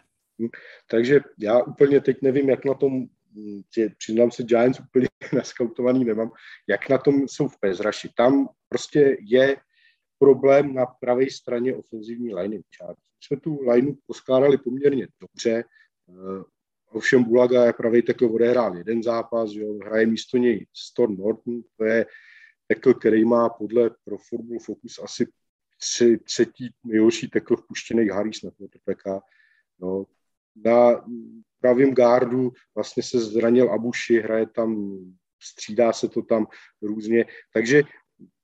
Takže 0.87 1.21
já 1.39 1.63
úplně 1.63 2.01
teď 2.01 2.23
nevím, 2.23 2.49
jak 2.49 2.65
na 2.65 2.75
tom 2.75 3.07
přiznám 3.99 4.31
se, 4.31 4.43
Giants 4.43 4.81
úplně 4.81 5.09
naskautovaný 5.33 6.05
nemám, 6.05 6.31
jak 6.69 6.89
na 6.89 6.99
tom 6.99 7.29
jsou 7.29 7.49
v 7.49 7.61
Pezraši. 7.61 8.11
Tam 8.17 8.49
prostě 8.69 9.17
je 9.21 9.57
problém 10.19 10.75
na 10.75 10.87
pravé 10.87 11.31
straně 11.31 11.75
ofenzivní 11.75 12.35
liney. 12.35 12.63
Jsme 13.21 13.37
tu 13.37 13.61
lineu 13.71 13.95
poskládali 14.07 14.59
poměrně 14.59 15.09
dobře, 15.21 15.65
uh, 16.07 16.43
ovšem 16.93 17.25
Bulaga 17.25 17.65
je 17.65 17.73
pravý 17.73 18.03
tekl 18.03 18.27
odehrál 18.27 18.77
jeden 18.77 19.03
zápas, 19.03 19.51
jo, 19.53 19.75
hraje 19.75 20.07
místo 20.07 20.37
něj 20.37 20.67
Storm 20.73 21.17
Norton, 21.17 21.63
to 21.77 21.85
je 21.85 22.07
tekl, 22.67 22.95
který 22.95 23.25
má 23.25 23.49
podle 23.49 23.91
pro 24.05 24.19
Football 24.19 24.59
Focus 24.59 24.99
asi 25.03 25.27
tři, 25.79 26.19
třetí 26.19 26.75
nejhorší 26.85 27.29
tekl 27.29 27.57
vpuštěný 27.57 28.09
Harris 28.09 28.43
na 28.43 28.51
quarterbacka. 28.51 29.23
No, 29.79 30.05
na 30.65 31.05
pravým 31.63 31.95
gardu 31.95 32.53
vlastně 32.75 33.03
se 33.03 33.21
zranil 33.21 33.73
Abuši, 33.73 34.21
hraje 34.21 34.47
tam, 34.47 34.99
střídá 35.43 35.93
se 35.93 36.09
to 36.09 36.23
tam 36.23 36.47
různě, 36.83 37.25
takže 37.53 37.83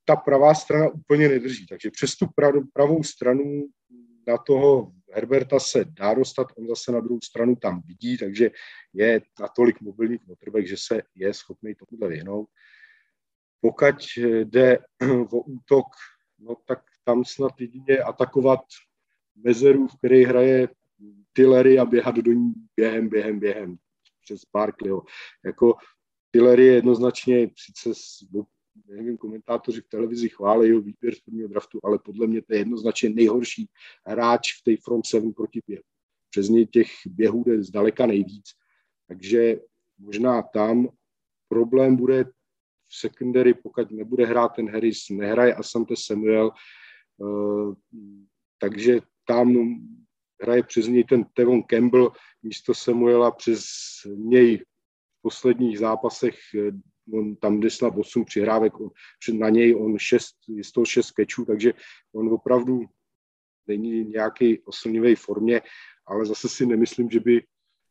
ta 0.04 0.16
pravá 0.16 0.54
strana 0.54 0.88
úplně 0.88 1.28
nedrží. 1.28 1.66
Takže 1.66 1.90
přes 1.90 2.16
tu 2.16 2.26
pravou 2.72 3.02
stranu 3.02 3.68
na 4.26 4.38
toho 4.38 4.92
Herberta 5.12 5.60
se 5.60 5.84
dá 5.84 6.14
dostat, 6.14 6.46
on 6.56 6.68
zase 6.68 6.92
na 6.92 7.00
druhou 7.00 7.20
stranu 7.20 7.56
tam 7.56 7.82
vidí, 7.86 8.18
takže 8.18 8.50
je 8.92 9.20
natolik 9.40 9.80
mobilní 9.80 10.18
quarterback, 10.18 10.66
že 10.66 10.76
se 10.76 11.02
je 11.14 11.34
schopný 11.34 11.74
tomuhle 11.74 12.08
vyhnout. 12.08 12.48
Pokud 13.60 13.94
jde 14.44 14.78
o 15.32 15.40
útok, 15.40 15.86
no 16.38 16.54
tak 16.64 16.84
tam 17.04 17.24
snad 17.24 17.52
jedině 17.60 17.98
atakovat 17.98 18.60
mezeru, 19.44 19.86
v 19.86 19.98
které 19.98 20.26
hraje 20.26 20.68
Tillery 21.33 21.79
a 21.79 21.85
běhat 21.85 22.16
do 22.16 22.33
ní 22.33 22.53
během, 22.76 23.09
během, 23.09 23.39
během 23.39 23.76
přes 24.20 24.41
Barkleyho. 24.53 25.03
Jako 25.45 25.76
Tillery 26.31 26.66
je 26.66 26.74
jednoznačně, 26.74 27.51
sice 27.57 27.91
nevím, 28.87 29.16
komentátoři 29.16 29.81
v 29.81 29.89
televizi 29.89 30.29
chválí 30.29 30.68
jeho 30.68 30.81
výběr 30.81 31.14
z 31.14 31.20
prvního 31.20 31.49
draftu, 31.49 31.81
ale 31.85 31.99
podle 31.99 32.26
mě 32.26 32.43
to 32.43 32.53
je 32.53 32.59
jednoznačně 32.59 33.11
nejhorší 33.11 33.68
hráč 34.07 34.53
v 34.61 34.64
té 34.64 34.76
front 34.85 35.07
seven 35.07 35.33
proti 35.33 35.61
běhu. 35.66 35.83
Přes 36.31 36.49
něj 36.49 36.66
těch 36.66 36.89
běhů 37.07 37.45
jde 37.45 37.62
zdaleka 37.62 38.07
nejvíc. 38.07 38.45
Takže 39.09 39.61
možná 39.99 40.43
tam 40.43 40.89
problém 41.49 41.97
bude 41.97 42.24
v 42.89 42.97
secondary, 43.01 43.55
pokud 43.55 43.91
nebude 43.91 44.26
hrát 44.26 44.49
ten 44.49 44.70
Harris, 44.70 45.09
nehraje 45.11 45.55
Asante 45.55 45.95
Samuel, 45.97 46.51
uh, 47.16 47.74
takže 48.59 49.01
tam 49.24 49.55
hraje 50.43 50.62
přes 50.62 50.86
něj 50.86 51.05
ten 51.05 51.24
Tevon 51.24 51.62
Campbell 51.62 52.12
místo 52.43 52.74
Samuela, 52.74 53.30
přes 53.30 53.64
něj 54.16 54.59
v 54.59 55.22
posledních 55.22 55.78
zápasech 55.78 56.39
eh, 56.55 56.72
on 57.12 57.36
tam 57.36 57.61
jde 57.61 57.70
snad 57.70 57.95
8 57.97 58.24
přihrávek, 58.24 58.72
na 59.32 59.49
něj 59.49 59.76
on 59.76 59.99
6, 59.99 60.34
je 60.49 60.64
z 60.64 60.72
toho 60.72 60.84
6 60.84 61.11
kečů, 61.11 61.45
takže 61.45 61.72
on 62.14 62.32
opravdu 62.32 62.80
není 63.66 64.05
nějaký 64.05 64.59
oslnivý 64.59 65.14
formě, 65.14 65.61
ale 66.07 66.26
zase 66.26 66.49
si 66.49 66.66
nemyslím, 66.66 67.11
že 67.11 67.20
by 67.20 67.43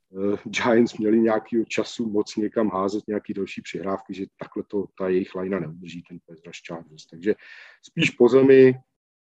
uh, 0.10 0.38
Giants 0.44 0.98
měli 0.98 1.20
nějakého 1.20 1.66
času 1.66 2.10
moc 2.10 2.36
někam 2.36 2.70
házet 2.70 3.04
nějaký 3.08 3.34
další 3.34 3.62
přihrávky, 3.62 4.14
že 4.14 4.26
takhle 4.38 4.64
to 4.68 4.86
ta 4.98 5.10
jejich 5.10 5.36
lajna 5.36 5.60
neudrží, 5.60 6.04
ten 6.04 6.20
Chargers. 6.68 7.06
Takže 7.06 7.36
spíš 7.82 8.10
po 8.10 8.30
zemi 8.30 8.74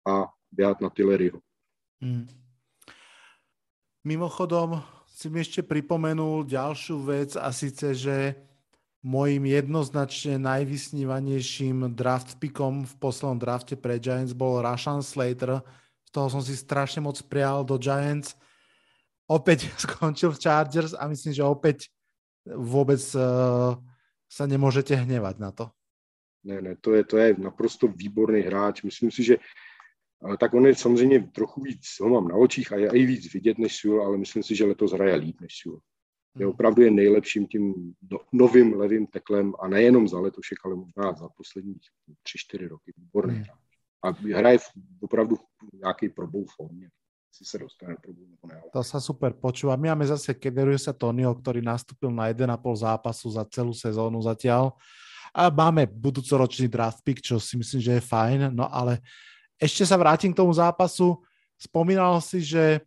a 0.08 0.26
běhat 0.52 0.82
na 0.82 0.90
Tilleryho. 0.90 1.40
Hmm. 2.02 2.45
Mimochodom 4.06 4.86
si 5.10 5.28
mi 5.34 5.42
ešte 5.42 5.66
pripomenul 5.66 6.46
ďalšiu 6.46 6.98
vec 7.02 7.34
a 7.36 7.50
síce, 7.50 7.98
že 7.98 8.38
Mojím 9.06 9.46
jednoznačne 9.46 10.42
najvysnívanejším 10.42 11.94
draft 11.94 12.42
pickom 12.42 12.90
v 12.90 12.94
poslednom 12.98 13.38
drafte 13.38 13.78
pre 13.78 14.02
Giants 14.02 14.34
bol 14.34 14.66
Rashan 14.66 15.06
Slater. 15.06 15.62
Z 16.02 16.10
toho 16.10 16.26
som 16.34 16.42
si 16.42 16.58
strašne 16.58 17.06
moc 17.06 17.14
prijal 17.30 17.62
do 17.62 17.78
Giants. 17.78 18.34
Opäť 19.30 19.70
skončil 19.86 20.34
v 20.34 20.42
Chargers 20.42 20.98
a 20.98 21.06
myslím, 21.06 21.38
že 21.38 21.46
opäť 21.46 21.94
vôbec 22.50 22.98
uh, 23.14 23.78
sa 24.26 24.44
nemôžete 24.50 24.98
hnevať 24.98 25.36
na 25.38 25.54
to. 25.54 25.70
Ne, 26.42 26.66
ne, 26.66 26.74
to 26.74 26.98
je, 26.98 27.06
to 27.06 27.22
je 27.22 27.38
naprosto 27.38 27.86
výborný 27.86 28.42
hráč. 28.42 28.82
Myslím 28.82 29.14
si, 29.14 29.22
že 29.22 29.38
tak 30.40 30.54
on 30.54 30.66
je 30.66 30.76
samozřejmě 30.76 31.20
trochu 31.32 31.62
víc, 31.62 31.86
ho 32.02 32.10
mám 32.10 32.28
na 32.28 32.36
očích 32.36 32.72
a 32.72 32.76
je 32.78 32.90
i 32.90 33.06
víc 33.06 33.34
vidět 33.34 33.58
než 33.58 33.76
Sewell, 33.76 34.02
ale 34.02 34.18
myslím 34.18 34.44
si, 34.44 34.56
že 34.56 34.66
letos 34.66 34.92
hraje 34.92 35.16
líp 35.16 35.42
než 35.42 35.54
Sewell 35.62 35.82
je 36.40 36.48
opravdu 36.48 36.82
je 36.82 36.92
nejlepším 36.92 37.48
tím 37.48 37.94
novým 38.32 38.74
levým 38.74 39.08
teklem 39.08 39.54
a 39.60 39.68
nejenom 39.68 40.08
za 40.08 40.20
letošek, 40.20 40.58
ale 40.66 40.76
možná 40.76 41.14
za 41.14 41.30
poslední 41.30 41.76
tři, 42.24 42.38
čtyři 42.38 42.68
roky. 42.68 42.94
Výborný 42.98 43.34
hmm. 43.34 43.44
hráč. 43.44 43.60
A 44.04 44.38
hraje 44.38 44.58
opravdu 45.02 45.38
nějaký 45.74 46.10
probou 46.10 46.46
formě. 46.56 46.90
Si 47.32 47.46
se 47.46 47.58
dostane 47.58 47.96
probou 48.04 48.22
nebo 48.30 48.48
ne. 48.48 48.62
To 48.72 48.80
sa 48.84 49.00
super 49.04 49.36
počúva. 49.36 49.76
My 49.76 49.92
máme 49.92 50.08
zase 50.08 50.32
Kederiusa 50.40 50.96
Tonio, 50.96 51.36
ktorý 51.36 51.60
nastúpil 51.60 52.08
na 52.08 52.32
1,5 52.32 52.48
zápasu 52.80 53.28
za 53.28 53.44
celú 53.52 53.76
sezónu 53.76 54.24
zatiaľ. 54.24 54.72
A 55.36 55.52
máme 55.52 55.84
budúcoročný 55.84 56.72
draft 56.72 57.04
pick, 57.04 57.20
čo 57.20 57.36
si 57.36 57.60
myslím, 57.60 57.82
že 57.84 57.92
je 58.00 58.08
fajn. 58.08 58.56
No 58.56 58.72
ale 58.72 59.04
ešte 59.56 59.84
sa 59.88 59.96
vrátim 59.96 60.32
k 60.32 60.40
tomu 60.40 60.52
zápasu. 60.52 61.20
Spomínal 61.56 62.20
si, 62.20 62.44
že 62.44 62.84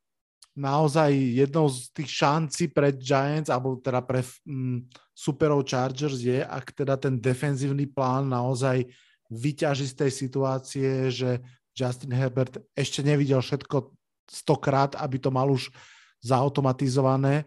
naozaj 0.59 1.15
jednou 1.15 1.71
z 1.71 1.87
tých 1.95 2.11
šancí 2.11 2.65
pre 2.75 2.91
Giants, 2.91 3.47
alebo 3.47 3.79
teda 3.79 4.03
pre 4.03 4.27
mm, 4.43 4.91
superov 5.15 5.63
Chargers 5.63 6.19
je, 6.19 6.43
ak 6.43 6.75
teda 6.75 6.99
ten 6.99 7.23
defenzívny 7.23 7.87
plán 7.87 8.27
naozaj 8.27 8.83
vyťaží 9.31 9.87
z 9.87 9.95
tej 9.95 10.11
situácie, 10.11 10.89
že 11.15 11.39
Justin 11.79 12.11
Herbert 12.11 12.59
ešte 12.75 13.07
nevidel 13.07 13.39
všetko 13.39 13.95
stokrát, 14.27 14.99
aby 14.99 15.23
to 15.23 15.31
mal 15.31 15.47
už 15.47 15.71
zautomatizované. 16.19 17.47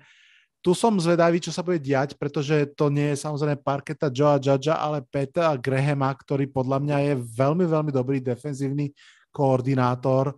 Tu 0.61 0.71
som 0.77 0.93
zvedavý, 1.01 1.41
čo 1.41 1.49
sa 1.49 1.65
bude 1.65 1.81
diať, 1.81 2.13
pretože 2.21 2.69
to 2.77 2.93
nie 2.93 3.13
je 3.13 3.21
samozrejme 3.25 3.65
parketa 3.65 4.13
Joea 4.13 4.37
Judgea, 4.37 4.77
ale 4.77 5.01
Petra 5.01 5.57
Grahama, 5.57 6.13
ktorý 6.13 6.45
podľa 6.53 6.77
mňa 6.77 6.97
je 7.01 7.13
veľmi, 7.17 7.65
veľmi 7.65 7.89
dobrý 7.89 8.21
defenzívny 8.21 8.93
koordinátor 9.33 10.37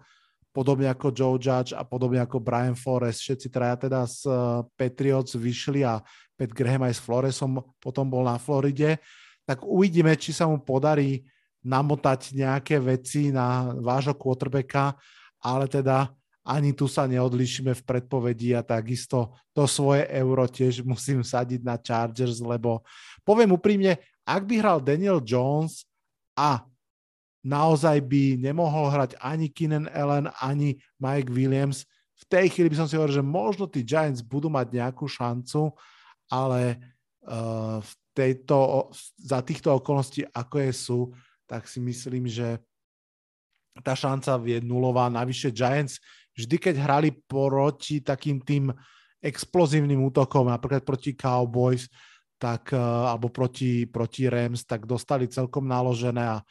podobne 0.54 0.86
ako 0.86 1.10
Joe 1.10 1.42
Judge 1.42 1.74
a 1.74 1.82
podobne 1.82 2.22
ako 2.22 2.38
Brian 2.38 2.78
Flores. 2.78 3.18
Všetci 3.20 3.50
traja 3.50 3.90
teda 3.90 4.06
z 4.06 4.30
eh, 4.30 4.38
Patriots 4.78 5.34
vyšli 5.34 5.82
a 5.82 5.98
Pat 6.38 6.54
Graham 6.54 6.86
aj 6.86 6.94
s 6.94 7.02
Floresom 7.02 7.58
potom 7.82 8.06
bol 8.06 8.30
na 8.30 8.38
Floride. 8.38 9.02
Tak 9.44 9.66
uvidíme, 9.66 10.14
či 10.16 10.32
sa 10.32 10.46
mu 10.46 10.62
podarí 10.62 11.26
namotať 11.66 12.38
nejaké 12.38 12.78
veci 12.78 13.34
na 13.34 13.74
vášho 13.82 14.14
quarterbacka, 14.14 14.94
ale 15.42 15.66
teda 15.68 16.12
ani 16.44 16.76
tu 16.76 16.92
sa 16.92 17.08
neodlišíme 17.08 17.72
v 17.72 17.86
predpovedi 17.88 18.52
a 18.52 18.62
takisto 18.62 19.32
to 19.56 19.64
svoje 19.64 20.04
euro 20.12 20.44
tiež 20.44 20.84
musím 20.84 21.24
sadiť 21.24 21.64
na 21.64 21.80
Chargers, 21.80 22.44
lebo 22.44 22.84
poviem 23.24 23.56
úprimne, 23.56 23.96
ak 24.28 24.44
by 24.44 24.56
hral 24.60 24.80
Daniel 24.84 25.24
Jones 25.24 25.88
a 26.36 26.68
naozaj 27.44 28.04
by 28.04 28.40
nemohol 28.40 28.92
hrať 28.92 29.16
ani 29.24 29.48
Keenan 29.52 29.88
Allen, 29.92 30.28
ani 30.40 30.80
Mike 31.00 31.32
Williams. 31.32 31.88
V 32.20 32.24
tej 32.28 32.52
chvíli 32.52 32.72
by 32.72 32.84
som 32.84 32.88
si 32.88 32.96
hovoril, 32.96 33.20
že 33.20 33.26
možno 33.26 33.68
tí 33.68 33.84
Giants 33.84 34.24
budú 34.24 34.48
mať 34.48 34.72
nejakú 34.72 35.08
šancu, 35.08 35.76
ale 36.32 36.80
uh, 37.28 37.84
v 37.84 37.92
tejto, 38.16 38.88
za 39.20 39.44
týchto 39.44 39.76
okolností, 39.76 40.24
ako 40.32 40.56
je 40.64 40.72
sú, 40.72 41.00
tak 41.44 41.68
si 41.68 41.84
myslím, 41.84 42.32
že 42.32 42.60
tá 43.84 43.98
šanca 43.98 44.40
je 44.46 44.62
nulová. 44.64 45.10
Navyše 45.10 45.52
Giants 45.52 45.98
vždy, 46.38 46.56
keď 46.58 46.76
hrali 46.82 47.10
proti 47.14 48.02
takým 48.02 48.42
tým 48.42 48.74
explozívnym 49.24 50.04
útokom, 50.04 50.52
napríklad 50.52 50.84
proti 50.84 51.16
Cowboys, 51.16 51.88
tak, 52.36 52.76
uh, 52.76 53.08
alebo 53.16 53.32
proti, 53.32 53.88
proti 53.88 54.28
Rams, 54.28 54.68
tak 54.68 54.84
dostali 54.84 55.32
celkom 55.32 55.64
naložené 55.64 56.28
a 56.28 56.44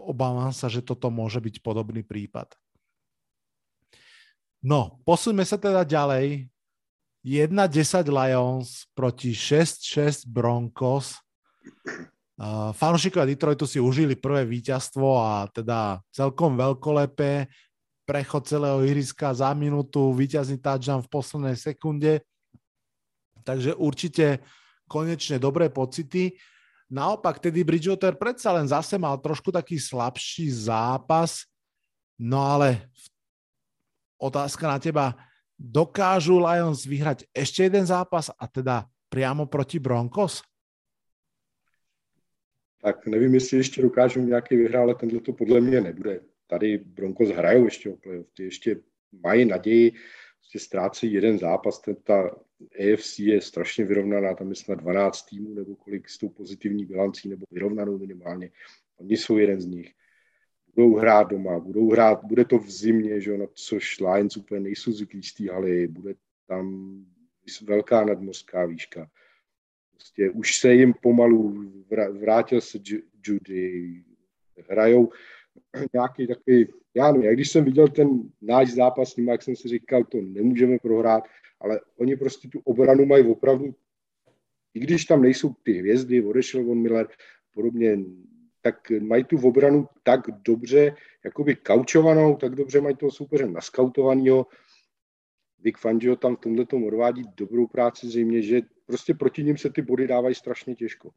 obávam 0.00 0.54
sa, 0.54 0.70
že 0.70 0.80
toto 0.80 1.10
môže 1.10 1.42
byť 1.42 1.58
podobný 1.58 2.06
prípad. 2.06 2.54
No, 4.62 5.02
posuňme 5.02 5.42
sa 5.42 5.58
teda 5.58 5.82
ďalej. 5.82 6.46
1-10 7.26 8.08
Lions 8.08 8.86
proti 8.94 9.34
6-6 9.34 10.24
Broncos. 10.30 11.18
Uh, 12.38 12.70
fanúšikovia 12.78 13.26
Detroitu 13.26 13.66
si 13.66 13.82
užili 13.82 14.14
prvé 14.14 14.46
víťazstvo 14.46 15.18
a 15.18 15.50
teda 15.50 15.98
celkom 16.14 16.54
veľkolepé 16.54 17.50
prechod 18.08 18.48
celého 18.48 18.80
ihriska 18.88 19.36
za 19.36 19.52
minútu, 19.52 20.16
víťazný 20.16 20.56
touchdown 20.56 21.04
v 21.04 21.12
poslednej 21.12 21.56
sekunde. 21.60 22.24
Takže 23.44 23.76
určite 23.76 24.40
konečne 24.88 25.36
dobré 25.36 25.68
pocity. 25.68 26.32
Naopak, 26.88 27.36
tedy 27.36 27.60
Bridgewater 27.60 28.16
predsa 28.16 28.56
len 28.56 28.64
zase 28.64 28.96
mal 28.96 29.20
trošku 29.20 29.52
taký 29.52 29.76
slabší 29.76 30.48
zápas, 30.48 31.44
no 32.16 32.40
ale 32.40 32.88
otázka 34.16 34.64
na 34.64 34.80
teba, 34.80 35.12
dokážu 35.60 36.40
Lions 36.40 36.88
vyhrať 36.88 37.28
ešte 37.36 37.68
jeden 37.68 37.84
zápas 37.84 38.32
a 38.32 38.48
teda 38.48 38.88
priamo 39.12 39.44
proti 39.44 39.76
Broncos? 39.76 40.40
Tak 42.80 43.06
nevím, 43.06 43.34
jestli 43.34 43.56
ještě 43.56 43.82
dokážu 43.82 44.20
nějaký 44.20 44.56
vyhrát, 44.56 44.82
ale 44.82 44.94
tenhle 44.94 45.20
to 45.20 45.32
podle 45.32 45.60
mě 45.60 45.80
nebude. 45.80 46.20
Tady 46.50 46.78
Broncos 46.78 47.28
hrajou 47.28 47.64
ještě 47.64 47.90
o 47.90 47.96
playoff, 47.96 48.26
ty 48.36 48.42
ještě 48.42 48.80
mají 49.12 49.44
naději, 49.44 49.92
prostě 50.38 50.58
ztrácejí 50.58 51.12
jeden 51.12 51.38
zápas, 51.38 51.80
ten, 51.80 51.96
ta 51.96 52.36
AFC 52.60 53.18
je 53.18 53.40
strašně 53.40 53.84
vyrovnaná, 53.84 54.34
tam 54.34 54.48
je 54.48 54.54
snad 54.54 54.74
12 54.74 55.22
týmů 55.22 55.54
nebo 55.54 55.76
kolik 55.76 56.08
s 56.08 56.18
tou 56.18 56.28
pozitivní 56.28 56.84
bilancí 56.84 57.28
nebo 57.28 57.46
vyrovnanou 57.50 57.98
minimálně. 57.98 58.50
Oni 58.96 59.16
jsou 59.16 59.38
jeden 59.38 59.60
z 59.60 59.66
nich. 59.66 59.92
Budou 60.74 60.96
hrát 60.96 61.22
doma, 61.22 61.58
budou 61.58 61.90
hrát, 61.90 62.24
bude 62.24 62.44
to 62.44 62.58
v 62.58 62.70
zimě, 62.70 63.20
že, 63.20 63.38
na 63.38 63.46
což 63.54 64.00
Lions 64.00 64.36
úplně 64.36 64.60
nejsou 64.60 64.92
zvyklí 64.92 65.22
z 65.22 65.34
té 65.34 65.52
haly, 65.52 65.88
bude 65.88 66.14
tam 66.46 66.96
velká 67.62 68.04
nadmořská 68.04 68.66
výška. 68.66 69.10
Prostě 69.92 70.30
už 70.30 70.58
se 70.58 70.74
jim 70.74 70.94
pomalu 71.02 71.72
vrátil 72.20 72.60
se 72.60 72.78
Judy, 73.24 74.02
hrajou 74.68 75.10
nějaký 75.92 76.26
takový, 76.26 76.66
já 76.94 77.12
nevím, 77.12 77.32
když 77.32 77.50
jsem 77.50 77.64
viděl 77.64 77.88
ten 77.88 78.08
náš 78.42 78.70
zápas 78.70 79.12
s 79.12 79.16
ním, 79.16 79.28
jak 79.28 79.42
jsem 79.42 79.56
si 79.56 79.68
říkal, 79.68 80.04
to 80.04 80.18
nemůžeme 80.20 80.78
prohrát, 80.78 81.24
ale 81.60 81.80
oni 81.96 82.16
prostě 82.16 82.48
tu 82.48 82.60
obranu 82.64 83.06
mají 83.06 83.26
opravdu, 83.26 83.74
i 84.74 84.80
když 84.80 85.04
tam 85.04 85.22
nejsou 85.22 85.54
ty 85.62 85.72
hvězdy, 85.72 86.22
odešel 86.22 86.64
von 86.64 86.78
Miller, 86.78 87.08
podobně, 87.54 87.98
tak 88.60 88.90
mají 89.00 89.24
tu 89.24 89.48
obranu 89.48 89.88
tak 90.02 90.20
dobře, 90.30 90.96
jakoby 91.24 91.56
kaučovanou, 91.56 92.36
tak 92.36 92.54
dobře 92.54 92.80
mají 92.80 92.96
toho 92.96 93.10
soupeře 93.10 93.46
naskautovaného. 93.46 94.46
Vic 95.58 95.78
Fangio 95.78 96.16
tam 96.16 96.36
v 96.36 96.40
tomhle 96.40 96.66
tom 96.66 96.84
odvádí 96.84 97.22
dobrou 97.36 97.66
práci 97.66 98.06
zřejmě, 98.06 98.42
že 98.42 98.62
prostě 98.86 99.14
proti 99.14 99.44
ním 99.44 99.56
se 99.56 99.70
ty 99.70 99.82
body 99.82 100.06
dávají 100.06 100.34
strašně 100.34 100.74
těžko. 100.74 101.10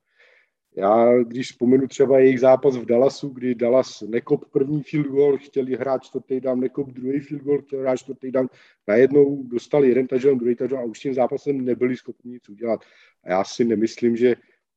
Já, 0.75 1.23
když 1.23 1.51
vzpomenu 1.51 1.87
třeba 1.87 2.19
jejich 2.19 2.39
zápas 2.39 2.77
v 2.77 2.85
Dallasu, 2.85 3.29
kdy 3.29 3.55
Dallas 3.55 4.01
nekop 4.01 4.45
první 4.51 4.83
field 4.83 5.07
goal, 5.07 5.37
chtěli 5.37 5.75
hrát 5.75 6.03
čtvrtý 6.03 6.39
down, 6.39 6.59
nekop 6.59 6.89
druhý 6.89 7.19
field 7.19 7.43
goal, 7.43 7.61
chtěli 7.61 7.81
hrát 7.81 7.97
čtvrtý 7.97 8.31
down, 8.31 8.47
najednou 8.87 9.43
dostali 9.43 9.89
jeden 9.89 10.07
touchdown, 10.07 10.37
druhý 10.37 10.55
touchdown 10.55 10.81
a 10.81 10.85
už 10.85 10.99
tím 10.99 11.13
zápasem 11.13 11.65
nebyli 11.65 11.97
schopni 11.97 12.31
nic 12.31 12.49
udělat. 12.49 12.79
A 13.23 13.29
já 13.29 13.43
si 13.43 13.65
nemyslím, 13.65 14.15
že 14.15 14.35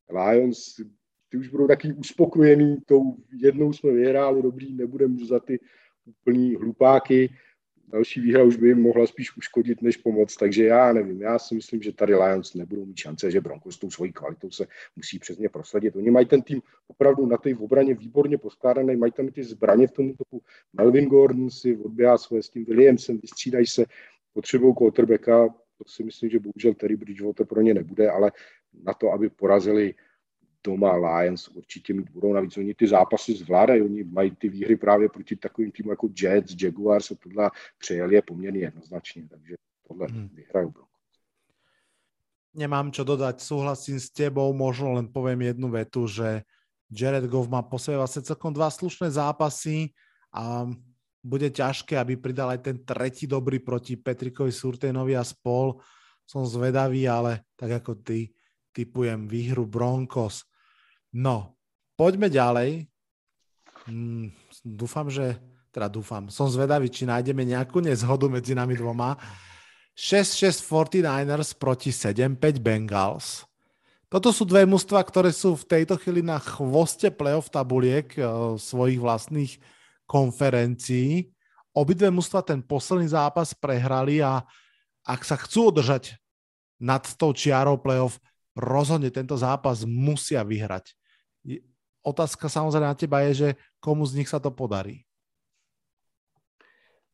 Lions, 0.09 0.75
ty 1.29 1.37
už 1.37 1.47
budou 1.47 1.67
taky 1.67 1.93
uspokojený, 1.93 2.77
tou 2.85 3.15
jednou 3.41 3.73
jsme 3.73 3.91
vyhráli, 3.91 4.41
dobrý, 4.41 4.73
nebudeme 4.73 5.25
za 5.25 5.39
ty 5.39 5.59
úplný 6.05 6.55
hlupáky, 6.55 7.29
další 7.87 8.21
výhra 8.21 8.43
už 8.43 8.55
by 8.55 8.67
jim 8.67 8.81
mohla 8.81 9.07
spíš 9.07 9.37
uškodit, 9.37 9.81
než 9.81 9.97
pomoct. 9.97 10.35
Takže 10.35 10.65
já 10.65 10.93
nevím, 10.93 11.21
já 11.21 11.39
si 11.39 11.55
myslím, 11.55 11.81
že 11.81 11.91
tady 11.91 12.15
Lions 12.15 12.53
nebudou 12.53 12.85
mít 12.85 12.97
šance, 12.97 13.31
že 13.31 13.41
Broncos 13.41 13.77
tou 13.77 13.89
svojí 13.89 14.13
kvalitou 14.13 14.51
se 14.51 14.67
musí 14.95 15.19
přesně 15.19 15.49
prosadit. 15.49 15.95
Oni 15.95 16.11
mají 16.11 16.25
ten 16.25 16.41
tým 16.41 16.61
opravdu 16.87 17.25
na 17.25 17.37
té 17.37 17.55
obraně 17.55 17.93
výborně 17.93 18.37
poskládaný, 18.37 18.95
mají 18.95 19.11
tam 19.11 19.27
ty 19.27 19.43
zbraně 19.43 19.87
v 19.87 19.91
tom 19.91 20.13
toku. 20.13 20.41
Melvin 20.73 21.05
Gordon 21.05 21.49
si 21.49 21.77
odběhá 21.77 22.17
svoje 22.17 22.43
s 22.43 22.49
tím 22.49 22.65
Williamsem, 22.65 23.17
vystřídají 23.17 23.67
se, 23.67 23.85
potřebují 24.33 24.75
quarterbacka, 24.77 25.47
to 25.77 25.83
si 25.87 26.03
myslím, 26.03 26.29
že 26.29 26.39
bohužel 26.39 26.73
Terry 26.73 26.95
Bridgewater 26.95 27.45
pro 27.45 27.61
ně 27.61 27.73
nebude, 27.73 28.09
ale 28.09 28.31
na 28.83 28.93
to, 28.93 29.11
aby 29.11 29.29
porazili 29.29 29.93
doma 30.65 30.97
Lions 30.97 31.47
určitě 31.47 31.93
mít 31.93 32.09
budou. 32.09 32.33
Navíc 32.33 32.57
oni 32.57 32.73
ty 32.73 32.87
zápasy 32.87 33.33
zvládají, 33.33 33.81
oni 33.81 34.03
mají 34.03 34.31
ty 34.35 34.49
výhry 34.49 34.75
právě 34.75 35.09
proti 35.09 35.35
takovým 35.35 35.71
týmům 35.71 35.89
jako 35.89 36.09
Jets, 36.21 36.55
Jaguars 36.61 37.11
a 37.11 37.15
tohle 37.23 37.51
přejeli 37.77 38.15
je 38.15 38.21
poměrně 38.21 38.59
jednoznačně, 38.59 39.27
takže 39.29 39.55
tohle 39.87 40.07
hmm. 40.07 40.29
vyhrajou 40.33 40.73
Nemám 42.55 42.87
čo 42.95 43.03
dodať, 43.03 43.43
súhlasím 43.43 43.99
s 43.99 44.15
tebou, 44.15 44.55
možno 44.55 44.95
len 44.95 45.11
poviem 45.11 45.51
jednu 45.51 45.67
vetu, 45.75 46.07
že 46.07 46.47
Jared 46.87 47.27
Goff 47.27 47.51
má 47.51 47.59
po 47.67 47.75
sebe 47.75 47.99
vlastne 47.99 48.23
celkom 48.23 48.55
dva 48.55 48.71
slušné 48.71 49.11
zápasy 49.11 49.91
a 50.31 50.63
bude 51.19 51.51
ťažké, 51.51 51.99
aby 51.99 52.15
pridal 52.15 52.55
aj 52.55 52.63
ten 52.63 52.79
tretí 52.79 53.27
dobrý 53.27 53.59
proti 53.59 53.99
Petrikovi 53.99 54.55
Surtenovi 54.55 55.19
a 55.19 55.27
spol. 55.27 55.83
Som 56.23 56.47
zvedavý, 56.47 57.03
ale 57.11 57.43
tak 57.59 57.83
ako 57.83 57.99
ty, 57.99 58.31
typujem 58.71 59.27
výhru 59.27 59.67
Broncos. 59.67 60.47
No, 61.15 61.55
poďme 61.95 62.27
ďalej. 62.27 62.91
Hmm, 63.87 64.35
dúfam, 64.67 65.07
že... 65.07 65.39
Teda 65.75 65.91
dúfam. 65.91 66.31
Som 66.31 66.47
zvedavý, 66.47 66.87
či 66.87 67.03
nájdeme 67.03 67.43
nejakú 67.43 67.83
nezhodu 67.83 68.31
medzi 68.31 68.55
nami 68.55 68.79
dvoma. 68.79 69.19
6-6 69.91 70.63
49ers 70.63 71.51
proti 71.51 71.91
7-5 71.91 72.63
Bengals. 72.63 73.43
Toto 74.07 74.31
sú 74.31 74.47
dve 74.47 74.63
mužstva, 74.63 75.03
ktoré 75.03 75.35
sú 75.35 75.59
v 75.59 75.67
tejto 75.67 75.99
chvíli 75.99 76.23
na 76.23 76.39
chvoste 76.39 77.11
playoff 77.11 77.51
tabuliek 77.51 78.07
uh, 78.15 78.55
svojich 78.55 79.03
vlastných 79.03 79.59
konferencií. 80.07 81.27
Obidve 81.75 82.07
mužstva 82.07 82.39
ten 82.39 82.63
posledný 82.63 83.11
zápas 83.11 83.51
prehrali 83.51 84.23
a 84.23 84.47
ak 85.03 85.27
sa 85.27 85.35
chcú 85.35 85.75
udržať 85.75 86.15
nad 86.79 87.03
tou 87.19 87.35
čiarou 87.35 87.75
playoff, 87.75 88.15
rozhodne 88.55 89.11
tento 89.11 89.35
zápas 89.35 89.83
musia 89.83 90.39
vyhrať. 90.47 90.95
Otázka 92.05 92.49
samozrejme 92.49 92.85
na 92.85 92.93
teba 92.93 93.25
je, 93.25 93.33
že 93.33 93.49
komu 93.81 94.05
z 94.05 94.21
nich 94.21 94.29
sa 94.29 94.37
to 94.37 94.53
podarí. 94.53 95.01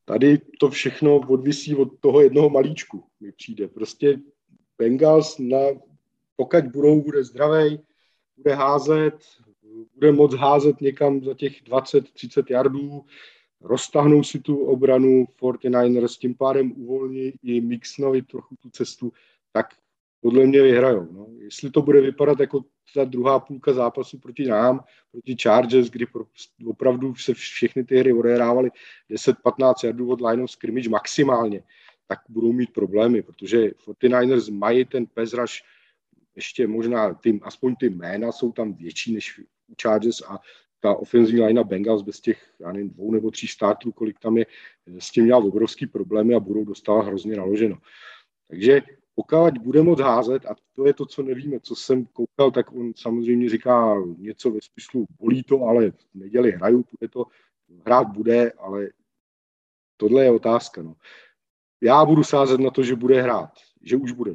Tady 0.04 0.38
to 0.60 0.70
všechno 0.70 1.16
odvisí 1.16 1.74
od 1.76 2.00
toho 2.00 2.20
jednoho 2.20 2.50
malíčku, 2.50 3.04
mi 3.20 3.32
přijde. 3.32 3.68
Prostě 3.68 4.20
Bengals, 4.78 5.38
na, 5.38 5.58
pokud 6.36 6.64
budou, 6.64 7.02
bude 7.02 7.24
zdravý, 7.24 7.80
bude 8.36 8.54
házet, 8.54 9.16
bude 9.94 10.12
moc 10.12 10.34
házet 10.34 10.80
někam 10.80 11.24
za 11.24 11.34
těch 11.34 11.62
20-30 11.62 12.44
yardů, 12.50 13.04
roztahnou 13.60 14.22
si 14.22 14.40
tu 14.40 14.64
obranu 14.64 15.24
49ers, 15.40 16.18
tím 16.18 16.34
pádem 16.34 16.72
uvolní 16.72 17.32
i 17.42 17.60
Mixnovi 17.60 18.22
trochu 18.22 18.56
tu 18.56 18.70
cestu, 18.70 19.12
tak 19.52 19.66
podle 20.22 20.46
mě 20.46 20.62
vyhrajou. 20.62 21.08
No. 21.12 21.26
Jestli 21.38 21.70
to 21.70 21.82
bude 21.82 22.00
vypadat 22.00 22.40
jako 22.40 22.64
ta 22.94 23.04
druhá 23.04 23.38
půlka 23.40 23.72
zápasu 23.72 24.18
proti 24.18 24.46
nám, 24.46 24.84
proti 25.12 25.36
Chargers, 25.42 25.90
kdy 25.90 26.06
opravdu 26.66 27.14
se 27.14 27.34
všechny 27.34 27.84
ty 27.84 27.98
hry 27.98 28.12
odehrávaly 28.12 28.70
10-15 29.10 29.74
jardů 29.84 30.10
od 30.10 30.20
line 30.20 30.42
of 30.42 30.50
scrimmage 30.50 30.88
maximálně, 30.88 31.62
tak 32.06 32.18
budou 32.28 32.52
mít 32.52 32.72
problémy, 32.72 33.22
protože 33.22 33.68
49ers 33.68 34.58
mají 34.58 34.84
ten 34.84 35.06
rush, 35.34 35.54
ještě 36.36 36.66
možná, 36.66 37.14
ty, 37.14 37.40
aspoň 37.42 37.76
ty 37.76 37.90
jména 37.90 38.32
jsou 38.32 38.52
tam 38.52 38.72
větší 38.72 39.14
než 39.14 39.38
u 39.68 39.74
Chargers 39.82 40.22
a 40.22 40.38
ta 40.80 40.94
ofenzivní 40.94 41.42
line 41.42 41.64
Bengals 41.64 42.02
bez 42.02 42.20
těch, 42.20 42.54
já 42.60 42.72
nevím, 42.72 42.90
dvou 42.90 43.12
nebo 43.12 43.30
tří 43.30 43.46
států, 43.46 43.92
kolik 43.92 44.18
tam 44.18 44.36
je, 44.36 44.46
s 44.98 45.10
tím 45.10 45.24
měl 45.24 45.38
obrovský 45.38 45.86
problémy 45.86 46.34
a 46.34 46.40
budou 46.40 46.64
dostávat 46.64 47.06
hrozně 47.06 47.36
naloženo. 47.36 47.78
Takže 48.48 48.82
pokud 49.14 49.58
bude 49.58 49.82
moc 49.82 50.00
házet, 50.00 50.46
a 50.46 50.54
to 50.74 50.86
je 50.86 50.94
to, 50.94 51.06
co 51.06 51.22
nevíme, 51.22 51.60
co 51.60 51.74
jsem 51.74 52.06
koukal, 52.06 52.50
tak 52.50 52.72
on 52.72 52.92
samozřejmě 52.96 53.48
říká 53.48 53.94
něco 54.16 54.50
ve 54.50 54.58
smyslu, 54.62 55.06
bolí 55.20 55.42
to, 55.42 55.62
ale 55.62 55.90
v 55.90 55.96
neděli 56.14 56.50
hraju, 56.50 56.84
bude 56.98 57.08
to, 57.08 57.24
hrát 57.86 58.08
bude, 58.08 58.52
ale 58.52 58.88
tohle 59.96 60.24
je 60.24 60.30
otázka. 60.30 60.82
No. 60.82 60.94
Já 61.80 62.04
budu 62.04 62.24
sázet 62.24 62.60
na 62.60 62.70
to, 62.70 62.82
že 62.82 62.96
bude 62.96 63.22
hrát, 63.22 63.50
že 63.82 63.96
už 63.96 64.12
bude 64.12 64.34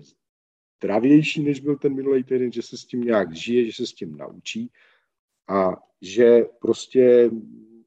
zdravější, 0.78 1.44
než 1.44 1.60
byl 1.60 1.78
ten 1.78 1.96
minulý 1.96 2.24
týden, 2.24 2.52
že 2.52 2.62
se 2.62 2.78
s 2.78 2.86
tím 2.86 3.02
nějak 3.02 3.36
žije, 3.36 3.66
že 3.66 3.74
se 3.74 3.88
s 3.88 3.94
tím 3.94 4.18
naučí 4.18 4.72
a 5.48 5.76
že 6.02 6.42
prostě 6.60 7.32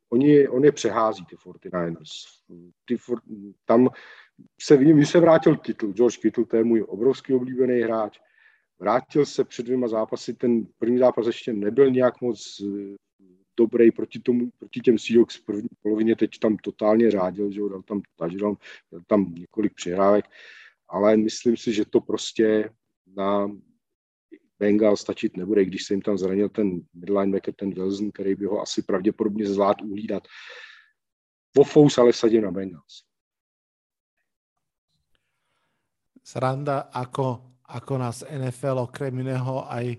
oni, 0.09 0.49
on 0.49 0.65
je 0.65 0.73
přehází, 0.73 1.25
ty 1.25 1.37
49ers. 1.37 2.27
Ty 2.85 2.97
for, 2.97 3.21
tam 3.65 3.89
se, 4.61 4.77
mi 4.77 5.07
se 5.07 5.21
vrátil 5.21 5.57
Kittle, 5.57 5.93
George 5.93 6.17
Kittle, 6.17 6.45
to 6.45 6.57
je 6.57 6.65
můj 6.65 6.85
obrovský 6.89 7.33
oblíbený 7.33 7.81
hráč. 7.81 8.19
Vrátil 8.79 9.27
se 9.27 9.45
před 9.45 9.67
dvěma 9.67 9.89
zápasy, 9.89 10.35
ten 10.35 10.67
první 10.79 10.99
zápas 10.99 11.27
ještě 11.27 11.53
nebyl 11.53 11.91
nějak 11.91 12.21
moc 12.21 12.61
eh, 12.65 12.97
dobrý 13.57 13.91
proti, 13.91 14.19
tomu, 14.19 14.51
proti 14.59 14.81
těm 14.81 14.99
Seahawks 14.99 15.37
v 15.37 15.45
první 15.45 15.69
polovině, 15.83 16.17
teď 16.17 16.39
tam 16.39 16.57
totálně 16.57 17.11
řádil, 17.11 17.51
že 17.51 17.61
dal 17.61 17.83
tam 17.83 18.03
touchdown, 18.17 18.57
dal 18.93 19.01
tam 19.07 19.35
několik 19.35 19.75
přihrávek, 19.75 20.25
ale 20.89 21.17
myslím 21.17 21.57
si, 21.57 21.73
že 21.73 21.85
to 21.85 22.01
prostě 22.01 22.71
na 23.17 23.51
Bengal 24.59 24.97
stačit 24.97 25.37
nebude, 25.37 25.65
když 25.65 25.85
se 25.85 25.95
jim 25.95 26.03
tam 26.03 26.19
zranil 26.19 26.49
ten 26.49 26.81
midlinebacker, 26.95 27.55
ten 27.55 27.75
Wilson, 27.75 28.11
který 28.13 28.35
by 28.35 28.45
ho 28.45 28.61
asi 28.61 28.83
pravděpodobně 28.83 29.47
zvlád 29.47 29.83
uhlídat. 29.83 30.23
Vofous 31.57 31.99
ale 31.99 32.13
sadím 32.13 32.43
na 32.43 32.51
Bengals. 32.51 33.10
Sranda, 36.31 36.87
ako, 36.95 37.59
ako 37.67 37.93
nás 37.99 38.23
NFL 38.23 38.87
okrem 38.87 39.11
iného 39.19 39.67
aj 39.67 39.99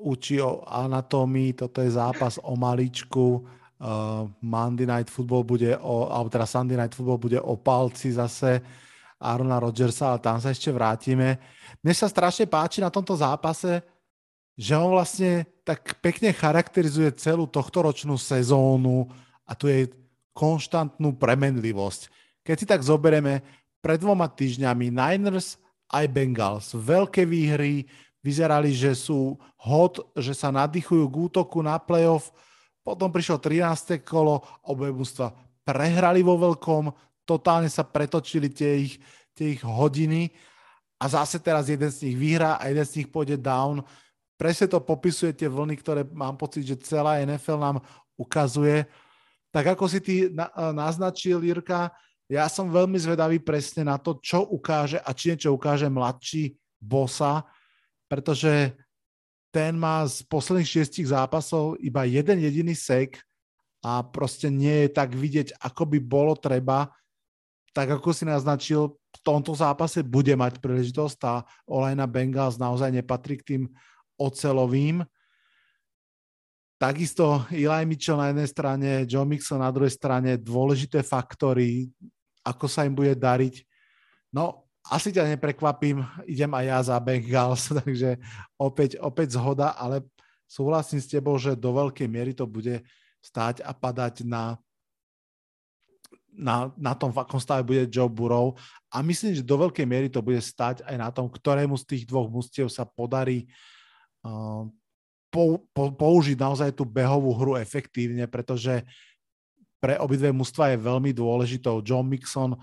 učí 0.00 0.40
o 0.40 0.64
anatómii, 0.64 1.52
toto 1.52 1.84
je 1.84 1.92
zápas 1.92 2.40
o 2.40 2.56
maličku, 2.56 3.44
uh, 3.44 4.24
Monday 4.40 4.88
Night 4.88 5.12
Football 5.12 5.44
bude 5.44 5.76
o, 5.76 6.08
alebo 6.08 6.32
teda 6.32 6.48
Sunday 6.48 6.80
Night 6.80 6.96
Football 6.96 7.20
bude 7.20 7.36
o 7.36 7.60
palci 7.60 8.08
zase 8.16 8.64
Arona 9.20 9.60
Rodgersa, 9.60 10.16
ale 10.16 10.24
tam 10.24 10.40
sa 10.40 10.48
ešte 10.48 10.72
vrátime. 10.72 11.36
Mne 11.84 11.92
sa 11.92 12.08
strašne 12.08 12.48
páči 12.48 12.80
na 12.80 12.88
tomto 12.88 13.12
zápase, 13.12 13.84
že 14.56 14.72
on 14.72 14.96
vlastne 14.96 15.44
tak 15.60 16.00
pekne 16.00 16.32
charakterizuje 16.32 17.12
celú 17.20 17.44
tohtoročnú 17.44 18.16
sezónu 18.16 19.12
a 19.44 19.52
tu 19.52 19.68
je 19.68 19.92
konštantnú 20.32 21.20
premenlivosť. 21.20 22.08
Keď 22.40 22.56
si 22.56 22.64
tak 22.64 22.80
zoberieme, 22.80 23.44
pred 23.80 24.00
dvoma 24.00 24.28
týždňami 24.28 24.92
Niners 24.92 25.56
aj 25.90 26.06
Bengals. 26.08 26.72
Veľké 26.76 27.26
výhry, 27.26 27.88
vyzerali, 28.20 28.70
že 28.76 28.92
sú 28.92 29.40
hot, 29.56 30.00
že 30.16 30.36
sa 30.36 30.52
nadýchujú 30.52 31.04
k 31.08 31.16
útoku 31.16 31.64
na 31.64 31.80
playoff. 31.80 32.28
Potom 32.84 33.08
prišlo 33.08 33.40
13. 33.40 34.00
kolo, 34.04 34.44
obe 34.64 34.92
mústva 34.92 35.32
prehrali 35.64 36.24
vo 36.24 36.36
veľkom, 36.40 36.90
totálne 37.28 37.68
sa 37.68 37.84
pretočili 37.84 38.48
tie 38.50 38.88
ich, 38.88 38.94
tie 39.36 39.54
ich 39.54 39.62
hodiny 39.62 40.32
a 40.98 41.04
zase 41.06 41.38
teraz 41.38 41.68
jeden 41.68 41.88
z 41.88 42.10
nich 42.10 42.16
vyhrá 42.16 42.58
a 42.58 42.68
jeden 42.68 42.84
z 42.84 43.04
nich 43.04 43.08
pôjde 43.08 43.38
down. 43.38 43.84
Presne 44.34 44.66
to 44.72 44.80
popisuje 44.80 45.36
tie 45.36 45.46
vlny, 45.46 45.76
ktoré 45.78 46.02
mám 46.10 46.34
pocit, 46.34 46.64
že 46.64 46.80
celá 46.80 47.20
NFL 47.20 47.60
nám 47.60 47.76
ukazuje. 48.16 48.88
Tak 49.52 49.76
ako 49.76 49.84
si 49.84 50.00
ty 50.00 50.14
naznačil, 50.72 51.44
Jirka, 51.44 51.92
ja 52.30 52.46
som 52.46 52.70
veľmi 52.70 52.94
zvedavý 52.94 53.42
presne 53.42 53.82
na 53.82 53.98
to, 53.98 54.14
čo 54.22 54.46
ukáže 54.46 55.02
a 55.02 55.10
či 55.10 55.34
niečo 55.34 55.50
ukáže 55.50 55.90
mladší 55.90 56.54
bosa, 56.78 57.42
pretože 58.06 58.78
ten 59.50 59.74
má 59.74 60.06
z 60.06 60.22
posledných 60.30 60.78
šiestich 60.78 61.10
zápasov 61.10 61.74
iba 61.82 62.06
jeden 62.06 62.38
jediný 62.38 62.70
sek 62.70 63.18
a 63.82 64.06
proste 64.06 64.46
nie 64.46 64.86
je 64.86 64.90
tak 64.94 65.10
vidieť, 65.10 65.58
ako 65.58 65.90
by 65.90 65.98
bolo 65.98 66.38
treba. 66.38 66.94
Tak 67.74 67.98
ako 67.98 68.14
si 68.14 68.22
naznačil, 68.22 68.94
v 68.94 69.18
tomto 69.26 69.50
zápase 69.58 70.06
bude 70.06 70.30
mať 70.38 70.62
príležitosť 70.62 71.18
a 71.26 71.42
Olajna 71.66 72.06
Bengals 72.06 72.62
naozaj 72.62 72.94
nepatrí 72.94 73.42
k 73.42 73.46
tým 73.46 73.62
ocelovým. 74.14 75.02
Takisto 76.78 77.44
Eli 77.50 77.84
Mitchell 77.90 78.16
na 78.16 78.30
jednej 78.30 78.48
strane, 78.48 78.88
Joe 79.04 79.26
Mixon 79.26 79.60
na 79.60 79.74
druhej 79.74 79.92
strane, 79.92 80.38
dôležité 80.38 81.02
faktory, 81.02 81.90
ako 82.44 82.66
sa 82.66 82.88
im 82.88 82.94
bude 82.94 83.12
dariť. 83.16 83.64
No, 84.30 84.70
asi 84.86 85.12
ťa 85.12 85.36
neprekvapím, 85.36 86.02
idem 86.24 86.50
aj 86.56 86.64
ja 86.64 86.78
za 86.82 86.96
Bengals, 86.98 87.68
takže 87.84 88.16
opäť, 88.56 88.96
opäť 89.02 89.36
zhoda, 89.36 89.76
ale 89.76 90.02
súhlasím 90.48 90.98
s 90.98 91.10
tebou, 91.10 91.36
že 91.36 91.54
do 91.54 91.70
veľkej 91.76 92.08
miery 92.08 92.32
to 92.32 92.48
bude 92.48 92.82
stáť 93.20 93.60
a 93.60 93.76
padať 93.76 94.24
na, 94.24 94.56
na, 96.32 96.72
na 96.74 96.92
tom, 96.96 97.12
v 97.12 97.20
akom 97.20 97.38
stave 97.38 97.62
bude 97.62 97.84
Joe 97.86 98.08
Burrow. 98.08 98.56
A 98.88 99.04
myslím, 99.04 99.36
že 99.36 99.44
do 99.44 99.60
veľkej 99.60 99.86
miery 99.86 100.08
to 100.08 100.24
bude 100.24 100.40
stať 100.40 100.80
aj 100.88 100.96
na 100.96 101.12
tom, 101.12 101.28
ktorému 101.28 101.76
z 101.76 101.84
tých 101.84 102.02
dvoch 102.08 102.32
mustiev 102.32 102.72
sa 102.72 102.88
podarí 102.88 103.46
uh, 104.24 104.64
pou, 105.28 105.62
po, 105.70 105.92
použiť 105.92 106.40
naozaj 106.40 106.72
tú 106.74 106.88
behovú 106.88 107.30
hru 107.36 107.54
efektívne, 107.60 108.24
pretože 108.26 108.82
pre 109.80 109.96
obidve 109.96 110.28
mužstva 110.30 110.76
je 110.76 110.84
veľmi 110.84 111.10
dôležitou. 111.16 111.80
John 111.80 112.06
Mixon 112.06 112.54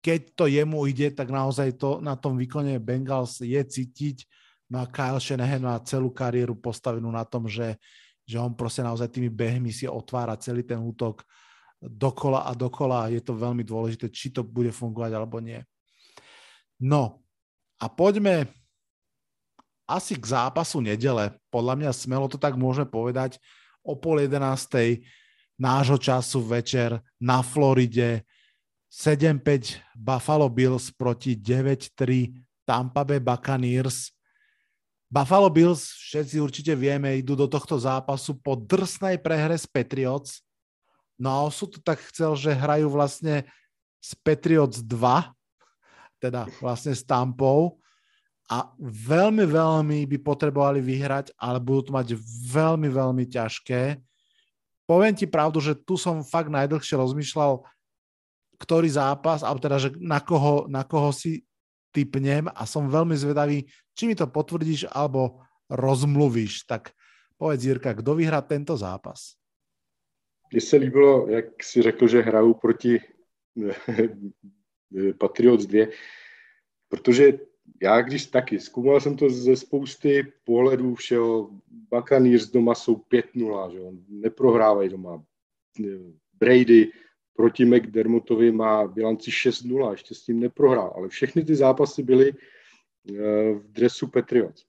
keď 0.00 0.20
to 0.32 0.44
jemu 0.48 0.88
ide, 0.88 1.12
tak 1.12 1.28
naozaj 1.28 1.76
to 1.76 2.00
na 2.00 2.16
tom 2.16 2.40
výkone 2.40 2.80
Bengals 2.80 3.44
je 3.44 3.60
cítiť. 3.60 4.24
No 4.72 4.80
a 4.80 4.88
Kyle 4.88 5.20
Shanahan 5.20 5.60
má 5.60 5.76
celú 5.84 6.08
kariéru 6.08 6.56
postavenú 6.56 7.12
na 7.12 7.20
tom, 7.28 7.44
že, 7.44 7.76
že 8.24 8.40
on 8.40 8.56
proste 8.56 8.80
naozaj 8.80 9.12
tými 9.12 9.28
behmi 9.28 9.68
si 9.68 9.84
otvára 9.84 10.40
celý 10.40 10.64
ten 10.64 10.80
útok 10.80 11.20
dokola 11.80 12.48
a 12.48 12.56
dokola. 12.56 13.12
Je 13.12 13.20
to 13.20 13.36
veľmi 13.36 13.60
dôležité, 13.60 14.08
či 14.08 14.32
to 14.32 14.40
bude 14.40 14.72
fungovať 14.72 15.12
alebo 15.12 15.36
nie. 15.36 15.60
No 16.80 17.20
a 17.76 17.92
poďme 17.92 18.48
asi 19.84 20.16
k 20.16 20.24
zápasu 20.32 20.80
nedele. 20.80 21.36
Podľa 21.52 21.76
mňa 21.76 21.90
smelo 21.92 22.24
to 22.24 22.40
tak 22.40 22.56
môžeme 22.56 22.88
povedať 22.88 23.36
o 23.84 23.98
pol 23.98 24.22
jedenástej 24.22 25.04
nášho 25.60 26.00
času 26.00 26.40
večer 26.40 26.96
na 27.20 27.44
Floride 27.44 28.24
7-5 28.88 29.94
Buffalo 29.94 30.48
Bills 30.48 30.88
proti 30.90 31.36
9-3 31.36 32.32
Tampa 32.64 33.04
Bay 33.04 33.20
Buccaneers. 33.20 34.10
Buffalo 35.10 35.52
Bills, 35.52 35.94
všetci 36.10 36.40
určite 36.40 36.72
vieme, 36.72 37.12
idú 37.18 37.36
do 37.36 37.46
tohto 37.46 37.76
zápasu 37.76 38.40
po 38.40 38.56
drsnej 38.56 39.20
prehre 39.20 39.58
z 39.58 39.66
Patriots. 39.68 40.42
No 41.20 41.28
a 41.30 41.38
osud 41.44 41.76
tak 41.84 42.00
chcel, 42.08 42.32
že 42.34 42.56
hrajú 42.56 42.88
vlastne 42.88 43.44
z 44.00 44.10
Patriots 44.24 44.80
2, 44.80 44.96
teda 46.24 46.48
vlastne 46.64 46.96
s 46.96 47.04
Tampou 47.04 47.76
a 48.50 48.66
veľmi, 48.82 49.46
veľmi 49.46 49.98
by 50.10 50.18
potrebovali 50.18 50.82
vyhrať, 50.82 51.30
ale 51.38 51.62
budú 51.62 51.86
to 51.86 51.90
mať 51.94 52.08
veľmi, 52.50 52.88
veľmi 52.90 53.24
ťažké. 53.30 54.02
Poviem 54.90 55.14
ti 55.14 55.30
pravdu, 55.30 55.62
že 55.62 55.78
tu 55.78 55.94
som 55.94 56.26
fakt 56.26 56.50
najdlhšie 56.50 56.98
rozmýšľal, 56.98 57.62
ktorý 58.58 58.90
zápas, 58.90 59.46
alebo 59.46 59.62
teda, 59.62 59.78
že 59.78 59.94
na 60.02 60.18
koho, 60.18 60.66
na 60.66 60.82
koho 60.82 61.14
si 61.14 61.46
typnem 61.94 62.50
a 62.50 62.66
som 62.66 62.90
veľmi 62.90 63.14
zvedavý, 63.14 63.70
či 63.94 64.10
mi 64.10 64.18
to 64.18 64.26
potvrdíš 64.26 64.90
alebo 64.90 65.46
rozmluvíš. 65.70 66.66
Tak 66.66 66.90
povedz 67.38 67.62
Jirka, 67.62 67.94
kdo 67.94 68.18
vyhrá 68.18 68.42
tento 68.42 68.74
zápas? 68.74 69.38
Mně 70.52 70.60
se 70.60 70.76
líbilo, 70.76 71.28
jak 71.28 71.62
si 71.62 71.82
řekl, 71.82 72.08
že 72.08 72.26
hrajou 72.26 72.54
proti 72.54 72.98
Patriots 75.18 75.66
2, 75.66 75.86
protože 76.88 77.38
já 77.82 78.00
když 78.00 78.26
taky, 78.26 78.60
zkoumal 78.60 79.00
jsem 79.00 79.16
to 79.16 79.30
ze 79.30 79.56
spousty 79.56 80.32
pohledů 80.44 80.94
všeho, 80.94 81.50
Buccaneers 81.90 82.50
doma 82.50 82.74
jsou 82.74 82.94
5-0, 82.94 83.70
že 83.70 83.78
neprohrávají 84.08 84.88
doma. 84.88 85.24
Brady 86.34 86.88
proti 87.36 87.64
McDermottovi 87.64 88.52
má 88.52 88.86
bilanci 88.86 89.30
6-0, 89.30 89.90
ještě 89.90 90.14
s 90.14 90.22
tím 90.22 90.40
neprohrál, 90.40 90.92
ale 90.96 91.08
všechny 91.08 91.44
ty 91.44 91.54
zápasy 91.54 92.02
byly 92.02 92.32
eh, 92.32 93.52
v 93.52 93.72
dresu 93.72 94.06
Patriots. 94.06 94.64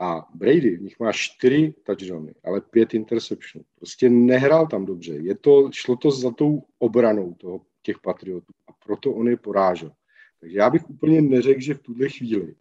A 0.00 0.28
Brady 0.34 0.76
v 0.76 0.82
nich 0.82 1.00
má 1.00 1.12
čtyři 1.12 1.74
touchdowny, 1.82 2.34
ale 2.44 2.60
pět 2.60 2.94
interceptionů. 2.94 3.64
Prostě 3.74 4.10
nehrál 4.10 4.66
tam 4.66 4.86
dobře. 4.86 5.12
Je 5.12 5.34
to, 5.34 5.70
šlo 5.72 5.96
to 5.96 6.10
za 6.10 6.30
tou 6.30 6.62
obranou 6.78 7.34
toho, 7.34 7.60
těch 7.82 7.98
Patriotů 7.98 8.52
a 8.66 8.72
proto 8.86 9.12
on 9.12 9.28
je 9.28 9.36
porážel. 9.36 9.92
Takže 10.42 10.58
já 10.58 10.70
bych 10.70 10.90
úplně 10.90 11.22
neřekl, 11.22 11.60
že 11.60 11.74
v 11.74 11.82
tuhle 11.82 12.08
chvíli 12.08 12.54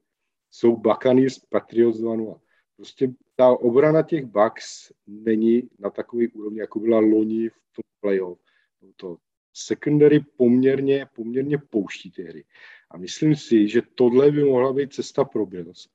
jsou 0.52 0.76
Buccaneers 0.76 1.40
Patriots 1.40 2.00
2-0. 2.00 2.40
Prostě 2.76 3.14
ta 3.36 3.48
obrana 3.48 4.04
těch 4.04 4.26
Bucks 4.26 4.92
není 5.08 5.70
na 5.80 5.90
takový 5.90 6.28
úrovni, 6.28 6.60
jako 6.60 6.80
byla 6.80 7.00
loni 7.00 7.50
v 7.50 7.54
tom 7.76 7.84
playoff. 8.00 8.40
To 8.96 9.18
secondary 9.54 10.20
poměrně, 10.20 11.06
poměrně 11.16 11.58
pouští 11.58 12.12
ty 12.12 12.24
hry. 12.24 12.46
A 12.92 12.98
myslím 12.98 13.36
si, 13.36 13.68
že 13.68 13.82
tohle 13.96 14.32
by 14.32 14.44
mohla 14.44 14.74
být 14.74 14.94
cesta 14.94 15.24
pro 15.24 15.46
Bills, 15.46 15.90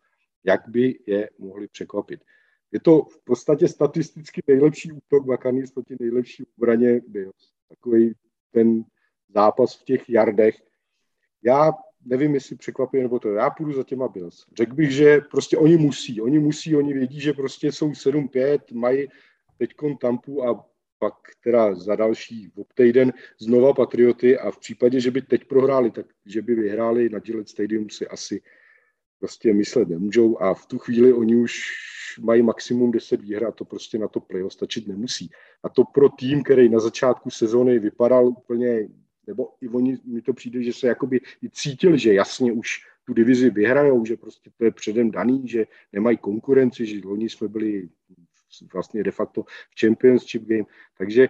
jak 0.44 0.68
by 0.68 0.98
je 1.06 1.30
mohli 1.38 1.68
překvapit. 1.68 2.24
Je 2.72 2.80
to 2.80 3.02
v 3.02 3.24
podstatě 3.24 3.68
statisticky 3.68 4.42
nejlepší 4.46 4.92
útok 4.92 5.24
Buccaneers 5.24 5.70
proti 5.70 5.96
nejlepší 6.00 6.44
obraně 6.58 7.00
Bills. 7.06 7.52
Takový 7.68 8.14
ten 8.50 8.84
zápas 9.28 9.80
v 9.80 9.84
těch 9.84 10.10
jardech. 10.10 10.62
Já 11.44 11.72
nevím, 12.04 12.34
jestli 12.34 12.56
překvapí 12.56 13.02
nebo 13.02 13.18
to. 13.18 13.28
Já 13.28 13.50
půjdu 13.50 13.72
za 13.72 13.82
těma 13.82 14.08
Bills. 14.08 14.46
Řekl 14.56 14.74
bych, 14.74 14.90
že 14.90 15.20
prostě 15.20 15.56
oni 15.56 15.76
musí. 15.76 16.20
Oni 16.20 16.38
musí, 16.38 16.76
oni 16.76 16.92
vědí, 16.92 17.20
že 17.20 17.32
prostě 17.32 17.72
jsou 17.72 17.90
7-5, 17.90 18.58
mají 18.72 19.08
teď 19.58 19.70
Tampu 20.00 20.48
a 20.48 20.66
pak 20.98 21.14
teda 21.44 21.74
za 21.74 21.96
další 21.96 22.52
týden 22.74 23.12
znova 23.40 23.74
Patrioty 23.74 24.38
a 24.38 24.50
v 24.50 24.58
případě, 24.58 25.00
že 25.00 25.10
by 25.10 25.22
teď 25.22 25.44
prohráli, 25.44 25.90
tak 25.90 26.06
že 26.26 26.42
by 26.42 26.54
vyhráli 26.54 27.08
na 27.08 27.18
Gillette 27.18 27.50
Stadium 27.50 27.90
si 27.90 28.08
asi 28.08 28.42
prostě 29.18 29.54
myslet 29.54 29.88
nemůžou 29.88 30.42
a 30.42 30.54
v 30.54 30.66
tu 30.66 30.78
chvíli 30.78 31.12
oni 31.12 31.36
už 31.36 31.62
mají 32.20 32.42
maximum 32.42 32.90
10 32.90 33.20
výher 33.20 33.44
a 33.44 33.52
to 33.52 33.64
prostě 33.64 33.98
na 33.98 34.08
to 34.08 34.20
playoff 34.20 34.52
stačit 34.52 34.88
nemusí. 34.88 35.30
A 35.62 35.68
to 35.68 35.84
pro 35.84 36.08
tým, 36.08 36.42
který 36.42 36.68
na 36.68 36.80
začátku 36.80 37.30
sezóny 37.30 37.78
vypadal 37.78 38.26
úplně, 38.26 38.88
nebo 39.26 39.52
i 39.60 39.68
oni, 39.68 39.98
mi 40.04 40.22
to 40.22 40.32
přijde, 40.32 40.62
že 40.62 40.72
se 40.72 40.86
jakoby 40.86 41.20
i 41.42 41.50
cítili, 41.50 41.98
že 41.98 42.14
jasně 42.14 42.52
už 42.52 42.86
tu 43.04 43.14
divizi 43.14 43.50
vyhrajou, 43.50 44.04
že 44.04 44.16
prostě 44.16 44.50
to 44.56 44.64
je 44.64 44.70
předem 44.70 45.10
daný, 45.10 45.48
že 45.48 45.66
nemají 45.92 46.16
konkurenci, 46.16 46.86
že 46.86 47.00
loni 47.04 47.28
jsme 47.28 47.48
byli 47.48 47.88
vlastně 48.72 49.02
de 49.02 49.10
facto 49.10 49.42
v 49.42 49.80
Championship 49.80 50.42
Game. 50.42 50.64
Takže 50.98 51.28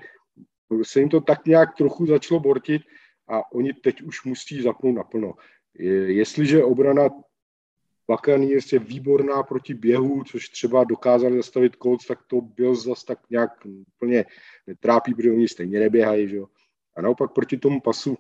se 0.83 1.01
jim 1.01 1.09
to 1.09 1.21
tak 1.21 1.47
nějak 1.47 1.75
trochu 1.77 2.07
začalo 2.07 2.41
bortit 2.41 2.83
a 3.29 3.53
oni 3.53 3.73
teď 3.73 4.03
už 4.03 4.25
musí 4.25 4.63
zapnout 4.63 4.97
naplno. 4.97 5.35
Jestliže 6.07 6.65
obrana 6.65 7.09
Buccaneers 8.09 8.73
je 8.73 8.79
výborná 8.79 9.43
proti 9.43 9.75
běhu, 9.75 10.25
což 10.25 10.49
třeba 10.49 10.85
dokázali 10.85 11.37
zastavit 11.37 11.77
Colts, 11.83 12.07
tak 12.07 12.23
to 12.27 12.41
byl 12.41 12.75
zase 12.75 13.07
tak 13.07 13.19
nějak 13.31 13.51
úplně 13.67 14.25
netrápí, 14.67 15.15
protože 15.15 15.31
oni 15.31 15.49
stejně 15.49 15.81
neběhají. 15.81 16.29
Že? 16.29 16.39
A 16.97 17.03
naopak 17.03 17.33
proti 17.33 17.57
tomu 17.57 17.81
pasu 17.81 18.17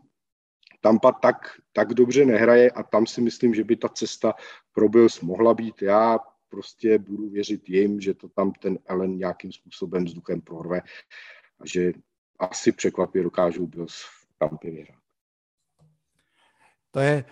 Tampa 0.81 1.13
tak, 1.13 1.37
tak 1.73 1.95
dobře 1.95 2.25
nehraje 2.25 2.71
a 2.71 2.83
tam 2.83 3.07
si 3.07 3.21
myslím, 3.21 3.55
že 3.55 3.65
by 3.65 3.77
ta 3.77 3.89
cesta 3.89 4.35
pro 4.73 4.89
Bills 4.89 5.21
mohla 5.21 5.55
být. 5.55 5.83
Já 5.83 6.19
prostě 6.49 6.99
budu 6.99 7.29
věřit 7.29 7.69
jim, 7.69 8.01
že 8.01 8.15
to 8.15 8.29
tam 8.29 8.53
ten 8.53 8.79
Ellen 8.85 9.17
nějakým 9.17 9.53
způsobem 9.53 10.05
vzduchem 10.05 10.41
prorve 10.41 10.81
a 11.61 11.67
že 11.67 11.93
asi 12.39 12.73
překvapí 12.73 13.23
dokážou 13.23 13.67
Bills 13.67 13.95
v 13.95 14.39
Tampě 14.39 14.71
vyhrát. 14.71 15.01
To 16.91 17.01
je, 17.01 17.25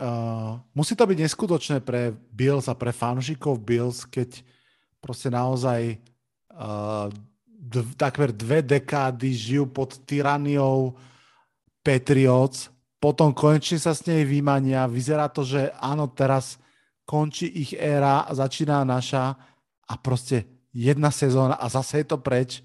uh, 0.00 0.60
musí 0.74 0.96
to 0.96 1.06
byť 1.06 1.18
neskutočné 1.18 1.80
pre 1.80 2.10
Bills 2.34 2.66
a 2.68 2.74
pre 2.74 2.92
fanúšikov 2.92 3.62
Bills, 3.62 4.04
keď 4.04 4.42
prostě 5.00 5.30
naozaj 5.30 5.96
uh, 6.50 7.12
dv, 7.68 7.92
takmer 8.00 8.32
dve 8.32 8.64
dekády 8.64 9.36
žijú 9.36 9.68
pod 9.68 10.00
tyraniou 10.08 10.96
Patriots, 11.84 12.72
potom 12.98 13.30
konečne 13.30 13.78
sa 13.78 13.94
s 13.94 14.02
nej 14.08 14.24
vymania. 14.26 14.90
Vyzerá 14.90 15.28
to, 15.30 15.46
že 15.46 15.70
áno, 15.78 16.10
teraz 16.10 16.58
končí 17.06 17.46
ich 17.46 17.72
éra 17.76 18.26
začíná 18.32 18.82
naša 18.82 19.38
a 19.88 19.94
prostě 19.96 20.44
jedna 20.74 21.10
sezóna 21.10 21.54
a 21.54 21.68
zase 21.68 22.02
je 22.02 22.04
to 22.04 22.18
preč. 22.18 22.60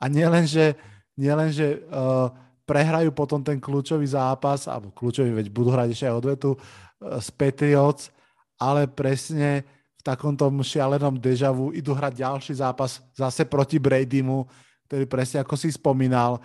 A 0.00 0.08
nielen, 0.08 0.46
že, 0.46 0.74
nielen, 1.18 1.52
uh, 1.52 2.32
prehrajú 2.64 3.12
potom 3.12 3.44
ten 3.44 3.60
kľúčový 3.60 4.06
zápas, 4.06 4.66
alebo 4.66 4.90
kľúčový, 4.90 5.30
veď 5.30 5.46
budú 5.52 5.70
hrať 5.70 5.88
ešte 5.92 6.06
aj 6.08 6.18
odvetu 6.18 6.50
uh, 6.56 7.20
s 7.20 7.28
Patriots, 7.30 8.10
ale 8.58 8.88
presne 8.88 9.62
v 10.02 10.10
takom 10.10 10.34
tom 10.34 10.58
šialenom 10.66 11.14
dežavu 11.14 11.70
idú 11.78 11.94
hrať 11.94 12.26
ďalší 12.26 12.58
zápas 12.58 12.98
zase 13.14 13.46
proti 13.46 13.78
Bradymu, 13.78 14.50
ktorý 14.90 15.06
presne 15.06 15.46
ako 15.46 15.54
si 15.54 15.70
spomínal, 15.70 16.42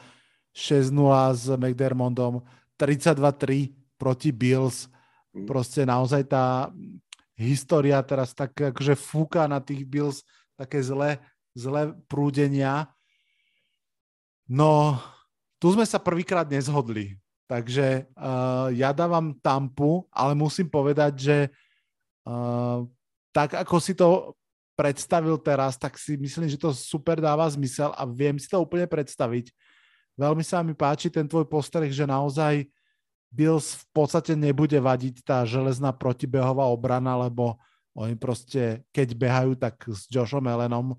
6-0 0.53 0.93
s 1.33 1.49
McDermondom, 1.57 2.45
32-3 2.77 3.73
proti 3.97 4.29
Bills. 4.29 4.85
Mm. 5.33 5.49
Proste 5.49 5.89
naozaj 5.89 6.29
tá 6.29 6.69
história 7.33 7.97
teraz 8.05 8.37
tak 8.37 8.53
akože 8.53 8.93
fúka 8.93 9.49
na 9.49 9.57
tých 9.57 9.89
Bills 9.89 10.21
také 10.53 10.77
zlé, 10.85 11.17
zlé 11.57 11.97
prúdenia. 12.05 12.93
No, 14.45 15.01
tu 15.57 15.73
sme 15.73 15.85
sa 15.89 15.97
prvýkrát 15.97 16.45
nezhodli, 16.45 17.17
takže 17.49 18.05
uh, 18.13 18.69
ja 18.69 18.93
dávam 18.93 19.33
Tampu, 19.41 20.05
ale 20.13 20.37
musím 20.37 20.69
povedať, 20.69 21.13
že 21.17 21.37
uh, 22.29 22.85
tak 23.37 23.53
ako 23.53 23.77
si 23.77 23.93
to 23.93 24.33
predstavil 24.73 25.37
teraz, 25.37 25.77
tak 25.77 25.93
si 26.01 26.17
myslím, 26.17 26.49
že 26.49 26.57
to 26.57 26.73
super 26.73 27.21
dáva 27.21 27.45
zmysel 27.45 27.93
a 27.93 28.01
viem 28.09 28.41
si 28.41 28.49
to 28.49 28.57
úplne 28.57 28.89
predstaviť. 28.89 29.53
Veľmi 30.17 30.41
sa 30.41 30.65
mi 30.65 30.73
páči 30.73 31.13
ten 31.13 31.29
tvoj 31.29 31.45
postreh, 31.45 31.93
že 31.93 32.09
naozaj 32.09 32.65
Bills 33.29 33.77
v 33.77 33.85
podstate 33.93 34.33
nebude 34.33 34.81
vadiť 34.81 35.21
tá 35.21 35.45
železná 35.45 35.93
protibehová 35.93 36.65
obrana, 36.65 37.13
lebo 37.29 37.61
oni 37.93 38.17
proste, 38.17 38.81
keď 38.89 39.13
behajú, 39.13 39.51
tak 39.53 39.85
s 39.85 40.09
Joshom 40.09 40.45
Allenom 40.49 40.97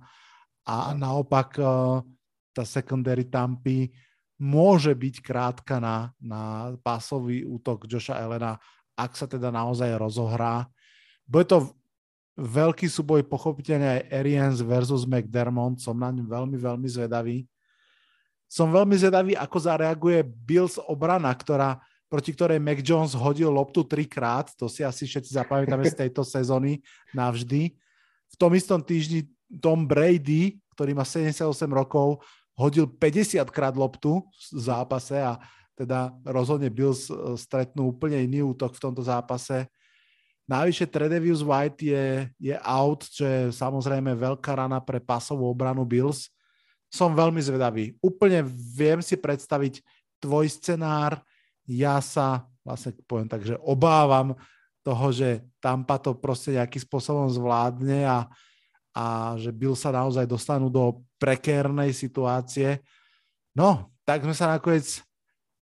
a 0.63 0.95
naopak 0.95 1.59
uh, 1.59 2.03
tá 2.55 2.63
secondary 2.63 3.27
Tampy 3.27 3.91
môže 4.39 4.95
byť 4.95 5.15
krátka 5.27 5.83
na, 5.83 6.15
na 6.23 6.71
pásový 6.87 7.43
útok 7.43 7.91
Joša 7.91 8.23
Elena, 8.23 8.55
ak 8.95 9.19
sa 9.19 9.27
teda 9.27 9.51
naozaj 9.51 9.91
rozohrá. 9.99 10.71
Bude 11.27 11.47
to 11.51 11.59
veľký 12.39 12.87
súboj 12.87 13.27
pochopiteľne 13.27 13.99
aj 13.99 14.03
Arians 14.15 14.59
versus 14.63 15.03
McDermott, 15.03 15.83
som 15.83 15.99
na 15.99 16.15
ňu 16.15 16.23
veľmi, 16.23 16.55
veľmi 16.55 16.87
zvedavý. 16.87 17.43
Som 18.47 18.71
veľmi 18.71 18.95
zvedavý, 18.95 19.35
ako 19.35 19.59
zareaguje 19.59 20.23
Bills 20.23 20.79
obrana, 20.87 21.35
ktorá, 21.35 21.83
proti 22.07 22.33
ktorej 22.33 22.63
Mac 22.63 22.81
Jones 22.81 23.13
hodil 23.13 23.51
loptu 23.51 23.85
trikrát, 23.85 24.55
to 24.55 24.71
si 24.71 24.87
asi 24.87 25.05
všetci 25.05 25.35
zapamätáme 25.35 25.85
z 25.85 26.07
tejto 26.07 26.23
sezóny 26.23 26.81
navždy. 27.13 27.75
V 28.33 28.37
tom 28.39 28.55
istom 28.55 28.81
týždni 28.81 29.29
Tom 29.61 29.85
Brady, 29.85 30.63
ktorý 30.73 30.95
má 30.97 31.05
78 31.05 31.45
rokov, 31.69 32.23
hodil 32.55 32.87
50 32.87 33.43
krát 33.51 33.75
loptu 33.77 34.23
v 34.55 34.61
zápase 34.63 35.19
a 35.19 35.37
teda 35.79 36.11
rozhodne 36.27 36.75
Bills 36.75 37.07
e, 37.07 37.39
stretnú 37.39 37.95
úplne 37.95 38.19
iný 38.19 38.43
útok 38.43 38.75
v 38.75 38.83
tomto 38.83 39.03
zápase. 39.07 39.71
Najvyššie 40.49 40.87
Tredevius 40.89 41.45
White 41.45 41.85
je, 41.85 42.25
je 42.41 42.57
out, 42.65 43.05
čo 43.05 43.23
je 43.29 43.41
samozrejme 43.53 44.17
veľká 44.17 44.57
rana 44.57 44.81
pre 44.81 44.97
pasovú 44.97 45.45
obranu 45.45 45.85
Bills. 45.85 46.33
Som 46.89 47.13
veľmi 47.13 47.37
zvedavý. 47.45 47.93
Úplne 48.01 48.41
viem 48.49 49.05
si 49.05 49.21
predstaviť 49.21 49.85
tvoj 50.25 50.49
scenár. 50.49 51.21
Ja 51.69 52.01
sa 52.01 52.49
vlastne 52.65 52.97
poviem 53.05 53.29
tak, 53.29 53.45
že 53.45 53.61
obávam 53.61 54.33
toho, 54.81 55.13
že 55.13 55.45
Tampa 55.61 56.01
to 56.01 56.17
proste 56.17 56.57
nejakým 56.57 56.81
spôsobom 56.81 57.29
zvládne 57.29 58.09
a, 58.09 58.25
a 58.97 59.05
že 59.37 59.53
Bill 59.53 59.77
sa 59.77 59.93
naozaj 59.93 60.25
dostanú 60.25 60.73
do 60.73 61.05
prekérnej 61.21 61.93
situácie. 61.93 62.81
No, 63.53 63.93
tak 64.09 64.25
sme 64.25 64.33
sa 64.33 64.57
nakoniec 64.57 65.05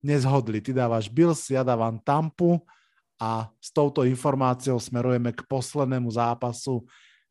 nezhodli. 0.06 0.62
Ty 0.62 0.86
dávaš 0.86 1.10
Bills, 1.10 1.50
ja 1.50 1.66
dávam 1.66 1.98
Tampu 2.02 2.62
a 3.16 3.47
s 3.57 3.72
touto 3.72 4.03
informáciou 4.03 4.80
smerujeme 4.80 5.32
k 5.32 5.43
poslednému 5.47 6.11
zápasu, 6.11 6.84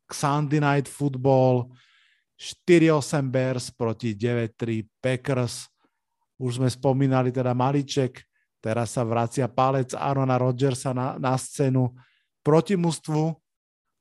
k 0.05 0.11
Sunday 0.13 0.61
Night 0.61 0.89
Football 0.89 1.69
4-8 2.37 3.25
Bears 3.29 3.69
proti 3.71 4.13
9-3 4.17 4.85
Packers. 4.99 5.69
Už 6.35 6.59
sme 6.59 6.67
spomínali 6.67 7.31
teda 7.31 7.55
Maliček, 7.55 8.21
teraz 8.59 8.97
sa 8.97 9.07
vracia 9.07 9.47
palec 9.47 9.95
Arona 9.95 10.35
Rodgersa 10.35 10.91
na, 10.91 11.15
na 11.15 11.37
scénu 11.37 11.95
proti 12.43 12.75
mužstvu, 12.75 13.31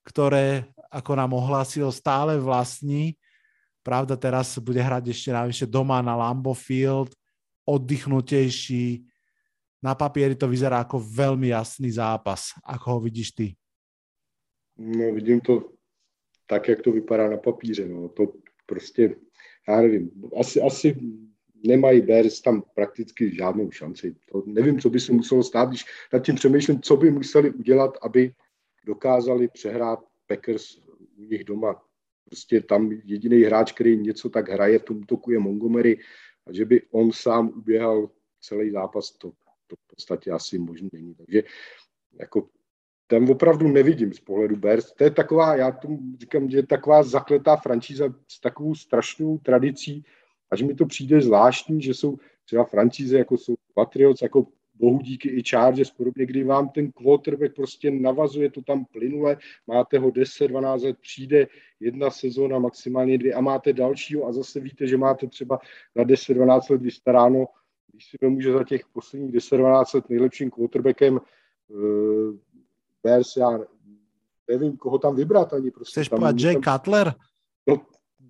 ktoré, 0.03 0.67
ako 0.91 1.13
nám 1.15 1.31
ohlásil, 1.37 1.89
stále 1.95 2.37
vlastní 2.41 3.15
Pravda, 3.85 4.17
teraz 4.17 4.57
bude 4.57 4.81
hrať 4.81 5.13
ešte 5.13 5.29
navyše 5.29 5.69
doma 5.69 6.01
na 6.01 6.17
Lambo 6.17 6.57
Field, 6.57 7.13
oddychnutejší. 7.69 9.05
Na 9.85 9.93
papieri 9.93 10.33
to 10.33 10.49
vyzerá 10.49 10.81
ako 10.81 10.97
veľmi 10.97 11.53
jasný 11.53 11.93
zápas. 11.93 12.57
Ako 12.65 12.97
ho 12.97 13.01
vidíš 13.05 13.37
ty? 13.37 13.53
No, 14.81 15.13
vidím 15.13 15.45
to 15.45 15.77
tak, 16.47 16.69
jak 16.69 16.81
to 16.81 16.93
vypadá 16.93 17.29
na 17.29 17.37
papíře. 17.37 17.89
No. 17.89 18.09
To 18.09 18.33
prostě, 18.67 19.17
já 19.69 19.81
nevím, 19.81 20.11
asi, 20.41 20.61
asi 20.61 20.97
nemají 21.67 22.01
Bears 22.01 22.41
tam 22.41 22.63
prakticky 22.75 23.37
žádnou 23.37 23.71
šanci. 23.71 24.17
To 24.33 24.43
nevím, 24.47 24.81
co 24.81 24.91
by 24.91 25.01
se 25.01 25.13
muselo 25.13 25.43
stát, 25.43 25.69
když 25.69 25.85
nad 26.13 26.25
tím 26.25 26.35
přemýšlím, 26.35 26.81
co 26.81 26.97
by 26.97 27.11
museli 27.11 27.51
udělat, 27.51 27.99
aby 28.03 28.33
dokázali 28.87 29.49
přehrát 29.49 30.01
Packers 30.27 30.77
u 31.17 31.25
nich 31.25 31.45
doma. 31.45 31.83
Prostě 32.25 32.61
tam 32.61 32.93
jediný 33.05 33.43
hráč, 33.43 33.73
který 33.73 33.97
něco 33.97 34.29
tak 34.29 34.49
hraje 34.49 34.79
v 34.79 34.83
tom 34.83 34.97
útoku 34.97 35.31
je 35.31 35.39
Montgomery 35.39 35.99
a 36.47 36.53
že 36.53 36.65
by 36.65 36.83
on 36.91 37.13
sám 37.13 37.49
uběhal 37.49 38.11
celý 38.41 38.71
zápas, 38.71 39.11
to, 39.11 39.33
to 39.67 39.77
v 39.77 39.87
podstatě 39.87 40.31
asi 40.31 40.59
možný 40.59 40.89
není. 40.93 41.15
Takže 41.15 41.43
jako 42.21 42.49
tam 43.07 43.31
opravdu 43.31 43.69
nevidím 43.69 44.13
z 44.13 44.21
pohledu 44.21 44.57
Bears. 44.57 44.93
To 44.93 45.05
je 45.05 45.11
taková, 45.11 45.57
já 45.57 45.73
tomu 45.73 45.99
říkám, 46.21 46.51
že 46.51 46.59
je 46.59 46.67
taková 46.67 47.03
zakletá 47.03 47.57
franšíza 47.57 48.15
s 48.29 48.41
takovou 48.41 48.75
strašnou 48.75 49.39
tradicí, 49.39 50.05
až 50.51 50.63
mi 50.63 50.75
to 50.75 50.87
přijde 50.87 51.21
zvláštní, 51.21 51.83
že 51.83 51.95
jsou 51.95 52.19
třeba 52.45 52.65
franšíze, 52.65 53.19
jako 53.19 53.39
jsou 53.39 53.55
Patriots, 53.75 54.23
jako 54.23 54.47
bohu 54.75 54.99
díky 54.99 55.29
i 55.29 55.43
Chargers 55.43 55.91
podobně, 55.91 56.27
kdy 56.27 56.45
vám 56.45 56.69
ten 56.69 56.93
quarterback 56.93 57.55
prostě 57.55 57.91
navazuje 57.91 58.51
to 58.51 58.63
tam 58.63 58.85
plynule, 58.85 59.37
máte 59.67 59.99
ho 59.99 60.09
10-12 60.09 60.85
let, 60.85 60.99
přijde 61.01 61.47
jedna 61.81 62.11
sezóna, 62.11 62.59
maximálně 62.59 63.19
dvě 63.19 63.35
a 63.35 63.41
máte 63.41 63.73
dalšího 63.73 64.27
a 64.27 64.33
zase 64.33 64.61
víte, 64.61 64.87
že 64.87 64.97
máte 64.97 65.27
třeba 65.27 65.59
na 65.97 66.05
10-12 66.05 66.71
let 66.71 66.83
vystaráno, 66.83 67.47
když 67.95 68.11
si 68.11 68.17
nemůže 68.23 68.53
za 68.53 68.65
těch 68.65 68.87
posledních 68.93 69.33
10-12 69.35 69.85
let 69.95 70.09
nejlepším 70.09 70.51
quarterbackem 70.51 71.21
uh, 71.69 72.37
Bears, 73.03 73.37
já 73.37 73.59
nevím, 74.49 74.77
koho 74.77 74.99
tam 74.99 75.17
vybrat 75.17 75.53
ani. 75.53 75.71
Prostě 75.71 75.93
Chceš 75.93 76.09
tam, 76.09 76.37
Jay 76.39 76.55
tam, 76.55 76.79
Cutler? 76.79 77.15
No, 77.67 77.87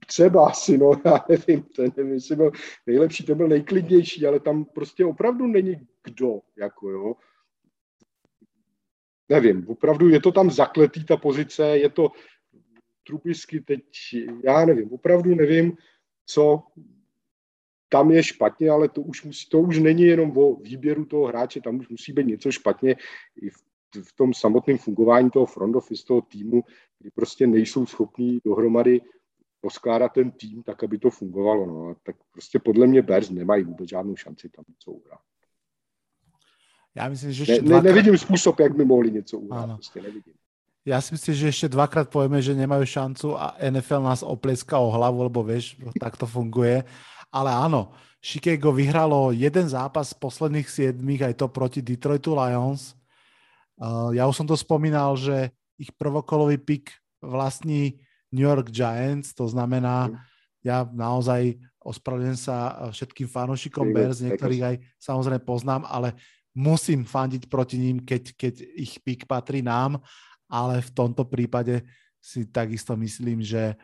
třeba 0.06 0.48
asi, 0.48 0.78
no, 0.78 0.92
já 1.04 1.24
nevím, 1.28 1.62
ten 1.62 1.92
nevím, 1.96 2.12
jestli 2.12 2.36
byl 2.36 2.50
nejlepší, 2.86 3.24
to 3.24 3.34
byl 3.34 3.48
nejklidnější, 3.48 4.26
ale 4.26 4.40
tam 4.40 4.64
prostě 4.64 5.04
opravdu 5.04 5.46
není 5.46 5.86
kdo, 6.04 6.40
jako 6.56 6.90
jo. 6.90 7.14
Nevím, 9.28 9.68
opravdu 9.68 10.08
je 10.08 10.20
to 10.20 10.32
tam 10.32 10.50
zakletý, 10.50 11.04
ta 11.04 11.16
pozice, 11.16 11.66
je 11.66 11.90
to 11.90 12.10
Trubisky 13.06 13.60
teď, 13.60 13.84
já 14.44 14.64
nevím, 14.64 14.92
opravdu 14.92 15.34
nevím, 15.34 15.76
co 16.26 16.62
tam 17.94 18.10
je 18.10 18.22
špatně, 18.22 18.70
ale 18.70 18.88
to 18.88 19.00
už, 19.06 19.24
musí, 19.24 19.46
to 19.48 19.60
už 19.60 19.78
není 19.78 20.02
jenom 20.02 20.34
o 20.38 20.58
výběru 20.58 21.04
toho 21.04 21.30
hráče, 21.30 21.60
tam 21.60 21.78
už 21.78 21.88
musí 21.88 22.12
být 22.12 22.26
něco 22.26 22.52
špatně 22.52 22.96
i 23.42 23.50
v, 23.50 23.58
v 24.02 24.12
tom 24.18 24.34
samotném 24.34 24.78
fungování 24.78 25.30
toho 25.30 25.46
front 25.46 25.76
office, 25.76 26.02
toho 26.02 26.20
týmu, 26.20 26.62
kdy 26.98 27.10
prostě 27.14 27.46
nejsou 27.46 27.86
schopní 27.86 28.38
dohromady 28.44 29.00
poskládat 29.60 30.12
ten 30.12 30.30
tým 30.30 30.62
tak, 30.62 30.82
aby 30.84 30.98
to 30.98 31.10
fungovalo. 31.10 31.66
No. 31.66 31.94
Tak 32.02 32.16
prostě 32.32 32.58
podle 32.58 32.86
mě 32.86 33.02
Bears 33.02 33.30
nemají 33.30 33.64
vůbec 33.64 33.88
žádnou 33.88 34.16
šanci 34.16 34.48
tam 34.48 34.64
něco 34.68 34.90
uhrát. 34.90 35.22
Já 36.96 37.08
myslím, 37.08 37.32
že 37.32 37.42
ještě 37.42 37.62
ne, 37.62 37.68
dvakrát... 37.68 37.94
Nevidím 37.94 38.18
způsob, 38.18 38.60
jak 38.60 38.76
by 38.76 38.84
mohli 38.84 39.10
něco 39.10 39.38
uhrát. 39.38 39.70
Prostě 39.78 40.02
nevidím. 40.02 40.34
Ja 40.84 41.00
si 41.00 41.16
myslím, 41.16 41.32
že 41.32 41.48
ešte 41.48 41.72
dvakrát 41.72 42.12
povieme, 42.12 42.44
že 42.44 42.52
nemajú 42.52 42.84
šancu 42.84 43.40
a 43.40 43.56
NFL 43.56 44.04
nás 44.04 44.20
oplieska 44.20 44.76
o 44.76 44.92
hlavu, 44.92 45.24
lebo 45.24 45.40
vieš, 45.40 45.80
tak 45.96 46.20
to 46.20 46.28
funguje. 46.28 46.84
Ale 47.34 47.50
áno, 47.50 47.90
Chicago 48.22 48.70
vyhralo 48.70 49.34
jeden 49.34 49.66
zápas 49.66 50.14
z 50.14 50.16
posledných 50.22 50.70
siedmých, 50.70 51.26
aj 51.26 51.34
to 51.42 51.46
proti 51.50 51.82
Detroitu 51.82 52.32
Lions. 52.32 52.94
Uh, 53.74 54.14
ja 54.14 54.30
už 54.30 54.38
som 54.38 54.46
to 54.46 54.54
spomínal, 54.54 55.18
že 55.18 55.50
ich 55.74 55.90
prvokolový 55.98 56.62
pik 56.62 56.94
vlastní 57.18 57.98
New 58.30 58.46
York 58.46 58.70
Giants, 58.70 59.34
to 59.34 59.50
znamená, 59.50 60.14
ja 60.62 60.86
naozaj 60.86 61.58
ospravedlňujem 61.84 62.40
sa 62.40 62.88
všetkým 62.94 63.28
fanúšikom 63.28 63.92
Bears, 63.92 64.24
niektorých 64.24 64.62
aj 64.64 64.76
samozrejme 64.96 65.44
poznám, 65.44 65.84
ale 65.84 66.16
musím 66.56 67.04
fandiť 67.04 67.50
proti 67.50 67.76
ním, 67.76 68.00
keď, 68.00 68.32
keď 68.38 68.54
ich 68.78 69.02
pik 69.02 69.28
patrí 69.28 69.60
nám, 69.60 70.00
ale 70.48 70.80
v 70.80 70.90
tomto 70.94 71.26
prípade 71.28 71.84
si 72.22 72.48
takisto 72.48 72.96
myslím, 72.96 73.44
že 73.44 73.76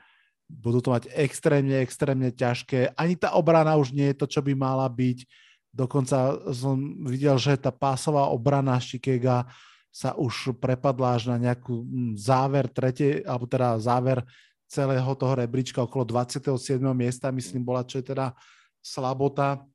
budú 0.51 0.83
to 0.83 0.91
mať 0.91 1.07
extrémne, 1.15 1.79
extrémne 1.79 2.35
ťažké. 2.35 2.99
Ani 2.99 3.15
tá 3.15 3.39
obrana 3.39 3.79
už 3.79 3.95
nie 3.95 4.11
je 4.11 4.19
to, 4.19 4.27
čo 4.27 4.43
by 4.43 4.53
mala 4.59 4.91
byť. 4.91 5.25
Dokonca 5.71 6.35
som 6.51 6.75
videl, 7.07 7.39
že 7.39 7.55
tá 7.55 7.71
pásová 7.71 8.27
obrana 8.27 8.75
Chicago 8.83 9.47
sa 9.91 10.15
už 10.19 10.55
prepadla 10.59 11.19
až 11.19 11.31
na 11.31 11.39
nejakú 11.39 11.83
hm, 11.83 12.15
záver 12.19 12.67
tretie, 12.71 13.23
alebo 13.23 13.47
teda 13.47 13.79
záver 13.79 14.23
celého 14.71 15.11
toho 15.19 15.35
rebríčka 15.35 15.83
okolo 15.83 16.07
27. 16.07 16.79
miesta, 16.95 17.35
myslím, 17.35 17.67
bola, 17.67 17.83
čo 17.83 17.99
je 17.99 18.15
teda 18.15 18.31
slabota. 18.79 19.67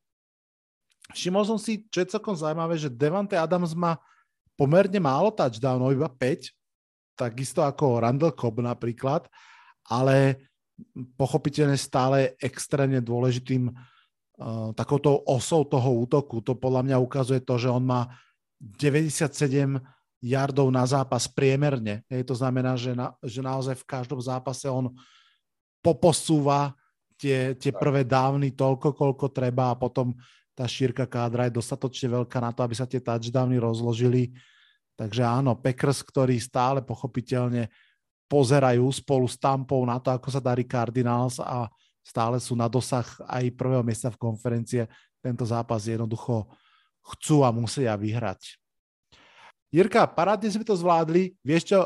Všimol 1.11 1.43
som 1.43 1.59
si, 1.59 1.84
čo 1.91 1.99
je 1.99 2.11
celkom 2.15 2.32
zaujímavé, 2.32 2.80
že 2.80 2.88
Devante 2.88 3.36
Adams 3.36 3.76
má 3.76 3.99
pomerne 4.55 4.97
málo 5.03 5.36
touchdownov, 5.36 5.91
iba 5.91 6.07
5, 6.07 6.47
takisto 7.19 7.59
ako 7.59 7.99
Randall 7.99 8.34
Cobb 8.34 8.63
napríklad, 8.63 9.28
ale 9.84 10.47
pochopiteľne 11.15 11.80
stále 11.80 12.36
extrémne 12.39 12.99
dôležitým 12.99 13.71
uh, 13.71 14.71
takouto 14.76 15.23
osou 15.28 15.63
toho 15.63 16.03
útoku. 16.03 16.43
To 16.43 16.55
podľa 16.55 16.82
mňa 16.91 16.97
ukazuje 16.99 17.39
to, 17.43 17.55
že 17.55 17.71
on 17.71 17.84
má 17.84 18.11
97 18.59 19.80
yardov 20.26 20.67
na 20.71 20.84
zápas 20.88 21.30
priemerne. 21.30 22.01
Hej, 22.09 22.28
to 22.28 22.36
znamená, 22.36 22.76
že, 22.76 22.97
na, 22.97 23.13
že 23.21 23.39
naozaj 23.43 23.78
v 23.78 23.88
každom 23.88 24.19
zápase 24.19 24.65
on 24.65 24.91
poposúva 25.84 26.73
tie, 27.19 27.53
tie 27.55 27.71
prvé 27.71 28.01
dávny 28.03 28.57
toľko, 28.57 28.95
koľko 28.95 29.30
treba 29.30 29.71
a 29.71 29.80
potom 29.80 30.17
tá 30.55 30.65
šírka 30.65 31.05
kádra 31.05 31.51
je 31.51 31.59
dostatočne 31.59 32.23
veľká 32.23 32.39
na 32.39 32.55
to, 32.55 32.63
aby 32.63 32.73
sa 32.73 32.88
tie 32.88 33.03
touchdowny 33.03 33.59
rozložili. 33.59 34.32
Takže 34.95 35.21
áno, 35.21 35.59
Packers, 35.59 35.99
ktorí 36.01 36.39
stále 36.39 36.80
pochopiteľne 36.80 37.67
pozerajú 38.26 38.86
spolu 38.91 39.26
s 39.30 39.38
Tampou 39.38 39.86
na 39.86 40.01
to, 40.01 40.09
ako 40.13 40.30
sa 40.34 40.41
darí 40.41 40.65
Cardinals 40.65 41.38
a 41.38 41.69
stále 42.05 42.38
sú 42.38 42.53
na 42.53 42.69
dosah 42.69 43.05
aj 43.26 43.53
prvého 43.57 43.82
miesta 43.82 44.13
v 44.13 44.21
konferencie, 44.21 44.86
tento 45.21 45.45
zápas 45.45 45.89
jednoducho 45.89 46.45
chcú 47.01 47.45
a 47.45 47.49
musia 47.49 47.93
vyhrať. 47.97 48.57
Jirka, 49.73 50.05
parádne 50.07 50.49
sme 50.53 50.65
to 50.65 50.78
zvládli. 50.78 51.34
Vieš 51.41 51.63
čo, 51.73 51.80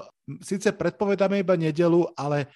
síce 0.43 0.69
predpovedáme 0.75 1.39
iba 1.41 1.55
nedelu, 1.55 2.05
ale 2.13 2.51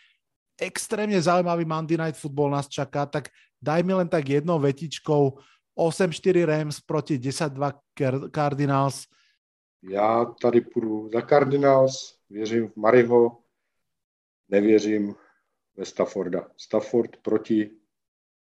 extrémne 0.60 1.18
zaujímavý 1.18 1.66
Monday 1.66 1.98
Night 1.98 2.20
Football 2.20 2.54
nás 2.54 2.68
čaká, 2.70 3.08
tak 3.08 3.32
daj 3.58 3.82
mi 3.82 3.96
len 3.96 4.06
tak 4.06 4.28
jednou 4.30 4.60
vetičkou 4.60 5.40
8-4 5.74 6.46
Rams 6.46 6.78
proti 6.86 7.18
10-2 7.18 8.30
Cardinals. 8.30 9.10
Já 9.82 10.26
tady 10.42 10.62
půjdu 10.62 11.10
za 11.14 11.22
Cardinals, 11.22 12.20
věřím 12.30 12.70
v 12.70 12.76
Mariho, 12.76 13.43
nevěřím 14.54 15.16
ve 15.78 15.86
Stafforda. 15.86 16.48
Stafford 16.58 17.18
proti 17.18 17.72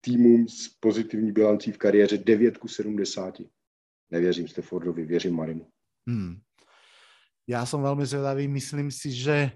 týmům 0.01 0.49
s 0.49 0.69
pozitivní 0.69 1.33
bilancí 1.33 1.73
v 1.73 1.79
kariéře 1.79 2.19
9 2.19 2.59
ku 2.59 2.69
70. 2.69 3.39
Nevěřím 4.11 4.49
Staffordovi, 4.49 5.05
věřím 5.07 5.35
Marimu. 5.37 5.71
Hmm. 6.09 6.41
Já 7.47 7.67
jsem 7.67 7.83
velmi 7.83 8.07
zvedavý, 8.07 8.49
myslím 8.49 8.91
si, 8.91 9.11
že 9.11 9.51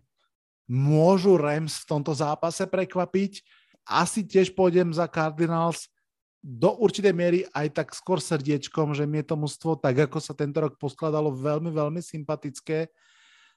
môžu 0.71 1.37
Rams 1.37 1.85
v 1.85 1.89
tomto 1.89 2.17
zápase 2.17 2.65
prekvapiť. 2.65 3.45
Asi 3.85 4.25
tiež 4.25 4.57
pôjdem 4.57 4.97
za 4.97 5.05
Cardinals 5.05 5.93
do 6.41 6.73
určitej 6.81 7.13
miery 7.13 7.41
aj 7.53 7.85
tak 7.85 7.89
skôr 7.93 8.17
srdiečkom, 8.17 8.97
že 8.97 9.05
mi 9.05 9.21
je 9.21 9.29
to 9.29 9.37
mužstvo 9.37 9.77
tak, 9.77 10.09
ako 10.09 10.25
sa 10.25 10.33
tento 10.33 10.65
rok 10.65 10.81
poskladalo, 10.81 11.37
veľmi, 11.37 11.69
veľmi 11.69 12.01
sympatické. 12.01 12.89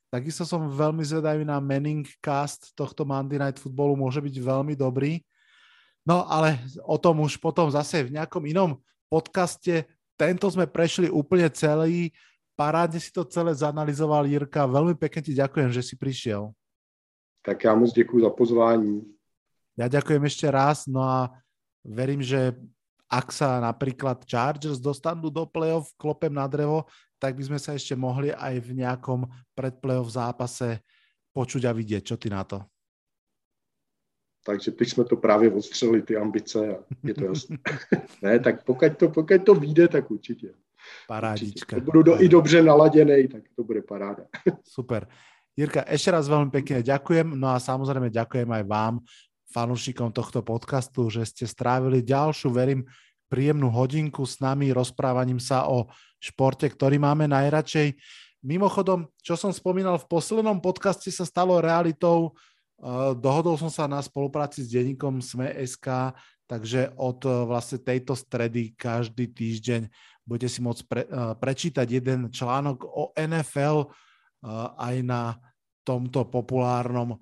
Takisto 0.07 0.47
som 0.47 0.71
veľmi 0.71 1.03
zvedavý 1.03 1.43
na 1.43 1.59
Manning 1.59 2.07
cast 2.23 2.71
tohto 2.71 3.03
Monday 3.03 3.35
Night 3.35 3.59
Footballu, 3.59 3.99
môže 3.99 4.23
byť 4.23 4.35
veľmi 4.39 4.73
dobrý. 4.79 5.19
No 6.07 6.23
ale 6.31 6.63
o 6.87 6.95
tom 6.95 7.19
už 7.19 7.35
potom 7.35 7.67
zase 7.67 8.07
v 8.07 8.15
nejakom 8.15 8.39
inom 8.47 8.79
podcaste. 9.11 9.83
Tento 10.15 10.47
sme 10.47 10.63
prešli 10.63 11.11
úplne 11.11 11.51
celý. 11.51 12.15
Parádne 12.55 13.03
si 13.03 13.11
to 13.11 13.27
celé 13.27 13.51
zanalizoval 13.51 14.23
Jirka. 14.23 14.63
Veľmi 14.63 14.95
pekne 14.95 15.21
ti 15.27 15.35
ďakujem, 15.35 15.69
že 15.75 15.83
si 15.83 15.99
prišiel. 15.99 16.55
Tak 17.43 17.63
já 17.63 17.75
moc 17.75 17.91
děkuji 17.91 18.19
za 18.23 18.29
pozvání. 18.29 19.17
Ja 19.77 19.85
ďakujem 19.85 20.25
ešte 20.25 20.49
raz, 20.49 20.89
no 20.89 21.05
a 21.05 21.29
verím, 21.85 22.25
že 22.25 22.57
ak 23.05 23.29
sa 23.29 23.61
napríklad 23.61 24.25
Chargers 24.25 24.81
dostanú 24.81 25.29
do 25.29 25.45
playoff 25.45 25.93
klopem 26.01 26.33
na 26.33 26.49
drevo, 26.49 26.89
tak 27.19 27.35
by 27.35 27.43
sme 27.43 27.59
sa 27.59 27.73
ešte 27.73 27.97
mohli 27.97 28.29
aj 28.33 28.61
v 28.61 28.81
nejakom 28.81 29.25
predplayoff 29.57 30.13
zápase 30.13 30.81
počuť 31.33 31.69
a 31.69 31.71
vidieť. 31.73 32.03
Čo 32.03 32.15
ty 32.17 32.29
na 32.29 32.45
to? 32.45 32.61
Takže 34.45 34.71
teď 34.71 34.89
jsme 34.89 35.03
to 35.03 35.15
právě 35.17 35.51
odstřelili, 35.51 36.01
ty 36.01 36.15
ambice 36.15 36.77
a 36.77 36.79
je 37.03 37.13
to 37.13 37.23
jasné. 37.25 37.57
ne, 38.21 38.39
tak 38.39 38.63
pokud 38.63 38.97
to, 38.97 39.09
pokud 39.09 39.43
to 39.43 39.53
vyjde, 39.55 39.87
tak 39.87 40.11
určitě. 40.11 40.53
Parádička. 41.07 41.75
Určitě. 41.75 41.85
Budu 41.85 42.03
do, 42.03 42.21
i 42.21 42.29
dobře 42.29 42.63
naladěný, 42.63 43.27
tak 43.27 43.43
to 43.55 43.63
bude 43.63 43.81
paráda. 43.81 44.23
Super. 44.63 45.07
Jirka, 45.57 45.81
ešte 45.89 46.13
raz 46.13 46.29
veľmi 46.29 46.53
pekne 46.53 46.85
ďakujem, 46.85 47.33
no 47.33 47.49
a 47.49 47.57
samozrejme 47.57 48.13
ďakujem 48.13 48.45
aj 48.45 48.63
vám, 48.69 49.01
fanúšikom 49.49 50.13
tohto 50.13 50.45
podcastu, 50.45 51.09
že 51.09 51.25
ste 51.25 51.49
strávili 51.49 52.05
ďalšiu, 52.05 52.53
verím, 52.53 52.85
príjemnú 53.27 53.71
hodinku 53.71 54.23
s 54.23 54.39
nami 54.39 54.71
rozprávaním 54.71 55.39
sa 55.39 55.67
o 55.67 55.87
športe, 56.17 56.67
ktorý 56.67 56.97
máme 56.97 57.29
najradšej. 57.29 57.95
Mimochodom, 58.41 59.11
čo 59.19 59.35
som 59.35 59.51
spomínal, 59.51 59.99
v 59.99 60.09
poslednom 60.09 60.63
podcaste 60.63 61.11
sa 61.11 61.27
stalo 61.27 61.59
realitou. 61.59 62.33
Eh, 62.77 63.11
dohodol 63.17 63.57
som 63.57 63.73
sa 63.73 63.89
na 63.89 63.97
spolupráci 63.99 64.61
s 64.61 64.69
denníkom 64.69 65.17
Sme.sk, 65.17 66.13
takže 66.45 66.93
od 66.93 67.19
eh, 67.25 67.33
vlastne 67.49 67.81
tejto 67.81 68.13
stredy 68.13 68.77
každý 68.77 69.33
týždeň 69.33 69.89
budete 70.21 70.49
si 70.53 70.59
môcť 70.61 70.81
pre, 70.85 71.01
eh, 71.03 71.33
prečítať 71.35 71.87
jeden 71.89 72.29
článok 72.29 72.85
o 72.85 73.03
NFL 73.17 73.89
aj 74.77 75.01
na 75.01 75.33
tomto 75.81 76.29
populárnom 76.29 77.17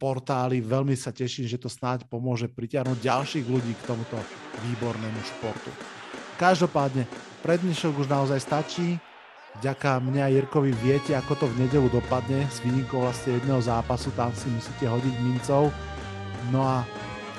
portáli. 0.00 0.64
Veľmi 0.64 0.96
sa 0.96 1.12
teším, 1.12 1.44
že 1.44 1.60
to 1.60 1.68
snáď 1.68 2.08
pomôže 2.08 2.48
pritiahnuť 2.48 2.98
ďalších 3.00 3.46
ľudí 3.46 3.72
k 3.76 3.86
tomuto 3.86 4.16
výbornému 4.64 5.20
športu. 5.36 5.70
Každopádne, 6.40 7.04
pre 7.44 7.60
dnešok 7.60 8.04
už 8.04 8.08
naozaj 8.08 8.40
stačí. 8.40 8.96
Vďaka 9.60 10.04
mne 10.04 10.20
a 10.20 10.28
Jirkovi 10.28 10.76
viete, 10.84 11.16
ako 11.16 11.32
to 11.32 11.46
v 11.48 11.64
nedelu 11.64 11.88
dopadne 11.88 12.44
s 12.52 12.60
výnikou 12.60 13.00
vlastne 13.00 13.40
jedného 13.40 13.60
zápasu, 13.64 14.12
tam 14.12 14.28
si 14.36 14.52
musíte 14.52 14.84
hodiť 14.84 15.14
mincov. 15.24 15.72
No 16.52 16.60
a 16.60 16.84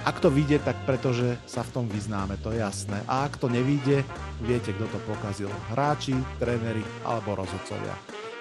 ak 0.02 0.18
to 0.18 0.34
vyjde, 0.34 0.66
tak 0.66 0.82
pretože 0.88 1.38
sa 1.46 1.62
v 1.62 1.74
tom 1.78 1.86
vyznáme, 1.86 2.42
to 2.42 2.56
je 2.56 2.64
jasné. 2.64 2.98
A 3.06 3.30
ak 3.30 3.38
to 3.38 3.52
nevíde, 3.52 4.02
viete, 4.42 4.74
kto 4.74 4.90
to 4.90 5.00
pokazil. 5.06 5.52
Hráči, 5.70 6.18
tréneri 6.42 6.82
alebo 7.06 7.38
rozhodcovia. 7.38 7.94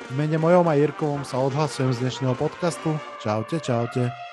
V 0.06 0.14
mene 0.14 0.38
mojom 0.38 0.70
a 0.70 0.78
Jirkovom 0.78 1.26
sa 1.26 1.42
odhlasujem 1.42 1.90
z 1.90 2.06
dnešného 2.06 2.38
podcastu. 2.38 2.94
Čaute, 3.18 3.58
čaute. 3.58 4.25